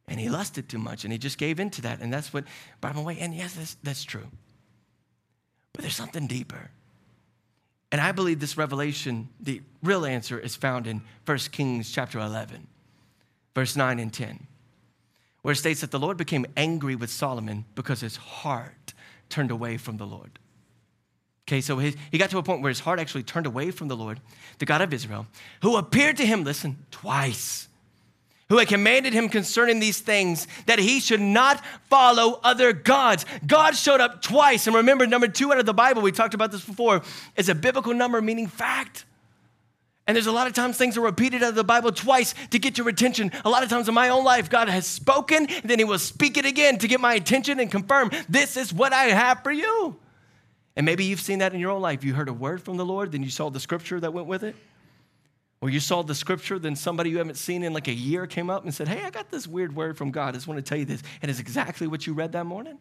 And 0.09 0.21
he 0.21 0.29
lusted 0.29 0.69
too 0.69 0.77
much 0.77 1.05
and 1.05 1.13
he 1.13 1.19
just 1.19 1.39
gave 1.39 1.59
in 1.59 1.71
to 1.71 1.83
that. 1.83 2.03
And 2.03 2.13
that's 2.13 2.35
what 2.35 2.45
brought 2.83 2.97
him 2.97 3.01
away. 3.01 3.17
And 3.19 3.35
yes, 3.35 3.55
that's, 3.55 3.77
that's 3.83 4.05
true. 4.05 4.27
But 5.73 5.81
there's 5.81 5.97
something 5.97 6.27
deeper. 6.27 6.71
And 7.91 7.99
I 7.99 8.13
believe 8.13 8.41
this 8.41 8.59
revelation, 8.59 9.31
the 9.41 9.63
real 9.83 10.05
answer 10.05 10.39
is 10.39 10.55
found 10.55 10.87
in 10.87 11.01
1 11.25 11.39
Kings 11.51 11.91
chapter 11.91 12.19
11, 12.19 12.67
verse 13.55 13.75
9 13.75 13.99
and 13.99 14.13
10, 14.13 14.47
where 15.41 15.53
it 15.53 15.57
states 15.57 15.81
that 15.81 15.93
the 15.93 15.99
Lord 15.99 16.19
became 16.19 16.45
angry 16.59 16.95
with 16.95 17.09
Solomon 17.09 17.65
because 17.75 18.03
his 18.03 18.17
heart 18.17 18.93
turned 19.31 19.51
away 19.51 19.79
from 19.79 19.97
the 19.97 20.07
Lord. 20.07 20.39
Okay, 21.47 21.61
so 21.61 21.77
his, 21.77 21.95
he 22.11 22.17
got 22.17 22.31
to 22.31 22.39
a 22.39 22.43
point 22.43 22.63
where 22.63 22.71
his 22.71 22.81
heart 22.81 22.99
actually 22.99 23.23
turned 23.23 23.47
away 23.47 23.71
from 23.71 23.89
the 23.89 23.97
Lord, 23.97 24.21
the 24.59 24.65
God 24.65 24.81
of 24.81 24.95
Israel, 24.95 25.27
who 25.61 25.77
appeared 25.77 26.17
to 26.17 26.27
him, 26.27 26.43
listen, 26.43 26.79
twice, 26.91 27.69
who 28.49 28.57
had 28.57 28.69
commanded 28.69 29.13
him 29.13 29.29
concerning 29.29 29.79
these 29.79 30.01
things 30.01 30.47
that 30.65 30.79
he 30.79 31.01
should 31.01 31.21
not 31.21 31.63
follow 31.91 32.41
other 32.43 32.73
gods. 32.73 33.27
God 33.47 33.77
showed 33.77 34.01
up 34.01 34.23
twice. 34.23 34.67
And 34.67 34.75
remember, 34.77 35.07
number 35.07 35.29
two 35.29 35.53
out 35.53 35.59
of 35.59 35.67
the 35.67 35.75
Bible, 35.75 36.01
we 36.01 36.13
talked 36.13 36.33
about 36.33 36.51
this 36.51 36.65
before, 36.65 37.03
is 37.37 37.51
a 37.51 37.55
biblical 37.55 37.93
number 37.93 38.23
meaning 38.23 38.47
fact. 38.47 39.05
And 40.07 40.15
there's 40.15 40.27
a 40.27 40.33
lot 40.33 40.47
of 40.47 40.55
times 40.55 40.77
things 40.79 40.97
are 40.97 41.03
repeated 41.03 41.43
out 41.43 41.51
of 41.51 41.55
the 41.55 41.65
Bible 41.65 41.93
twice 41.93 42.35
to 42.51 42.59
get 42.59 42.79
your 42.79 42.89
attention. 42.89 43.33
A 43.45 43.51
lot 43.51 43.63
of 43.63 43.69
times 43.69 43.89
in 43.89 43.95
my 43.95 44.11
own 44.11 44.25
life, 44.25 44.49
God 44.49 44.69
has 44.69 44.87
spoken, 44.87 45.47
then 45.63 45.79
He 45.79 45.85
will 45.85 45.99
speak 45.99 46.39
it 46.39 46.47
again 46.47 46.79
to 46.79 46.89
get 46.89 47.01
my 47.01 47.15
attention 47.15 47.61
and 47.61 47.71
confirm 47.71 48.11
this 48.29 48.57
is 48.57 48.73
what 48.73 48.95
I 48.95 49.05
have 49.05 49.43
for 49.43 49.53
you. 49.53 49.99
And 50.77 50.85
maybe 50.85 51.05
you've 51.05 51.21
seen 51.21 51.39
that 51.39 51.55
in 51.55 51.61
your 51.61 51.71
own 51.71 51.83
life. 51.83 52.03
You 52.03 52.15
heard 52.15 52.29
a 52.29 52.33
word 52.33 52.63
from 52.63 52.77
the 52.77 52.85
Lord, 52.85 53.13
then 53.13 53.23
you 53.23 53.31
saw 53.31 53.49
the 53.49 53.61
scripture 53.61 54.01
that 54.01 54.13
went 54.13 54.27
with 54.27 54.43
it. 54.43 54.57
Or 55.61 55.71
you 55.71 55.81
saw 55.81 56.03
the 56.03 56.15
scripture, 56.15 56.59
then 56.59 56.77
somebody 56.77 57.11
you 57.11 57.19
haven't 57.19 57.37
seen 57.37 57.63
in 57.63 57.73
like 57.73 57.89
a 57.89 57.93
year 57.93 58.27
came 58.27 58.51
up 58.51 58.65
and 58.65 58.75
said, 58.75 58.87
Hey, 58.87 59.03
I 59.03 59.11
got 59.11 59.31
this 59.31 59.47
weird 59.47 59.75
word 59.75 59.97
from 59.97 60.11
God. 60.11 60.31
I 60.31 60.33
just 60.33 60.47
want 60.47 60.59
to 60.59 60.69
tell 60.69 60.77
you 60.77 60.85
this. 60.85 61.03
And 61.23 61.31
it's 61.31 61.41
exactly 61.41 61.87
what 61.87 62.07
you 62.07 62.13
read 62.13 62.33
that 62.33 62.45
morning. 62.45 62.79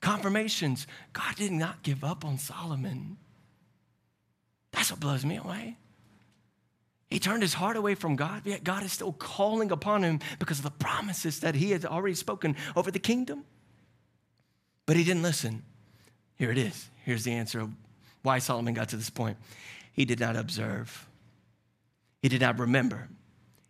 Confirmations. 0.00 0.86
God 1.12 1.36
did 1.36 1.52
not 1.52 1.82
give 1.82 2.04
up 2.04 2.24
on 2.24 2.38
Solomon. 2.38 3.16
That's 4.72 4.90
what 4.90 5.00
blows 5.00 5.24
me 5.24 5.36
away. 5.36 5.78
He 7.08 7.18
turned 7.18 7.42
his 7.42 7.54
heart 7.54 7.76
away 7.76 7.94
from 7.94 8.16
God, 8.16 8.42
yet 8.44 8.64
God 8.64 8.82
is 8.82 8.92
still 8.92 9.12
calling 9.12 9.70
upon 9.70 10.02
him 10.02 10.20
because 10.38 10.58
of 10.58 10.64
the 10.64 10.70
promises 10.72 11.40
that 11.40 11.54
he 11.54 11.70
had 11.70 11.84
already 11.84 12.16
spoken 12.16 12.56
over 12.74 12.90
the 12.90 12.98
kingdom. 12.98 13.44
But 14.86 14.96
he 14.96 15.04
didn't 15.04 15.22
listen. 15.22 15.62
Here 16.36 16.50
it 16.50 16.58
is. 16.58 16.88
Here's 17.04 17.24
the 17.24 17.32
answer 17.32 17.68
why 18.22 18.38
Solomon 18.38 18.74
got 18.74 18.88
to 18.90 18.96
this 18.96 19.10
point. 19.10 19.36
He 19.92 20.04
did 20.04 20.20
not 20.20 20.36
observe, 20.36 21.08
he 22.22 22.28
did 22.28 22.40
not 22.40 22.58
remember, 22.58 23.08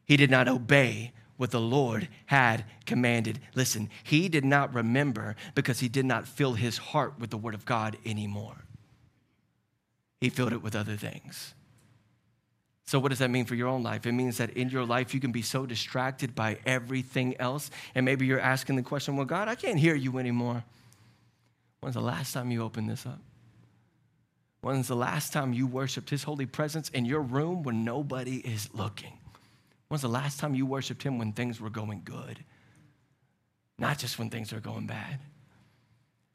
he 0.04 0.16
did 0.16 0.30
not 0.30 0.48
obey 0.48 1.12
what 1.36 1.50
the 1.50 1.60
Lord 1.60 2.08
had 2.26 2.64
commanded. 2.86 3.40
Listen, 3.54 3.90
he 4.02 4.28
did 4.28 4.44
not 4.44 4.72
remember 4.74 5.36
because 5.54 5.80
he 5.80 5.88
did 5.88 6.06
not 6.06 6.26
fill 6.26 6.54
his 6.54 6.78
heart 6.78 7.14
with 7.18 7.30
the 7.30 7.36
word 7.36 7.54
of 7.54 7.66
God 7.66 7.96
anymore. 8.06 8.56
He 10.20 10.30
filled 10.30 10.52
it 10.52 10.62
with 10.62 10.74
other 10.74 10.96
things. 10.96 11.54
So, 12.86 13.00
what 13.00 13.08
does 13.08 13.18
that 13.18 13.30
mean 13.30 13.44
for 13.44 13.56
your 13.56 13.68
own 13.68 13.82
life? 13.82 14.06
It 14.06 14.12
means 14.12 14.38
that 14.38 14.50
in 14.50 14.70
your 14.70 14.84
life, 14.84 15.12
you 15.12 15.20
can 15.20 15.32
be 15.32 15.42
so 15.42 15.66
distracted 15.66 16.34
by 16.34 16.58
everything 16.64 17.36
else. 17.40 17.70
And 17.94 18.04
maybe 18.04 18.26
you're 18.26 18.40
asking 18.40 18.76
the 18.76 18.82
question, 18.82 19.16
well, 19.16 19.26
God, 19.26 19.48
I 19.48 19.56
can't 19.56 19.78
hear 19.78 19.96
you 19.96 20.18
anymore. 20.18 20.62
When's 21.86 21.94
the 21.94 22.00
last 22.00 22.32
time 22.32 22.50
you 22.50 22.64
opened 22.64 22.90
this 22.90 23.06
up? 23.06 23.20
When's 24.60 24.88
the 24.88 24.96
last 24.96 25.32
time 25.32 25.52
you 25.52 25.68
worshiped 25.68 26.10
His 26.10 26.24
holy 26.24 26.44
presence 26.44 26.88
in 26.88 27.04
your 27.04 27.20
room 27.20 27.62
when 27.62 27.84
nobody 27.84 28.38
is 28.38 28.68
looking? 28.74 29.12
When's 29.86 30.02
the 30.02 30.08
last 30.08 30.40
time 30.40 30.56
you 30.56 30.66
worshiped 30.66 31.04
Him 31.04 31.16
when 31.16 31.30
things 31.30 31.60
were 31.60 31.70
going 31.70 32.02
good? 32.04 32.44
Not 33.78 34.00
just 34.00 34.18
when 34.18 34.30
things 34.30 34.52
are 34.52 34.58
going 34.58 34.88
bad. 34.88 35.20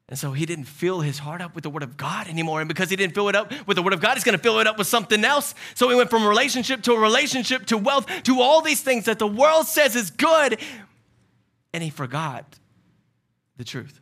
And 0.08 0.18
so 0.18 0.32
he 0.32 0.45
didn't 0.45 0.66
fill 0.66 1.02
his 1.02 1.20
heart 1.20 1.41
up 1.41 1.54
with 1.54 1.66
the 1.66 1.70
word 1.70 1.84
of 1.84 1.97
God 1.97 2.30
anymore. 2.30 2.62
And 2.62 2.70
because 2.70 2.89
he 2.89 2.95
didn't 2.95 3.14
fill 3.14 3.28
it 3.28 3.36
up 3.36 3.52
with 3.68 3.76
the 3.76 3.84
word 3.84 3.91
of 3.91 3.99
God, 3.99 4.14
he's 4.14 4.24
going 4.24 4.38
to 4.38 4.41
fill 4.41 4.60
it 4.60 4.68
up 4.68 4.78
with 4.78 4.88
something 4.88 5.26
else. 5.26 5.54
So 5.76 5.89
he 5.89 5.97
went 5.97 6.10
from 6.10 6.26
relationship 6.26 6.82
to 6.84 6.95
relationship 6.95 7.66
to 7.66 7.78
wealth 7.78 8.08
to 8.24 8.39
all 8.39 8.62
these 8.62 8.82
things 8.82 9.04
that 9.04 9.20
the 9.20 9.28
world 9.28 9.68
says 9.68 9.97
is 9.97 10.12
good. 10.12 10.62
And 11.74 11.84
he 11.84 11.89
forgot 11.89 12.58
the 13.58 13.66
truth. 13.66 13.99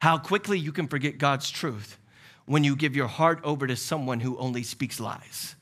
How 0.00 0.18
quickly 0.18 0.58
you 0.58 0.72
can 0.72 0.88
forget 0.88 1.18
God's 1.18 1.50
truth 1.50 1.98
when 2.46 2.64
you 2.64 2.74
give 2.74 2.96
your 2.96 3.06
heart 3.06 3.40
over 3.44 3.66
to 3.66 3.76
someone 3.76 4.20
who 4.20 4.36
only 4.38 4.62
speaks 4.62 4.98
lies. 4.98 5.54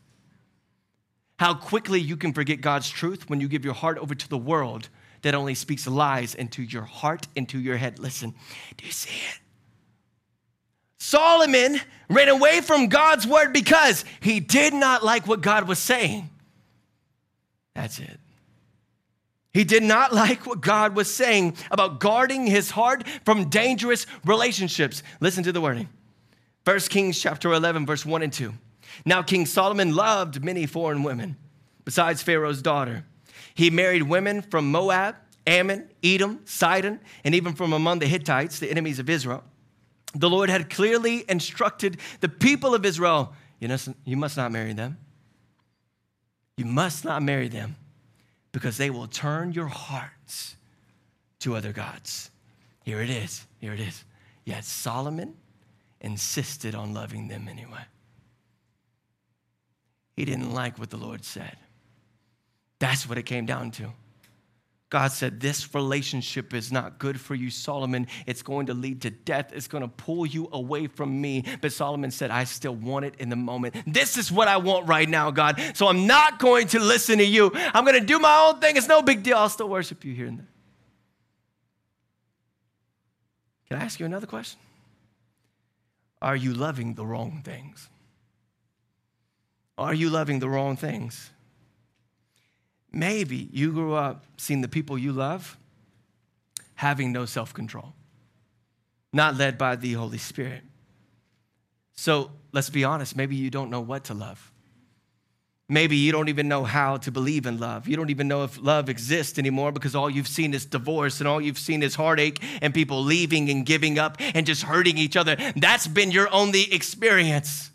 How 1.38 1.54
quickly 1.54 2.00
you 2.00 2.16
can 2.16 2.32
forget 2.32 2.60
God's 2.60 2.88
truth 2.88 3.28
when 3.28 3.40
you 3.40 3.48
give 3.48 3.64
your 3.64 3.74
heart 3.74 3.98
over 3.98 4.14
to 4.14 4.28
the 4.28 4.38
world 4.38 4.88
that 5.22 5.34
only 5.34 5.54
speaks 5.54 5.86
lies 5.86 6.34
into 6.34 6.62
your 6.62 6.82
heart, 6.82 7.26
into 7.36 7.58
your 7.58 7.76
head. 7.76 7.98
Listen, 7.98 8.34
do 8.76 8.86
you 8.86 8.92
see 8.92 9.10
it? 9.10 9.40
Solomon 10.98 11.80
ran 12.08 12.28
away 12.28 12.60
from 12.60 12.88
God's 12.88 13.26
word 13.26 13.52
because 13.52 14.04
he 14.20 14.40
did 14.40 14.74
not 14.74 15.04
like 15.04 15.26
what 15.26 15.40
God 15.40 15.68
was 15.68 15.78
saying. 15.78 16.30
That's 17.74 17.98
it. 17.98 18.18
He 19.58 19.64
did 19.64 19.82
not 19.82 20.14
like 20.14 20.46
what 20.46 20.60
God 20.60 20.94
was 20.94 21.12
saying 21.12 21.56
about 21.72 21.98
guarding 21.98 22.46
his 22.46 22.70
heart 22.70 23.02
from 23.24 23.48
dangerous 23.48 24.06
relationships. 24.24 25.02
Listen 25.18 25.42
to 25.42 25.50
the 25.50 25.60
wording. 25.60 25.88
1 26.62 26.78
Kings 26.82 27.20
chapter 27.20 27.52
11 27.52 27.84
verse 27.84 28.06
1 28.06 28.22
and 28.22 28.32
2. 28.32 28.54
Now 29.04 29.20
King 29.20 29.46
Solomon 29.46 29.96
loved 29.96 30.44
many 30.44 30.64
foreign 30.66 31.02
women 31.02 31.36
besides 31.84 32.22
Pharaoh's 32.22 32.62
daughter. 32.62 33.04
He 33.52 33.68
married 33.68 34.04
women 34.04 34.42
from 34.42 34.70
Moab, 34.70 35.16
Ammon, 35.44 35.90
Edom, 36.04 36.38
Sidon, 36.44 37.00
and 37.24 37.34
even 37.34 37.52
from 37.52 37.72
among 37.72 37.98
the 37.98 38.06
Hittites, 38.06 38.60
the 38.60 38.70
enemies 38.70 39.00
of 39.00 39.10
Israel. 39.10 39.42
The 40.14 40.30
Lord 40.30 40.50
had 40.50 40.70
clearly 40.70 41.24
instructed 41.28 41.96
the 42.20 42.28
people 42.28 42.76
of 42.76 42.84
Israel, 42.84 43.32
you, 43.58 43.66
know, 43.66 43.76
you 44.04 44.16
must 44.16 44.36
not 44.36 44.52
marry 44.52 44.72
them. 44.72 44.98
You 46.56 46.64
must 46.64 47.04
not 47.04 47.24
marry 47.24 47.48
them 47.48 47.74
because 48.58 48.76
they 48.76 48.90
will 48.90 49.06
turn 49.06 49.52
your 49.52 49.68
hearts 49.68 50.56
to 51.38 51.54
other 51.54 51.72
gods. 51.72 52.28
Here 52.82 53.00
it 53.00 53.08
is. 53.08 53.46
Here 53.60 53.72
it 53.72 53.78
is. 53.78 54.02
Yet 54.44 54.64
Solomon 54.64 55.34
insisted 56.00 56.74
on 56.74 56.92
loving 56.92 57.28
them 57.28 57.46
anyway. 57.48 57.84
He 60.16 60.24
didn't 60.24 60.52
like 60.52 60.76
what 60.76 60.90
the 60.90 60.96
Lord 60.96 61.24
said. 61.24 61.56
That's 62.80 63.08
what 63.08 63.16
it 63.16 63.26
came 63.26 63.46
down 63.46 63.70
to. 63.72 63.92
God 64.90 65.12
said, 65.12 65.40
This 65.40 65.74
relationship 65.74 66.54
is 66.54 66.72
not 66.72 66.98
good 66.98 67.20
for 67.20 67.34
you, 67.34 67.50
Solomon. 67.50 68.06
It's 68.26 68.42
going 68.42 68.66
to 68.66 68.74
lead 68.74 69.02
to 69.02 69.10
death. 69.10 69.52
It's 69.52 69.68
going 69.68 69.82
to 69.82 69.88
pull 69.88 70.24
you 70.24 70.48
away 70.50 70.86
from 70.86 71.20
me. 71.20 71.44
But 71.60 71.72
Solomon 71.72 72.10
said, 72.10 72.30
I 72.30 72.44
still 72.44 72.74
want 72.74 73.04
it 73.04 73.14
in 73.18 73.28
the 73.28 73.36
moment. 73.36 73.74
This 73.86 74.16
is 74.16 74.32
what 74.32 74.48
I 74.48 74.56
want 74.56 74.88
right 74.88 75.08
now, 75.08 75.30
God. 75.30 75.60
So 75.74 75.88
I'm 75.88 76.06
not 76.06 76.38
going 76.38 76.68
to 76.68 76.78
listen 76.78 77.18
to 77.18 77.24
you. 77.24 77.50
I'm 77.54 77.84
going 77.84 78.00
to 78.00 78.06
do 78.06 78.18
my 78.18 78.48
own 78.48 78.60
thing. 78.60 78.76
It's 78.76 78.88
no 78.88 79.02
big 79.02 79.22
deal. 79.22 79.36
I'll 79.36 79.48
still 79.48 79.68
worship 79.68 80.04
you 80.04 80.14
here 80.14 80.26
and 80.26 80.38
there. 80.38 80.48
Can 83.68 83.78
I 83.78 83.84
ask 83.84 84.00
you 84.00 84.06
another 84.06 84.26
question? 84.26 84.58
Are 86.22 86.36
you 86.36 86.54
loving 86.54 86.94
the 86.94 87.04
wrong 87.04 87.42
things? 87.44 87.88
Are 89.76 89.94
you 89.94 90.08
loving 90.08 90.38
the 90.38 90.48
wrong 90.48 90.76
things? 90.76 91.30
Maybe 92.92 93.48
you 93.52 93.72
grew 93.72 93.94
up 93.94 94.24
seeing 94.36 94.60
the 94.60 94.68
people 94.68 94.96
you 94.98 95.12
love 95.12 95.56
having 96.74 97.12
no 97.12 97.24
self 97.24 97.52
control, 97.52 97.92
not 99.12 99.36
led 99.36 99.58
by 99.58 99.76
the 99.76 99.92
Holy 99.94 100.18
Spirit. 100.18 100.62
So 101.94 102.30
let's 102.52 102.70
be 102.70 102.84
honest, 102.84 103.16
maybe 103.16 103.34
you 103.34 103.50
don't 103.50 103.70
know 103.70 103.80
what 103.80 104.04
to 104.04 104.14
love. 104.14 104.52
Maybe 105.68 105.96
you 105.96 106.12
don't 106.12 106.28
even 106.28 106.48
know 106.48 106.64
how 106.64 106.96
to 106.98 107.10
believe 107.10 107.44
in 107.44 107.58
love. 107.58 107.88
You 107.88 107.96
don't 107.96 108.08
even 108.08 108.26
know 108.26 108.44
if 108.44 108.58
love 108.62 108.88
exists 108.88 109.38
anymore 109.38 109.70
because 109.70 109.94
all 109.94 110.08
you've 110.08 110.28
seen 110.28 110.54
is 110.54 110.64
divorce 110.64 111.20
and 111.20 111.28
all 111.28 111.40
you've 111.40 111.58
seen 111.58 111.82
is 111.82 111.94
heartache 111.94 112.42
and 112.62 112.72
people 112.72 113.02
leaving 113.02 113.50
and 113.50 113.66
giving 113.66 113.98
up 113.98 114.16
and 114.20 114.46
just 114.46 114.62
hurting 114.62 114.96
each 114.96 115.16
other. 115.16 115.36
That's 115.56 115.86
been 115.86 116.10
your 116.10 116.32
only 116.32 116.72
experience. 116.72 117.70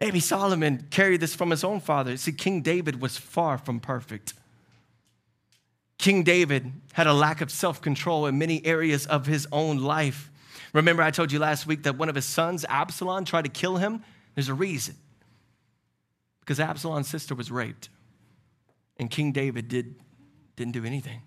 Maybe 0.00 0.20
Solomon 0.20 0.86
carried 0.90 1.20
this 1.20 1.34
from 1.34 1.50
his 1.50 1.64
own 1.64 1.80
father. 1.80 2.16
See, 2.16 2.32
King 2.32 2.62
David 2.62 3.00
was 3.00 3.16
far 3.16 3.58
from 3.58 3.80
perfect. 3.80 4.34
King 5.98 6.22
David 6.22 6.72
had 6.92 7.08
a 7.08 7.12
lack 7.12 7.40
of 7.40 7.50
self 7.50 7.82
control 7.82 8.26
in 8.26 8.38
many 8.38 8.64
areas 8.64 9.06
of 9.06 9.26
his 9.26 9.48
own 9.50 9.78
life. 9.78 10.30
Remember, 10.72 11.02
I 11.02 11.10
told 11.10 11.32
you 11.32 11.38
last 11.38 11.66
week 11.66 11.82
that 11.82 11.96
one 11.96 12.08
of 12.08 12.14
his 12.14 12.24
sons, 12.24 12.64
Absalom, 12.68 13.24
tried 13.24 13.44
to 13.44 13.50
kill 13.50 13.78
him? 13.78 14.04
There's 14.34 14.48
a 14.48 14.54
reason. 14.54 14.94
Because 16.40 16.60
Absalom's 16.60 17.08
sister 17.08 17.34
was 17.34 17.50
raped, 17.50 17.88
and 18.98 19.10
King 19.10 19.32
David 19.32 19.68
did, 19.68 19.96
didn't 20.56 20.72
do 20.72 20.84
anything 20.84 21.22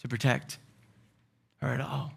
to 0.00 0.08
protect 0.08 0.58
her 1.60 1.68
at 1.68 1.80
all. 1.80 2.12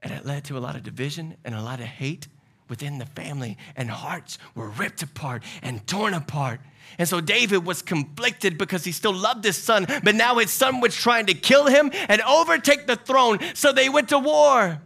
And 0.00 0.12
it 0.12 0.24
led 0.24 0.44
to 0.44 0.56
a 0.56 0.60
lot 0.60 0.76
of 0.76 0.84
division 0.84 1.36
and 1.44 1.54
a 1.54 1.60
lot 1.60 1.80
of 1.80 1.86
hate 1.86 2.28
within 2.68 2.98
the 2.98 3.06
family, 3.06 3.56
and 3.76 3.90
hearts 3.90 4.38
were 4.54 4.68
ripped 4.68 5.02
apart 5.02 5.42
and 5.62 5.86
torn 5.86 6.14
apart. 6.14 6.60
And 6.98 7.08
so 7.08 7.20
David 7.20 7.66
was 7.66 7.82
conflicted 7.82 8.58
because 8.58 8.84
he 8.84 8.92
still 8.92 9.12
loved 9.12 9.44
his 9.44 9.56
son, 9.56 9.86
but 10.02 10.14
now 10.14 10.36
his 10.38 10.50
son 10.50 10.80
was 10.80 10.94
trying 10.94 11.26
to 11.26 11.34
kill 11.34 11.66
him 11.66 11.90
and 12.08 12.20
overtake 12.22 12.86
the 12.86 12.96
throne. 12.96 13.38
So 13.54 13.72
they 13.72 13.88
went 13.88 14.08
to 14.10 14.18
war, 14.18 14.80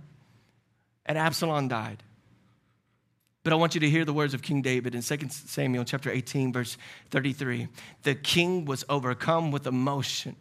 and 1.06 1.18
Absalom 1.18 1.68
died. 1.68 2.02
But 3.44 3.52
I 3.52 3.56
want 3.56 3.74
you 3.74 3.80
to 3.80 3.90
hear 3.90 4.04
the 4.04 4.12
words 4.12 4.34
of 4.34 4.42
King 4.42 4.62
David 4.62 4.94
in 4.94 5.02
2 5.02 5.18
Samuel 5.30 5.84
chapter 5.84 6.10
18, 6.10 6.52
verse 6.52 6.76
33. 7.10 7.68
The 8.02 8.14
king 8.14 8.64
was 8.64 8.84
overcome 8.88 9.50
with 9.50 9.66
emotion 9.66 10.36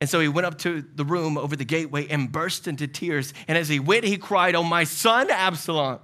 And 0.00 0.08
so 0.08 0.20
he 0.20 0.28
went 0.28 0.46
up 0.46 0.58
to 0.58 0.82
the 0.94 1.04
room 1.04 1.36
over 1.36 1.56
the 1.56 1.64
gateway 1.64 2.06
and 2.08 2.30
burst 2.30 2.68
into 2.68 2.86
tears. 2.86 3.34
And 3.48 3.58
as 3.58 3.68
he 3.68 3.80
went, 3.80 4.04
he 4.04 4.16
cried, 4.16 4.54
Oh, 4.54 4.62
my 4.62 4.84
son 4.84 5.30
Absalom, 5.30 6.00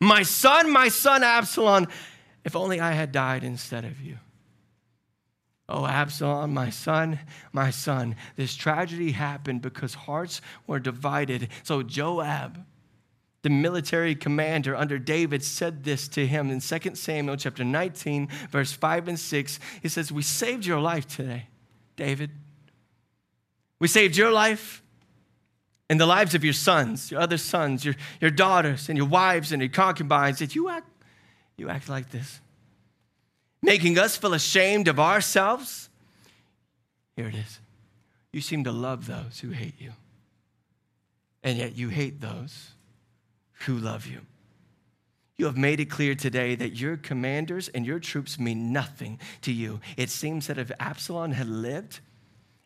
my 0.00 0.22
son, 0.22 0.70
my 0.70 0.88
son 0.88 1.22
Absalom, 1.22 1.88
if 2.44 2.54
only 2.54 2.80
I 2.80 2.92
had 2.92 3.12
died 3.12 3.42
instead 3.44 3.84
of 3.84 4.00
you. 4.00 4.18
Oh, 5.68 5.86
Absalom, 5.86 6.52
my 6.52 6.68
son, 6.68 7.18
my 7.52 7.70
son. 7.70 8.16
This 8.36 8.54
tragedy 8.54 9.12
happened 9.12 9.62
because 9.62 9.94
hearts 9.94 10.42
were 10.66 10.78
divided. 10.78 11.48
So 11.62 11.82
Joab, 11.82 12.62
the 13.40 13.50
military 13.50 14.14
commander 14.14 14.76
under 14.76 14.98
David, 14.98 15.42
said 15.42 15.84
this 15.84 16.06
to 16.08 16.26
him 16.26 16.50
in 16.50 16.60
2 16.60 16.94
Samuel 16.94 17.36
chapter 17.36 17.64
19, 17.64 18.28
verse 18.50 18.72
5 18.72 19.08
and 19.08 19.18
6. 19.18 19.60
He 19.82 19.88
says, 19.88 20.12
We 20.12 20.22
saved 20.22 20.66
your 20.66 20.80
life 20.80 21.08
today, 21.08 21.46
David. 21.96 22.30
We 23.78 23.88
saved 23.88 24.16
your 24.16 24.30
life 24.30 24.82
and 25.90 26.00
the 26.00 26.06
lives 26.06 26.34
of 26.34 26.44
your 26.44 26.52
sons, 26.52 27.10
your 27.10 27.20
other 27.20 27.38
sons, 27.38 27.84
your, 27.84 27.94
your 28.20 28.30
daughters, 28.30 28.88
and 28.88 28.96
your 28.96 29.06
wives 29.06 29.52
and 29.52 29.60
your 29.60 29.70
concubines. 29.70 30.38
Did 30.38 30.54
you 30.54 30.68
act, 30.68 30.88
you 31.56 31.68
act 31.68 31.88
like 31.88 32.10
this? 32.10 32.40
making 33.64 33.98
us 33.98 34.16
feel 34.16 34.34
ashamed 34.34 34.88
of 34.88 35.00
ourselves. 35.00 35.88
Here 37.16 37.28
it 37.28 37.34
is. 37.34 37.60
You 38.32 38.40
seem 38.40 38.64
to 38.64 38.72
love 38.72 39.06
those 39.06 39.40
who 39.40 39.50
hate 39.50 39.80
you, 39.80 39.92
and 41.42 41.56
yet 41.58 41.76
you 41.76 41.88
hate 41.88 42.20
those 42.20 42.72
who 43.66 43.76
love 43.76 44.06
you. 44.06 44.20
You 45.36 45.46
have 45.46 45.56
made 45.56 45.80
it 45.80 45.86
clear 45.86 46.14
today 46.14 46.54
that 46.56 46.76
your 46.76 46.96
commanders 46.96 47.68
and 47.68 47.86
your 47.86 47.98
troops 47.98 48.38
mean 48.38 48.72
nothing 48.72 49.18
to 49.42 49.52
you. 49.52 49.80
It 49.96 50.10
seems 50.10 50.46
that 50.46 50.58
if 50.58 50.70
Absalom 50.78 51.32
had 51.32 51.48
lived 51.48 52.00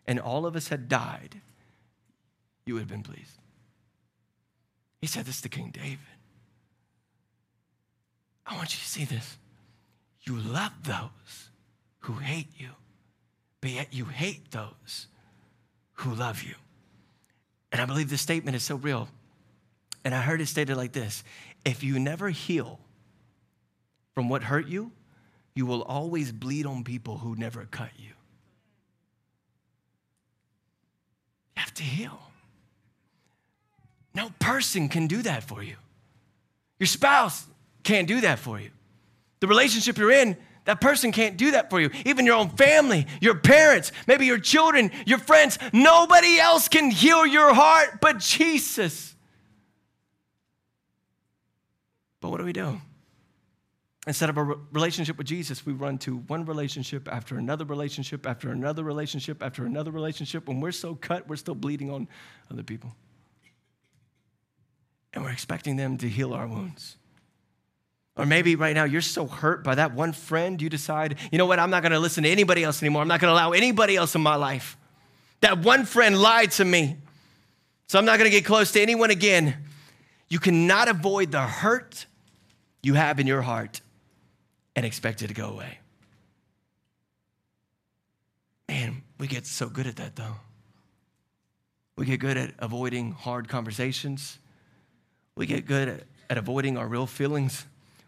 and 0.06 0.18
all 0.18 0.44
of 0.44 0.56
us 0.56 0.68
had 0.68 0.88
died, 0.88 1.40
you 2.68 2.74
would 2.74 2.80
have 2.80 2.88
been 2.88 3.02
pleased. 3.02 3.38
He 5.00 5.06
said 5.06 5.24
this 5.24 5.40
to 5.40 5.48
King 5.48 5.70
David. 5.72 5.98
I 8.46 8.54
want 8.56 8.74
you 8.74 8.78
to 8.78 8.88
see 8.88 9.04
this. 9.04 9.38
You 10.22 10.36
love 10.36 10.72
those 10.84 11.50
who 12.00 12.14
hate 12.14 12.48
you, 12.56 12.68
but 13.60 13.70
yet 13.70 13.88
you 13.92 14.04
hate 14.04 14.50
those 14.50 15.06
who 15.94 16.14
love 16.14 16.42
you. 16.42 16.54
And 17.72 17.80
I 17.80 17.86
believe 17.86 18.10
this 18.10 18.20
statement 18.20 18.56
is 18.56 18.62
so 18.62 18.76
real. 18.76 19.08
And 20.04 20.14
I 20.14 20.20
heard 20.20 20.40
it 20.40 20.46
stated 20.46 20.76
like 20.76 20.92
this 20.92 21.24
If 21.64 21.82
you 21.82 21.98
never 21.98 22.30
heal 22.30 22.80
from 24.14 24.28
what 24.28 24.42
hurt 24.44 24.66
you, 24.66 24.92
you 25.54 25.66
will 25.66 25.82
always 25.82 26.32
bleed 26.32 26.66
on 26.66 26.84
people 26.84 27.18
who 27.18 27.34
never 27.36 27.66
cut 27.70 27.90
you. 27.96 28.12
You 31.56 31.62
have 31.62 31.74
to 31.74 31.82
heal. 31.82 32.20
No 34.18 34.32
person 34.40 34.88
can 34.88 35.06
do 35.06 35.22
that 35.22 35.44
for 35.44 35.62
you. 35.62 35.76
Your 36.78 36.88
spouse 36.88 37.46
can't 37.84 38.06
do 38.06 38.20
that 38.20 38.38
for 38.38 38.60
you 38.60 38.70
the 39.40 39.46
relationship 39.46 39.98
you're 39.98 40.10
in, 40.10 40.36
that 40.64 40.80
person 40.80 41.12
can't 41.12 41.36
do 41.36 41.52
that 41.52 41.70
for 41.70 41.80
you. 41.80 41.90
Even 42.04 42.26
your 42.26 42.34
own 42.36 42.50
family, 42.50 43.06
your 43.20 43.36
parents, 43.36 43.92
maybe 44.06 44.26
your 44.26 44.38
children, 44.38 44.90
your 45.06 45.18
friends, 45.18 45.58
nobody 45.72 46.38
else 46.38 46.68
can 46.68 46.90
heal 46.90 47.24
your 47.24 47.54
heart 47.54 48.00
but 48.00 48.18
Jesus. 48.18 49.14
But 52.20 52.30
what 52.30 52.38
do 52.38 52.44
we 52.44 52.52
do? 52.52 52.80
Instead 54.06 54.30
of 54.30 54.38
a 54.38 54.42
relationship 54.72 55.18
with 55.18 55.26
Jesus, 55.26 55.64
we 55.64 55.72
run 55.72 55.98
to 55.98 56.16
one 56.16 56.44
relationship 56.44 57.08
after 57.10 57.38
another 57.38 57.64
relationship 57.64 58.26
after 58.26 58.50
another 58.50 58.82
relationship 58.82 59.42
after 59.42 59.64
another 59.64 59.90
relationship. 59.90 60.48
When 60.48 60.60
we're 60.60 60.72
so 60.72 60.94
cut, 60.94 61.28
we're 61.28 61.36
still 61.36 61.54
bleeding 61.54 61.90
on 61.90 62.08
other 62.50 62.62
people. 62.62 62.94
And 65.12 65.24
we're 65.24 65.32
expecting 65.32 65.76
them 65.76 65.98
to 65.98 66.08
heal 66.08 66.34
our 66.34 66.46
wounds. 66.46 66.96
Or 68.16 68.26
maybe 68.26 68.56
right 68.56 68.74
now 68.74 68.84
you're 68.84 69.00
so 69.00 69.26
hurt 69.26 69.62
by 69.62 69.76
that 69.76 69.94
one 69.94 70.12
friend, 70.12 70.60
you 70.60 70.68
decide, 70.68 71.16
you 71.30 71.38
know 71.38 71.46
what, 71.46 71.60
I'm 71.60 71.70
not 71.70 71.84
gonna 71.84 72.00
listen 72.00 72.24
to 72.24 72.30
anybody 72.30 72.64
else 72.64 72.82
anymore. 72.82 73.00
I'm 73.00 73.08
not 73.08 73.20
gonna 73.20 73.32
allow 73.32 73.52
anybody 73.52 73.96
else 73.96 74.14
in 74.16 74.20
my 74.20 74.34
life. 74.34 74.76
That 75.40 75.58
one 75.58 75.84
friend 75.84 76.18
lied 76.18 76.50
to 76.52 76.64
me, 76.64 76.96
so 77.86 77.98
I'm 77.98 78.04
not 78.04 78.18
gonna 78.18 78.30
get 78.30 78.44
close 78.44 78.72
to 78.72 78.80
anyone 78.80 79.10
again. 79.10 79.56
You 80.28 80.40
cannot 80.40 80.88
avoid 80.88 81.30
the 81.30 81.42
hurt 81.42 82.06
you 82.82 82.94
have 82.94 83.20
in 83.20 83.26
your 83.28 83.42
heart 83.42 83.80
and 84.74 84.84
expect 84.84 85.22
it 85.22 85.28
to 85.28 85.34
go 85.34 85.50
away. 85.50 85.78
Man, 88.68 89.02
we 89.18 89.28
get 89.28 89.46
so 89.46 89.68
good 89.68 89.86
at 89.86 89.96
that 89.96 90.16
though. 90.16 90.36
We 91.96 92.04
get 92.04 92.18
good 92.18 92.36
at 92.36 92.52
avoiding 92.58 93.12
hard 93.12 93.48
conversations. 93.48 94.38
We 95.38 95.46
get 95.46 95.66
good 95.66 96.04
at, 96.28 96.36
avoiding 96.36 96.76
our 96.76 96.88
real 96.88 97.06
feelings. 97.06 97.64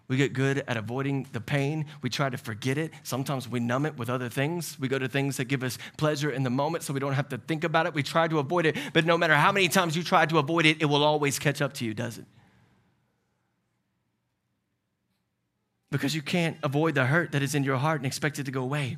We 0.09 0.17
get 0.17 0.33
good 0.33 0.65
at 0.67 0.77
avoiding 0.77 1.29
the 1.33 1.41
pain. 1.41 1.87
We 2.03 2.11
try 2.11 2.29
to 2.29 2.37
forget 2.37 2.77
it. 2.77 2.91
Sometimes 3.05 3.49
we 3.49 3.61
numb 3.61 3.87
it 3.87 3.97
with 3.97 4.11
other 4.11 4.29
things. 4.29 4.77
We 4.81 4.89
go 4.89 4.99
to 4.99 5.09
things 5.09 5.37
that 5.37 5.45
give 5.45 5.63
us 5.63 5.79
pleasure 5.97 6.29
in 6.33 6.43
the 6.43 6.51
moment 6.51 6.83
so 6.83 6.93
we 6.93 6.99
don't 6.99 7.13
have 7.13 7.29
to 7.29 7.39
think 7.39 7.63
about 7.63 7.87
it. 7.87 7.95
We 7.95 8.03
try 8.03 8.27
to 8.27 8.41
avoid 8.41 8.67
it, 8.67 8.77
but 8.93 9.07
no 9.07 9.17
matter 9.17 9.37
how 9.37 9.53
many 9.53 9.69
times 9.69 9.97
you 9.97 10.03
try 10.03 10.27
to 10.27 10.39
avoid 10.39 10.67
it, 10.67 10.83
it 10.83 10.87
will 10.87 11.05
always 11.05 11.39
catch 11.39 11.63
up 11.63 11.73
to 11.75 11.85
you, 11.85 11.95
does 11.95 12.19
it? 12.19 12.25
Because 15.93 16.17
you 16.17 16.23
can't 16.23 16.57
avoid 16.65 16.97
the 16.97 17.07
hurt 17.07 17.31
that 17.31 17.43
is 17.43 17.55
in 17.55 17.63
your 17.63 17.77
heart 17.77 18.01
and 18.01 18.07
expect 18.07 18.41
it 18.41 18.45
to 18.47 18.51
go 18.51 18.63
away 18.63 18.97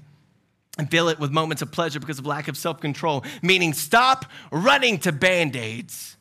and 0.78 0.90
fill 0.90 1.10
it 1.10 1.18
with 1.18 1.30
moments 1.30 1.60
of 1.60 1.70
pleasure 1.70 2.00
because 2.00 2.18
of 2.18 2.24
lack 2.24 2.48
of 2.48 2.56
self 2.56 2.80
control. 2.80 3.24
Meaning, 3.42 3.74
stop 3.74 4.24
running 4.50 4.98
to 5.00 5.12
band 5.12 5.54
aids 5.54 6.16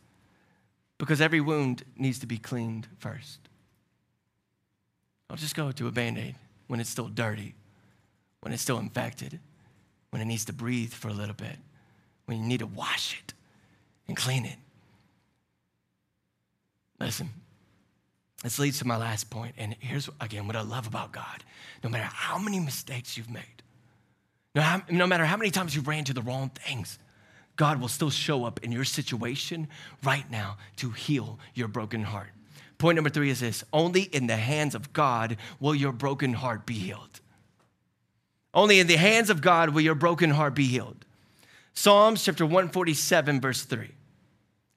because 1.02 1.20
every 1.20 1.42
wound 1.42 1.84
needs 1.98 2.20
to 2.20 2.28
be 2.28 2.38
cleaned 2.38 2.88
first. 3.00 3.40
I'll 5.32 5.36
just 5.36 5.56
go 5.56 5.72
to 5.72 5.88
a 5.88 5.92
band 5.92 6.20
aid 6.20 6.36
when 6.68 6.80
it's 6.80 6.92
still 6.92 7.08
dirty, 7.08 7.56
when 8.42 8.54
it's 8.54 8.62
still 8.62 8.78
infected, 8.78 9.40
when 10.12 10.22
it 10.22 10.26
needs 10.26 10.46
to 10.46 10.54
breathe 10.54 10.94
for 10.94 11.08
a 11.08 11.14
little 11.14 11.34
bit, 11.34 11.58
when 12.26 12.38
you 12.38 12.46
need 12.46 12.60
to 12.60 12.68
wash 12.68 13.20
it 13.20 13.34
and 14.08 14.16
clean 14.16 14.46
it. 14.46 14.58
Listen, 17.00 17.32
this 18.44 18.60
leads 18.60 18.78
to 18.78 18.86
my 18.86 18.98
last 18.98 19.32
point, 19.32 19.56
and 19.58 19.76
here's 19.80 20.08
again 20.20 20.46
what 20.46 20.56
I 20.56 20.62
love 20.62 20.86
about 20.86 21.12
God. 21.12 21.44
No 21.84 21.90
matter 21.90 22.04
how 22.14 22.38
many 22.38 22.60
mistakes 22.60 23.18
you've 23.18 23.32
made, 23.32 23.64
no, 24.54 24.84
no 24.92 25.08
matter 25.08 25.26
how 25.26 25.36
many 25.36 25.50
times 25.50 25.76
you 25.76 25.82
ran 25.82 26.04
to 26.04 26.14
the 26.14 26.22
wrong 26.22 26.50
things, 26.50 27.00
God 27.62 27.80
will 27.80 27.90
still 27.90 28.10
show 28.10 28.44
up 28.44 28.60
in 28.64 28.72
your 28.72 28.84
situation 28.84 29.68
right 30.04 30.26
now 30.32 30.58
to 30.78 30.90
heal 30.90 31.38
your 31.54 31.68
broken 31.68 32.02
heart. 32.02 32.30
Point 32.80 32.96
number 32.96 33.12
three 33.12 33.30
is 33.30 33.42
this 33.42 33.64
only 33.72 34.02
in 34.02 34.26
the 34.26 34.36
hands 34.36 34.74
of 34.74 34.92
God 34.94 35.38
will 35.60 35.76
your 35.76 35.92
broken 35.92 36.34
heart 36.34 36.66
be 36.66 36.74
healed. 36.74 37.22
Only 38.52 38.80
in 38.80 38.88
the 38.88 38.98
hands 38.98 39.30
of 39.30 39.44
God 39.44 39.70
will 39.70 39.82
your 39.82 39.94
broken 39.94 40.32
heart 40.32 40.56
be 40.56 40.66
healed. 40.66 41.06
Psalms 41.76 42.24
chapter 42.24 42.48
147, 42.48 43.40
verse 43.40 43.62
3. 43.62 43.92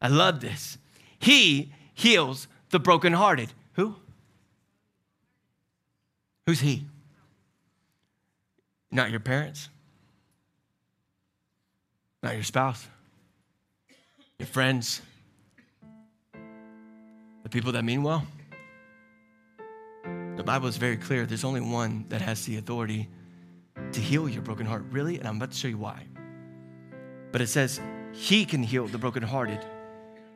I 0.03 0.09
love 0.09 0.43
this. 0.43 0.76
He 1.18 1.72
heals 1.95 2.49
the 2.68 2.78
brokenhearted. 2.78 3.51
Who? 3.76 3.97
Who's 6.45 6.61
he? 6.61 6.85
Not 8.91 9.11
your 9.11 9.20
parents, 9.20 9.70
not 12.25 12.35
your 12.35 12.43
spouse, 12.43 12.89
your 14.39 14.47
friends 14.47 15.01
the 17.45 17.51
people 17.51 17.72
that 17.72 17.85
mean 17.85 18.03
well. 18.03 18.27
The 20.37 20.43
Bible 20.43 20.66
is 20.66 20.79
very 20.79 20.97
clear. 20.97 21.27
There's 21.27 21.45
only 21.45 21.61
one 21.61 22.07
that 22.09 22.22
has 22.22 22.45
the 22.47 22.57
authority 22.57 23.09
to 23.93 24.01
heal 24.01 24.29
your 24.29 24.43
broken 24.43 24.66
heart, 24.66 24.85
really, 24.91 25.18
and 25.18 25.29
I'm 25.29 25.37
about 25.37 25.53
to 25.53 25.57
show 25.57 25.68
you 25.68 25.77
why. 25.79 26.03
But 27.31 27.43
it 27.43 27.49
says, 27.49 27.81
He 28.12 28.47
can 28.47 28.62
heal 28.62 28.87
the 28.87 28.99
brokenhearted, 28.99 29.61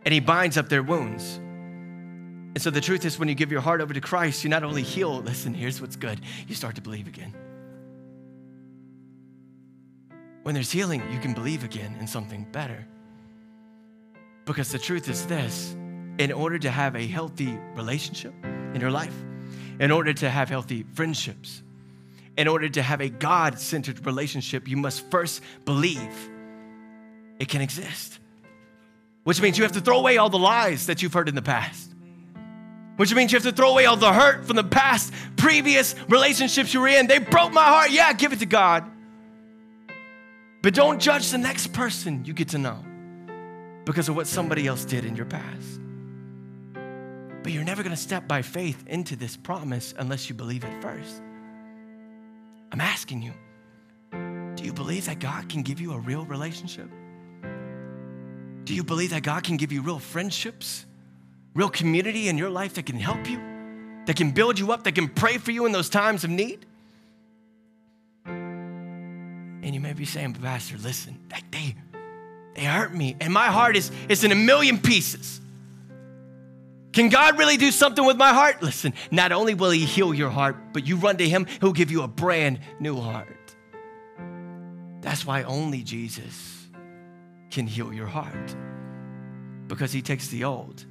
and 0.05 0.13
He 0.13 0.21
binds 0.21 0.59
up 0.59 0.69
their 0.69 0.83
wounds. 0.83 1.37
And 1.37 2.61
so 2.61 2.71
the 2.71 2.81
truth 2.81 3.05
is, 3.07 3.19
when 3.19 3.29
you 3.29 3.35
give 3.35 3.51
your 3.51 3.63
heart 3.63 3.81
over 3.81 3.95
to 3.95 4.01
Christ, 4.01 4.45
you 4.45 4.51
not 4.51 4.63
only 4.63 4.83
heal, 4.83 5.23
listen, 5.23 5.55
here's 5.55 5.81
what's 5.81 5.97
good, 5.97 6.21
you 6.47 6.55
start 6.55 6.75
to 6.75 6.83
believe 6.83 7.09
again. 7.09 7.35
When 10.43 10.55
there's 10.55 10.71
healing, 10.71 11.03
you 11.13 11.19
can 11.19 11.35
believe 11.35 11.65
again 11.65 11.97
in 12.01 12.07
something 12.07 12.47
better. 12.53 12.87
Because 14.45 14.73
the 14.73 14.79
truth 14.79 15.09
is 15.09 15.27
this 15.27 15.75
in 16.19 16.33
order 16.33 16.59
to 16.59 16.71
have 16.71 16.97
a 16.97 17.07
healthy 17.07 17.59
relationship 17.75 18.35
in 18.45 18.81
your 18.81 18.91
life, 18.91 19.15
in 19.79 19.91
order 19.91 20.13
to 20.13 20.31
have 20.31 20.49
healthy 20.49 20.85
friendships, 20.95 21.63
in 22.37 22.49
order 22.49 22.69
to 22.69 22.83
have 22.83 23.01
a 23.01 23.09
God 23.09 23.59
centered 23.59 24.05
relationship, 24.07 24.69
you 24.69 24.77
must 24.77 25.09
first 25.11 25.43
believe 25.65 26.31
it 27.39 27.49
can 27.49 27.61
exist. 27.61 28.19
Which 29.25 29.41
means 29.43 29.59
you 29.59 29.65
have 29.65 29.73
to 29.73 29.81
throw 29.81 29.99
away 29.99 30.17
all 30.17 30.31
the 30.31 30.39
lies 30.39 30.87
that 30.87 31.03
you've 31.03 31.13
heard 31.13 31.29
in 31.29 31.35
the 31.35 31.43
past. 31.43 31.93
Which 32.97 33.15
means 33.15 33.31
you 33.31 33.37
have 33.37 33.45
to 33.45 33.53
throw 33.53 33.71
away 33.71 33.87
all 33.87 33.97
the 33.97 34.13
hurt 34.13 34.47
from 34.47 34.57
the 34.57 34.65
past, 34.65 35.13
previous 35.37 35.95
relationships 36.09 36.75
you 36.75 36.81
were 36.81 36.89
in. 36.89 37.07
They 37.07 37.19
broke 37.19 37.53
my 37.53 37.65
heart. 37.65 37.91
Yeah, 37.91 38.13
give 38.13 38.33
it 38.33 38.39
to 38.41 38.47
God. 38.47 38.91
But 40.69 40.75
don't 40.75 41.01
judge 41.01 41.31
the 41.31 41.39
next 41.39 41.73
person 41.73 42.27
you 42.27 42.35
get 42.35 42.49
to 42.49 42.59
know 42.59 42.85
because 43.87 44.11
of 44.11 44.17
what 44.17 44.27
somebody 44.27 44.67
else 44.67 44.85
did 44.85 45.07
in 45.07 45.17
your 45.17 45.25
past. 45.25 45.81
But 47.43 47.53
you're 47.53 47.65
never 47.65 47.83
going 47.83 47.97
to 47.97 48.03
step 48.03 48.29
by 48.29 48.43
faith 48.43 48.85
into 48.87 49.17
this 49.17 49.35
promise 49.35 49.95
unless 49.97 50.29
you 50.29 50.35
believe 50.35 50.65
it 50.65 50.83
first. 50.83 51.23
I'm 52.71 52.83
asking 52.83 53.23
you, 53.23 53.33
do 54.57 54.63
you 54.63 54.75
believe 54.75 55.07
that 55.07 55.21
God 55.21 55.49
can 55.49 55.63
give 55.63 55.81
you 55.81 55.95
a 55.95 55.99
real 55.99 56.27
relationship? 56.27 56.91
Do 58.65 58.75
you 58.75 58.85
believe 58.85 59.09
that 59.09 59.23
God 59.23 59.45
can 59.45 59.57
give 59.57 59.73
you 59.73 59.81
real 59.81 59.99
friendships, 59.99 60.85
real 61.55 61.71
community 61.71 62.29
in 62.29 62.37
your 62.37 62.51
life 62.51 62.75
that 62.75 62.85
can 62.85 62.97
help 62.97 63.27
you, 63.27 63.39
that 64.05 64.17
can 64.17 64.33
build 64.33 64.59
you 64.59 64.71
up, 64.71 64.85
that 64.85 64.95
can 64.95 65.09
pray 65.09 65.39
for 65.39 65.51
you 65.51 65.65
in 65.65 65.73
those 65.73 65.89
times 65.89 66.25
of 66.25 66.31
need? 66.31 66.67
And 69.63 69.75
you 69.75 69.81
may 69.81 69.93
be 69.93 70.05
saying, 70.05 70.35
Pastor, 70.35 70.77
listen, 70.79 71.19
they, 71.51 71.75
they 72.55 72.65
hurt 72.65 72.95
me, 72.95 73.17
and 73.21 73.33
my 73.33 73.47
heart 73.47 73.77
is, 73.77 73.91
is 74.09 74.25
in 74.25 74.33
a 74.33 74.37
million 74.37 74.79
pieces. 74.79 75.41
Can 76.93 77.09
God 77.09 77.39
really 77.39 77.57
do 77.57 77.71
something 77.71 78.05
with 78.05 78.17
my 78.17 78.33
heart? 78.33 78.63
Listen, 78.63 78.93
not 79.11 79.31
only 79.31 79.55
will 79.55 79.71
He 79.71 79.85
heal 79.85 80.13
your 80.15 80.31
heart, 80.31 80.57
but 80.73 80.87
you 80.87 80.97
run 80.97 81.17
to 81.19 81.29
Him, 81.29 81.47
He'll 81.61 81.73
give 81.73 81.91
you 81.91 82.03
a 82.03 82.09
brand 82.09 82.61
new 82.81 82.97
heart. 83.01 83.29
That's 85.01 85.25
why 85.25 85.45
only 85.45 85.83
Jesus 85.83 86.67
can 87.51 87.67
heal 87.67 87.93
your 87.93 88.07
heart 88.07 88.55
because 89.69 89.93
He 89.93 90.03
takes 90.03 90.29
the 90.29 90.45
old 90.45 90.85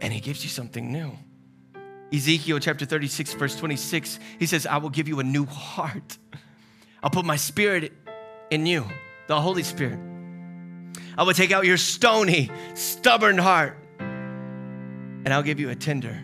and 0.00 0.12
He 0.12 0.20
gives 0.20 0.44
you 0.44 0.50
something 0.50 0.92
new. 0.92 1.12
Ezekiel 2.12 2.58
chapter 2.58 2.84
36, 2.84 3.34
verse 3.34 3.56
26, 3.56 4.18
He 4.38 4.46
says, 4.46 4.66
I 4.66 4.78
will 4.78 4.90
give 4.90 5.08
you 5.08 5.20
a 5.20 5.24
new 5.24 5.46
heart. 5.46 6.18
I'll 7.02 7.10
put 7.10 7.24
my 7.24 7.36
spirit 7.36 7.92
in 8.50 8.66
you, 8.66 8.86
the 9.26 9.40
Holy 9.40 9.62
Spirit. 9.62 9.98
I 11.16 11.22
will 11.22 11.34
take 11.34 11.52
out 11.52 11.64
your 11.64 11.76
stony, 11.76 12.50
stubborn 12.74 13.38
heart 13.38 13.76
and 15.24 15.34
I'll 15.34 15.42
give 15.42 15.60
you 15.60 15.70
a 15.70 15.74
tender, 15.74 16.18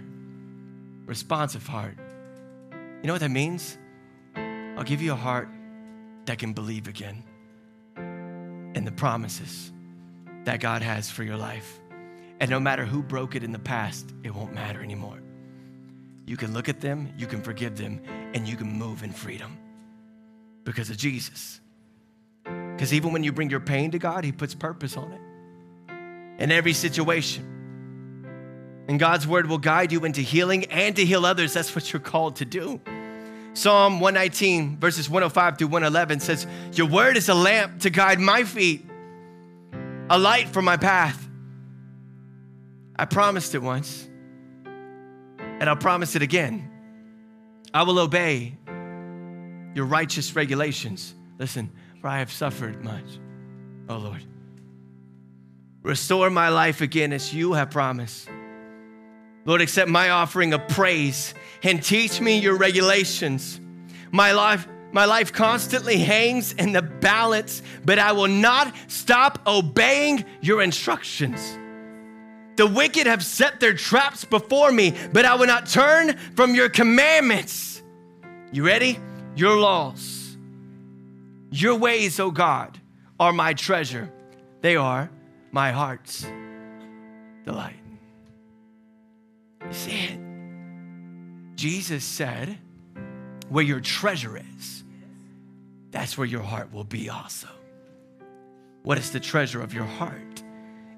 responsive 1.05 1.67
heart. 1.67 1.97
You 2.73 3.07
know 3.07 3.13
what 3.13 3.21
that 3.21 3.31
means? 3.31 3.77
I'll 4.35 4.85
give 4.85 5.03
you 5.03 5.13
a 5.13 5.17
heart 5.17 5.49
that 6.25 6.39
can 6.39 6.53
believe 6.55 6.89
again 6.89 7.23
in 8.75 8.85
the 8.85 8.93
promises 8.93 9.71
that 10.45 10.61
God 10.61 10.83
has 10.83 11.11
for 11.11 11.23
your 11.23 11.37
life. 11.37 11.79
And 12.41 12.51
no 12.51 12.59
matter 12.59 12.85
who 12.85 13.03
broke 13.03 13.35
it 13.35 13.45
in 13.45 13.53
the 13.53 13.59
past, 13.59 14.13
it 14.23 14.35
won't 14.35 14.55
matter 14.55 14.83
anymore. 14.83 15.21
You 16.27 16.37
can 16.37 16.53
look 16.53 16.69
at 16.69 16.81
them, 16.81 17.13
you 17.17 17.27
can 17.27 17.43
forgive 17.43 17.77
them, 17.77 18.01
and 18.35 18.49
you 18.49 18.57
can 18.57 18.67
move 18.67 19.03
in 19.03 19.13
freedom 19.13 19.57
because 20.67 20.91
of 20.91 20.99
Jesus. 20.99 21.61
Because 22.45 22.93
even 22.93 23.13
when 23.13 23.25
you 23.25 23.33
bring 23.33 23.49
your 23.49 23.61
pain 23.61 23.93
to 23.93 23.99
God, 23.99 24.25
He 24.25 24.33
puts 24.33 24.55
purpose 24.55 24.99
on 24.99 25.13
it. 25.13 26.43
In 26.43 26.53
every 26.53 26.75
situation, 26.75 27.55
and 28.89 29.01
God's 29.01 29.27
word 29.27 29.49
will 29.49 29.59
guide 29.59 29.91
you 29.91 30.05
into 30.05 30.21
healing 30.21 30.67
and 30.67 30.95
to 30.97 31.05
heal 31.05 31.25
others. 31.25 31.55
That's 31.55 31.75
what 31.75 31.93
you're 31.93 32.01
called 32.01 32.37
to 32.37 32.45
do. 32.45 32.81
Psalm 33.55 34.01
119, 34.01 34.79
verses 34.79 35.09
105 35.09 35.57
through 35.57 35.69
111 35.69 36.21
says, 36.21 36.47
Your 36.75 36.87
word 36.87 37.17
is 37.17 37.31
a 37.31 37.35
lamp 37.35 37.81
to 37.81 37.91
guide 37.91 38.21
my 38.21 38.45
feet, 38.45 38.85
a 40.11 40.19
light 40.19 40.49
for 40.49 40.61
my 40.61 40.77
path. 40.77 41.27
I 42.97 43.07
promised 43.07 43.55
it 43.55 43.63
once, 43.63 44.07
and 45.39 45.65
I'll 45.65 45.77
promise 45.77 46.17
it 46.17 46.23
again. 46.23 46.71
I 47.73 47.85
will 47.85 47.99
obey 47.99 48.57
your 49.77 49.85
righteous 49.85 50.35
regulations. 50.35 51.15
Listen, 51.39 51.71
for 52.01 52.09
I 52.09 52.19
have 52.21 52.33
suffered 52.33 52.83
much, 52.83 53.05
oh 53.91 53.99
Lord. 53.99 54.25
Restore 55.83 56.31
my 56.31 56.49
life 56.49 56.81
again 56.81 57.13
as 57.13 57.35
you 57.35 57.53
have 57.53 57.71
promised. 57.71 58.27
Lord, 59.45 59.61
accept 59.61 59.91
my 59.91 60.09
offering 60.09 60.55
of 60.55 60.67
praise 60.69 61.35
and 61.63 61.83
teach 61.85 62.23
me 62.23 62.39
your 62.39 62.57
regulations. 62.57 63.61
My 64.11 64.33
life, 64.33 64.67
my 64.93 65.05
life 65.05 65.35
constantly 65.35 65.99
hangs 65.99 66.55
in 66.55 66.73
the 66.73 66.81
balance, 66.81 67.61
but 67.85 67.99
I 67.99 68.13
will 68.13 68.29
not 68.29 68.75
stop 68.89 69.41
obeying 69.47 70.25
your 70.41 70.63
instructions. 70.63 71.39
The 72.57 72.67
wicked 72.67 73.07
have 73.07 73.23
set 73.23 73.61
their 73.61 73.75
traps 73.75 74.25
before 74.25 74.73
me, 74.73 74.95
but 75.13 75.27
I 75.27 75.35
will 75.35 75.47
not 75.47 75.67
turn 75.67 76.17
from 76.35 76.55
your 76.55 76.71
commandments. 76.71 77.83
You 78.51 78.65
ready? 78.65 78.99
Your 79.37 79.57
laws. 79.57 80.37
Your 81.51 81.77
ways, 81.77 82.19
O 82.19 82.27
oh 82.27 82.31
God, 82.31 82.81
are 83.21 83.33
my 83.33 83.53
treasure. 83.53 84.11
They 84.63 84.77
are 84.77 85.11
my 85.53 85.73
heart's 85.73 86.27
delight. 87.45 87.77
You 89.65 89.73
see 89.73 89.91
it? 89.91 90.19
Jesus 91.55 92.03
said, 92.03 92.59
Where 93.51 93.65
your 93.65 93.81
treasure 93.81 94.41
is, 94.57 94.85
that's 95.91 96.17
where 96.17 96.27
your 96.27 96.43
heart 96.43 96.73
will 96.73 96.85
be 96.85 97.11
also. 97.11 97.49
What 98.83 98.97
is 98.97 99.11
the 99.11 99.21
treasure 99.21 99.61
of 99.61 99.75
your 99.75 99.85
heart? 99.85 100.43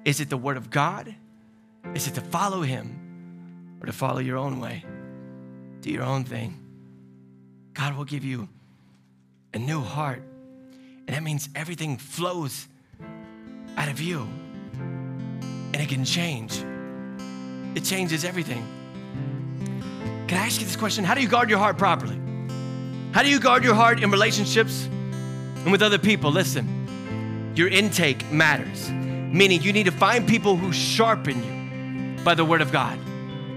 Is 0.05 0.21
it 0.21 0.29
the 0.29 0.37
Word 0.37 0.57
of 0.57 0.69
God? 0.69 1.13
Is 1.93 2.07
it 2.07 2.15
to 2.15 2.21
follow 2.21 2.61
Him 2.61 3.77
or 3.81 3.85
to 3.85 3.93
follow 3.93 4.19
your 4.19 4.37
own 4.37 4.61
way? 4.61 4.85
Do 5.81 5.91
your 5.91 6.03
own 6.03 6.23
thing. 6.23 6.68
God 7.73 7.95
will 7.95 8.05
give 8.05 8.23
you 8.23 8.49
a 9.53 9.59
new 9.59 9.81
heart. 9.81 10.23
And 11.07 11.15
that 11.15 11.23
means 11.23 11.49
everything 11.55 11.97
flows 11.97 12.67
out 13.77 13.89
of 13.89 13.99
you 13.99 14.27
and 15.73 15.75
it 15.75 15.89
can 15.89 16.05
change. 16.05 16.63
It 17.75 17.83
changes 17.83 18.25
everything. 18.25 18.65
Can 20.27 20.37
I 20.37 20.45
ask 20.45 20.59
you 20.59 20.65
this 20.65 20.75
question? 20.75 21.03
How 21.03 21.15
do 21.15 21.21
you 21.21 21.27
guard 21.27 21.49
your 21.49 21.59
heart 21.59 21.77
properly? 21.77 22.19
How 23.11 23.23
do 23.23 23.29
you 23.29 23.39
guard 23.39 23.63
your 23.63 23.73
heart 23.73 24.03
in 24.03 24.11
relationships 24.11 24.85
and 24.85 25.71
with 25.71 25.81
other 25.81 25.97
people? 25.97 26.31
Listen, 26.31 27.53
your 27.55 27.67
intake 27.67 28.31
matters, 28.31 28.89
meaning 28.91 29.61
you 29.63 29.73
need 29.73 29.85
to 29.85 29.91
find 29.91 30.27
people 30.27 30.55
who 30.55 30.71
sharpen 30.71 31.43
you 31.43 32.23
by 32.23 32.35
the 32.35 32.45
Word 32.45 32.61
of 32.61 32.71
God. 32.71 32.99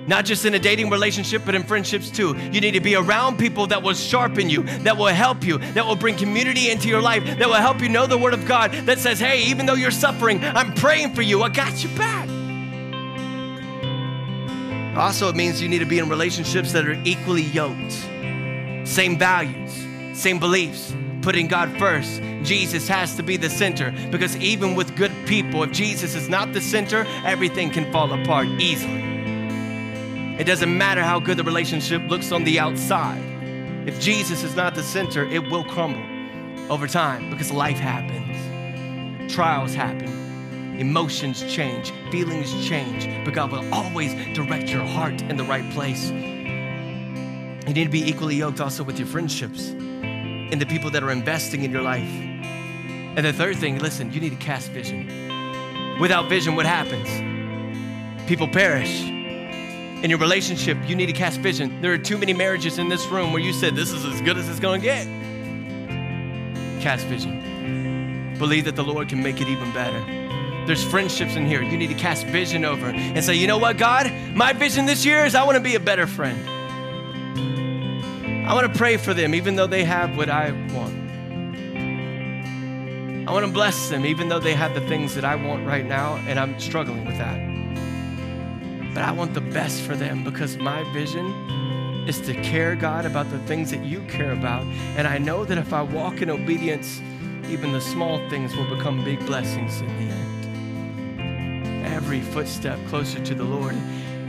Not 0.06 0.24
just 0.24 0.44
in 0.44 0.54
a 0.54 0.58
dating 0.58 0.90
relationship, 0.90 1.42
but 1.44 1.54
in 1.54 1.62
friendships 1.62 2.10
too. 2.10 2.36
You 2.36 2.60
need 2.60 2.72
to 2.72 2.80
be 2.80 2.96
around 2.96 3.38
people 3.38 3.68
that 3.68 3.82
will 3.82 3.94
sharpen 3.94 4.50
you, 4.50 4.64
that 4.80 4.96
will 4.96 5.06
help 5.06 5.44
you, 5.44 5.58
that 5.58 5.86
will 5.86 5.96
bring 5.96 6.16
community 6.16 6.70
into 6.70 6.88
your 6.88 7.00
life, 7.00 7.24
that 7.24 7.46
will 7.46 7.54
help 7.54 7.80
you 7.80 7.88
know 7.88 8.06
the 8.06 8.18
Word 8.18 8.34
of 8.34 8.44
God, 8.46 8.72
that 8.86 8.98
says, 8.98 9.20
hey, 9.20 9.44
even 9.44 9.66
though 9.66 9.74
you're 9.74 9.90
suffering, 9.90 10.42
I'm 10.42 10.74
praying 10.74 11.14
for 11.14 11.22
you. 11.22 11.42
I 11.42 11.48
got 11.48 11.82
you 11.82 11.88
back. 11.96 12.28
Also, 14.96 15.28
it 15.28 15.36
means 15.36 15.62
you 15.62 15.68
need 15.68 15.78
to 15.78 15.86
be 15.86 15.98
in 15.98 16.08
relationships 16.08 16.72
that 16.72 16.86
are 16.86 17.00
equally 17.04 17.42
yoked, 17.42 17.92
same 18.86 19.18
values, 19.18 19.86
same 20.12 20.38
beliefs, 20.38 20.94
putting 21.22 21.46
God 21.46 21.70
first. 21.78 22.20
Jesus 22.42 22.88
has 22.88 23.14
to 23.16 23.22
be 23.22 23.38
the 23.38 23.48
center 23.48 23.94
because 24.10 24.36
even 24.36 24.74
with 24.74 24.94
good 24.96 25.12
people, 25.26 25.62
if 25.62 25.72
Jesus 25.72 26.14
is 26.14 26.28
not 26.28 26.52
the 26.52 26.60
center, 26.60 27.06
everything 27.24 27.70
can 27.70 27.90
fall 27.90 28.12
apart 28.12 28.48
easily. 28.48 29.11
It 30.42 30.46
doesn't 30.46 30.76
matter 30.76 31.04
how 31.04 31.20
good 31.20 31.36
the 31.36 31.44
relationship 31.44 32.02
looks 32.10 32.32
on 32.32 32.42
the 32.42 32.58
outside. 32.58 33.22
If 33.86 34.00
Jesus 34.00 34.42
is 34.42 34.56
not 34.56 34.74
the 34.74 34.82
center, 34.82 35.24
it 35.24 35.48
will 35.48 35.62
crumble 35.62 36.02
over 36.68 36.88
time 36.88 37.30
because 37.30 37.52
life 37.52 37.78
happens, 37.78 39.32
trials 39.32 39.72
happen, 39.72 40.80
Emotions 40.80 41.44
change, 41.44 41.92
feelings 42.10 42.52
change, 42.66 43.24
but 43.24 43.34
God 43.34 43.52
will 43.52 43.72
always 43.72 44.14
direct 44.34 44.68
your 44.68 44.84
heart 44.84 45.22
in 45.22 45.36
the 45.36 45.44
right 45.44 45.70
place. 45.70 46.10
You 46.10 47.72
need 47.72 47.84
to 47.84 47.88
be 47.88 48.02
equally 48.02 48.34
yoked 48.34 48.60
also 48.60 48.82
with 48.82 48.98
your 48.98 49.06
friendships 49.06 49.68
and 49.68 50.60
the 50.60 50.66
people 50.66 50.90
that 50.90 51.04
are 51.04 51.12
investing 51.12 51.62
in 51.62 51.70
your 51.70 51.82
life. 51.82 52.02
And 52.02 53.24
the 53.24 53.32
third 53.32 53.58
thing, 53.58 53.78
listen, 53.78 54.12
you 54.12 54.20
need 54.20 54.30
to 54.30 54.44
cast 54.44 54.70
vision. 54.72 55.06
Without 56.00 56.28
vision, 56.28 56.56
what 56.56 56.66
happens? 56.66 57.06
People 58.26 58.48
perish. 58.48 59.21
In 60.02 60.10
your 60.10 60.18
relationship, 60.18 60.76
you 60.88 60.96
need 60.96 61.06
to 61.06 61.12
cast 61.12 61.38
vision. 61.38 61.80
There 61.80 61.92
are 61.92 61.98
too 61.98 62.18
many 62.18 62.32
marriages 62.32 62.78
in 62.78 62.88
this 62.88 63.06
room 63.06 63.32
where 63.32 63.40
you 63.40 63.52
said, 63.52 63.76
This 63.76 63.92
is 63.92 64.04
as 64.04 64.20
good 64.20 64.36
as 64.36 64.48
it's 64.48 64.58
gonna 64.58 64.80
get. 64.80 65.06
Cast 66.82 67.06
vision. 67.06 68.34
Believe 68.36 68.64
that 68.64 68.74
the 68.74 68.82
Lord 68.82 69.08
can 69.08 69.22
make 69.22 69.40
it 69.40 69.46
even 69.46 69.72
better. 69.72 70.00
There's 70.66 70.82
friendships 70.84 71.36
in 71.36 71.46
here 71.46 71.62
you 71.62 71.76
need 71.76 71.88
to 71.88 71.94
cast 71.94 72.26
vision 72.26 72.64
over 72.64 72.86
and 72.86 73.24
say, 73.24 73.34
you 73.34 73.46
know 73.46 73.58
what, 73.58 73.78
God, 73.78 74.12
my 74.34 74.52
vision 74.52 74.86
this 74.86 75.04
year 75.04 75.24
is 75.24 75.34
I 75.34 75.44
want 75.44 75.56
to 75.56 75.62
be 75.62 75.74
a 75.76 75.80
better 75.80 76.06
friend. 76.06 76.48
I 78.48 78.54
want 78.54 78.72
to 78.72 78.78
pray 78.78 78.96
for 78.96 79.14
them 79.14 79.34
even 79.34 79.54
though 79.56 79.66
they 79.66 79.84
have 79.84 80.16
what 80.16 80.28
I 80.28 80.50
want. 80.72 81.02
I 83.28 83.32
want 83.32 83.46
to 83.46 83.52
bless 83.52 83.88
them 83.88 84.06
even 84.06 84.28
though 84.28 84.40
they 84.40 84.54
have 84.54 84.74
the 84.74 84.86
things 84.88 85.14
that 85.14 85.24
I 85.24 85.34
want 85.36 85.66
right 85.66 85.86
now 85.86 86.16
and 86.26 86.38
I'm 86.38 86.58
struggling 86.60 87.04
with 87.04 87.18
that. 87.18 87.51
But 88.94 89.04
I 89.04 89.12
want 89.12 89.34
the 89.34 89.40
best 89.40 89.82
for 89.82 89.96
them 89.96 90.22
because 90.24 90.56
my 90.58 90.84
vision 90.92 91.26
is 92.06 92.20
to 92.20 92.34
care, 92.42 92.74
God, 92.74 93.06
about 93.06 93.30
the 93.30 93.38
things 93.40 93.70
that 93.70 93.84
you 93.84 94.00
care 94.02 94.32
about. 94.32 94.64
And 94.96 95.06
I 95.06 95.18
know 95.18 95.44
that 95.44 95.56
if 95.56 95.72
I 95.72 95.82
walk 95.82 96.20
in 96.20 96.28
obedience, 96.30 97.00
even 97.48 97.72
the 97.72 97.80
small 97.80 98.18
things 98.28 98.54
will 98.56 98.68
become 98.76 99.04
big 99.04 99.24
blessings 99.26 99.80
in 99.80 99.86
the 99.86 100.14
end. 100.14 101.86
Every 101.86 102.20
footstep 102.20 102.78
closer 102.88 103.24
to 103.24 103.34
the 103.34 103.44
Lord 103.44 103.76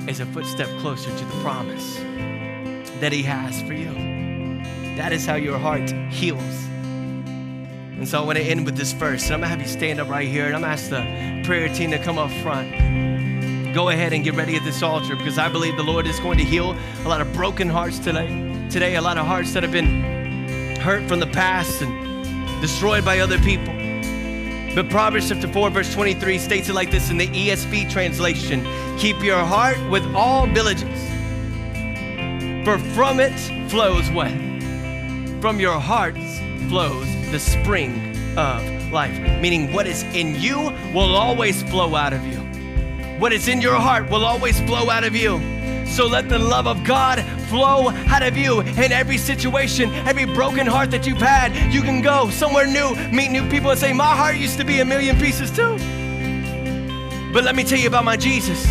is 0.07 0.19
a 0.19 0.25
footstep 0.27 0.67
closer 0.79 1.09
to 1.09 1.25
the 1.25 1.41
promise 1.41 1.97
that 2.99 3.11
He 3.11 3.23
has 3.23 3.61
for 3.63 3.73
you. 3.73 3.93
That 4.95 5.11
is 5.11 5.25
how 5.25 5.35
your 5.35 5.57
heart 5.57 5.89
heals. 6.11 6.67
And 7.97 8.07
so 8.07 8.21
I 8.21 8.25
want 8.25 8.37
to 8.37 8.43
end 8.43 8.65
with 8.65 8.75
this 8.75 8.91
verse. 8.91 9.25
And 9.25 9.35
I'm 9.35 9.39
going 9.39 9.49
to 9.49 9.57
have 9.57 9.61
you 9.61 9.67
stand 9.67 9.99
up 9.99 10.09
right 10.09 10.27
here 10.27 10.45
and 10.45 10.55
I'm 10.55 10.61
going 10.61 10.75
to 10.75 10.81
ask 10.81 10.89
the 10.89 11.47
prayer 11.47 11.73
team 11.73 11.91
to 11.91 11.99
come 11.99 12.17
up 12.17 12.31
front. 12.43 12.92
Go 13.73 13.89
ahead 13.89 14.13
and 14.13 14.23
get 14.23 14.35
ready 14.35 14.55
at 14.55 14.63
this 14.63 14.83
altar 14.83 15.15
because 15.15 15.39
I 15.39 15.49
believe 15.49 15.77
the 15.77 15.83
Lord 15.83 16.05
is 16.05 16.19
going 16.19 16.37
to 16.37 16.43
heal 16.43 16.77
a 17.05 17.07
lot 17.07 17.21
of 17.21 17.33
broken 17.33 17.67
hearts 17.67 17.97
today. 17.97 18.27
Today, 18.69 18.97
a 18.97 19.01
lot 19.01 19.17
of 19.17 19.25
hearts 19.25 19.51
that 19.53 19.63
have 19.63 19.71
been 19.71 20.75
hurt 20.75 21.07
from 21.07 21.19
the 21.19 21.25
past 21.25 21.81
and 21.81 22.61
destroyed 22.61 23.03
by 23.03 23.17
other 23.17 23.39
people. 23.39 23.73
But 24.75 24.91
Proverbs 24.91 25.29
chapter 25.29 25.47
4, 25.47 25.71
verse 25.71 25.91
23 25.91 26.37
states 26.37 26.69
it 26.69 26.73
like 26.73 26.91
this 26.91 27.09
in 27.09 27.17
the 27.17 27.27
ESV 27.27 27.89
translation 27.89 28.63
Keep 28.99 29.23
your 29.23 29.43
heart 29.43 29.79
with 29.89 30.05
all 30.13 30.45
diligence, 30.45 30.99
for 32.63 32.77
from 32.93 33.19
it 33.19 33.37
flows 33.71 34.07
what? 34.11 34.31
From 35.41 35.59
your 35.59 35.79
heart 35.79 36.15
flows 36.69 37.07
the 37.31 37.39
spring 37.39 38.37
of 38.37 38.91
life. 38.91 39.19
Meaning, 39.41 39.73
what 39.73 39.87
is 39.87 40.03
in 40.13 40.39
you 40.39 40.59
will 40.93 41.15
always 41.15 41.63
flow 41.63 41.95
out 41.95 42.13
of 42.13 42.23
you. 42.23 42.52
What 43.23 43.31
is 43.31 43.47
in 43.47 43.61
your 43.61 43.75
heart 43.75 44.09
will 44.09 44.25
always 44.25 44.59
flow 44.59 44.89
out 44.89 45.05
of 45.05 45.15
you. 45.15 45.39
So 45.85 46.07
let 46.07 46.27
the 46.27 46.37
love 46.37 46.67
of 46.67 46.83
God 46.83 47.23
flow 47.47 47.87
out 47.87 48.21
of 48.21 48.35
you 48.35 48.59
in 48.59 48.91
every 48.91 49.17
situation, 49.17 49.93
every 50.05 50.25
broken 50.25 50.67
heart 50.67 50.91
that 50.91 51.07
you've 51.07 51.21
had. 51.21 51.55
You 51.73 51.83
can 51.83 52.01
go 52.01 52.29
somewhere 52.31 52.67
new, 52.67 52.93
meet 53.13 53.31
new 53.31 53.47
people, 53.49 53.71
and 53.71 53.79
say, 53.79 53.93
My 53.93 54.13
heart 54.13 54.35
used 54.35 54.57
to 54.57 54.65
be 54.65 54.81
a 54.81 54.85
million 54.85 55.17
pieces 55.17 55.51
too. 55.51 55.77
But 57.31 57.45
let 57.45 57.55
me 57.55 57.63
tell 57.63 57.79
you 57.79 57.87
about 57.87 58.03
my 58.03 58.17
Jesus 58.17 58.67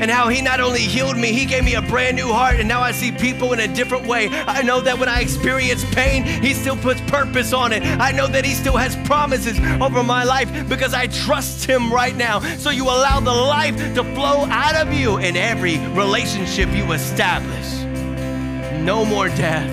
and 0.00 0.10
how 0.10 0.28
he 0.28 0.42
not 0.42 0.60
only 0.60 0.80
healed 0.80 1.16
me, 1.16 1.32
he 1.32 1.44
gave 1.44 1.64
me 1.64 1.74
a 1.74 1.82
brand 1.82 2.16
new 2.16 2.28
heart, 2.28 2.56
and 2.60 2.68
now 2.68 2.80
I 2.80 2.92
see 2.92 3.12
people 3.12 3.52
in 3.52 3.60
a 3.60 3.68
different 3.68 4.06
way. 4.06 4.28
I 4.28 4.62
know 4.62 4.80
that 4.80 4.98
when 4.98 5.08
I 5.08 5.20
experience 5.20 5.84
pain, 5.94 6.24
he 6.24 6.52
still 6.54 6.76
puts 6.76 7.00
purpose 7.02 7.52
on 7.52 7.72
it. 7.72 7.82
I 7.82 8.12
know 8.12 8.26
that 8.26 8.44
he 8.44 8.54
still 8.54 8.76
has 8.76 8.96
promises 9.06 9.58
over 9.80 10.02
my 10.02 10.24
life 10.24 10.68
because 10.68 10.94
I 10.94 11.06
trust 11.06 11.64
him 11.64 11.92
right 11.92 12.14
now. 12.14 12.40
So 12.58 12.70
you 12.70 12.84
allow 12.84 13.20
the 13.20 13.32
life 13.32 13.76
to 13.94 14.04
flow 14.14 14.44
out 14.46 14.74
of 14.74 14.92
you 14.92 15.18
in 15.18 15.36
every 15.36 15.78
relationship 15.88 16.70
you 16.72 16.92
establish. 16.92 17.72
No 18.82 19.04
more 19.04 19.28
death, 19.28 19.70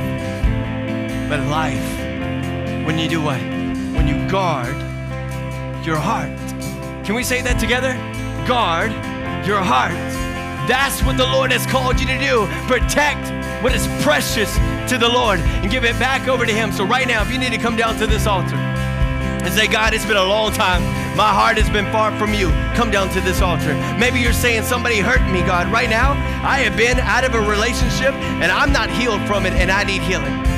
but 1.30 1.40
life. 1.48 2.00
When 2.86 2.98
you 2.98 3.08
do 3.08 3.22
what? 3.22 3.40
When 3.42 4.08
you 4.08 4.30
guard 4.30 4.76
your 5.86 5.98
heart. 5.98 6.38
Can 7.06 7.16
we 7.16 7.24
say 7.24 7.42
that 7.42 7.60
together? 7.60 7.94
Guard 8.48 8.92
your 9.46 9.62
heart. 9.62 9.94
That's 10.68 11.04
what 11.04 11.18
the 11.18 11.26
Lord 11.26 11.52
has 11.52 11.66
called 11.66 12.00
you 12.00 12.08
to 12.08 12.18
do. 12.18 12.48
Protect 12.68 13.28
what 13.64 13.76
is 13.76 13.88
precious 14.02 14.54
to 14.90 14.98
the 14.98 15.10
Lord 15.10 15.40
and 15.40 15.70
give 15.70 15.84
it 15.84 15.98
back 16.00 16.28
over 16.28 16.46
to 16.46 16.54
Him. 16.54 16.72
So, 16.72 16.86
right 16.86 17.08
now, 17.08 17.22
if 17.22 17.32
you 17.32 17.38
need 17.38 17.52
to 17.52 17.58
come 17.58 17.76
down 17.76 17.98
to 17.98 18.08
this 18.08 18.28
altar 18.28 18.56
and 18.56 19.54
say, 19.54 19.68
God, 19.68 19.94
it's 19.94 20.06
been 20.06 20.18
a 20.18 20.24
long 20.24 20.54
time. 20.54 20.82
My 21.18 21.30
heart 21.30 21.58
has 21.58 21.70
been 21.70 21.92
far 21.92 22.18
from 22.18 22.34
you. 22.34 22.50
Come 22.76 22.92
down 22.92 23.10
to 23.10 23.22
this 23.22 23.42
altar. 23.42 23.74
Maybe 24.00 24.20
you're 24.20 24.34
saying, 24.34 24.64
Somebody 24.64 25.00
hurt 25.00 25.22
me, 25.32 25.42
God. 25.42 25.72
Right 25.72 25.90
now, 25.90 26.14
I 26.48 26.60
have 26.60 26.78
been 26.78 27.00
out 27.00 27.26
of 27.26 27.36
a 27.36 27.42
relationship 27.42 28.14
and 28.14 28.52
I'm 28.52 28.72
not 28.72 28.90
healed 28.90 29.22
from 29.28 29.46
it 29.46 29.54
and 29.54 29.70
I 29.70 29.84
need 29.84 30.02
healing 30.02 30.53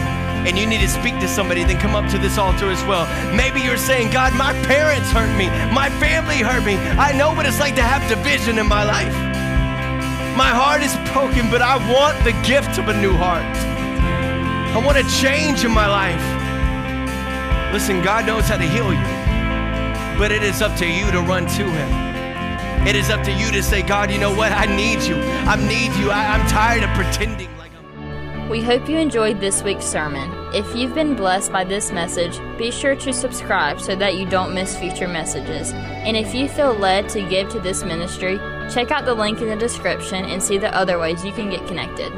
and 0.48 0.58
you 0.58 0.66
need 0.68 0.82
to 0.82 0.88
speak 0.88 1.20
to 1.20 1.28
somebody, 1.28 1.64
then 1.64 1.80
come 1.80 1.96
up 1.96 2.10
to 2.12 2.18
this 2.18 2.38
altar 2.38 2.70
as 2.70 2.84
well. 2.86 3.06
Maybe 3.36 3.62
you're 3.62 3.78
saying, 3.78 4.12
God, 4.12 4.34
my 4.36 4.54
parents 4.66 5.10
hurt 5.12 5.36
me, 5.38 5.48
my 5.74 5.90
family 6.00 6.38
hurt 6.38 6.64
me. 6.64 6.76
I 6.98 7.12
know 7.12 7.34
what 7.34 7.46
it's 7.46 7.60
like 7.60 7.76
to 7.76 7.82
have 7.82 8.08
division 8.10 8.60
in 8.60 8.68
my 8.68 8.84
life. 8.84 9.14
My 10.38 10.50
heart 10.50 10.82
is 10.84 10.94
broken, 11.14 11.50
but 11.50 11.62
I 11.62 11.78
want 11.92 12.22
the 12.24 12.34
gift 12.46 12.78
of 12.78 12.90
a 12.90 13.02
new 13.02 13.14
heart. 13.14 13.56
I 14.76 14.86
want 14.86 14.98
a 14.98 15.08
change 15.22 15.64
in 15.64 15.72
my 15.72 15.88
life. 15.88 16.22
Listen, 17.74 18.04
God 18.04 18.26
knows 18.26 18.48
how 18.48 18.58
to 18.58 18.68
heal 18.68 18.92
you, 18.94 20.20
but 20.20 20.32
it 20.32 20.44
is 20.44 20.62
up 20.62 20.78
to 20.78 20.86
you 20.86 21.10
to 21.12 21.22
run 21.22 21.48
to 21.56 21.64
Him. 21.64 22.06
It 22.86 22.96
is 22.96 23.10
up 23.10 23.24
to 23.24 23.32
you 23.32 23.50
to 23.52 23.64
say, 23.64 23.82
God, 23.82 24.12
you 24.12 24.20
know 24.20 24.36
what? 24.36 24.52
I 24.52 24.66
need 24.66 25.02
you. 25.02 25.16
I 25.16 25.56
need 25.56 25.96
you. 25.98 26.12
I, 26.12 26.36
am 26.36 26.46
tired 26.48 26.84
of 26.84 26.90
pretending. 26.92 27.55
We 28.50 28.62
hope 28.62 28.88
you 28.88 29.00
enjoyed 29.00 29.40
this 29.40 29.64
week's 29.64 29.86
sermon. 29.86 30.32
If 30.54 30.76
you've 30.76 30.94
been 30.94 31.16
blessed 31.16 31.52
by 31.52 31.64
this 31.64 31.92
message, 31.92 32.40
be 32.60 32.70
sure 32.70 32.96
to 32.98 33.12
subscribe 33.12 33.82
so 33.82 33.96
that 33.96 34.18
you 34.18 34.28
don't 34.28 34.54
miss 34.54 34.78
future 34.78 35.08
messages. 35.08 35.74
And 35.74 36.16
if 36.16 36.36
you 36.36 36.48
feel 36.48 36.74
led 36.74 37.10
to 37.10 37.28
give 37.28 37.50
to 37.50 37.60
this 37.60 37.84
ministry, 37.84 38.38
check 38.72 38.92
out 38.92 39.06
the 39.06 39.16
link 39.16 39.42
in 39.42 39.48
the 39.48 39.56
description 39.56 40.26
and 40.26 40.44
see 40.44 40.60
the 40.60 40.74
other 40.76 41.00
ways 41.00 41.26
you 41.26 41.32
can 41.32 41.50
get 41.50 41.66
connected. 41.66 42.14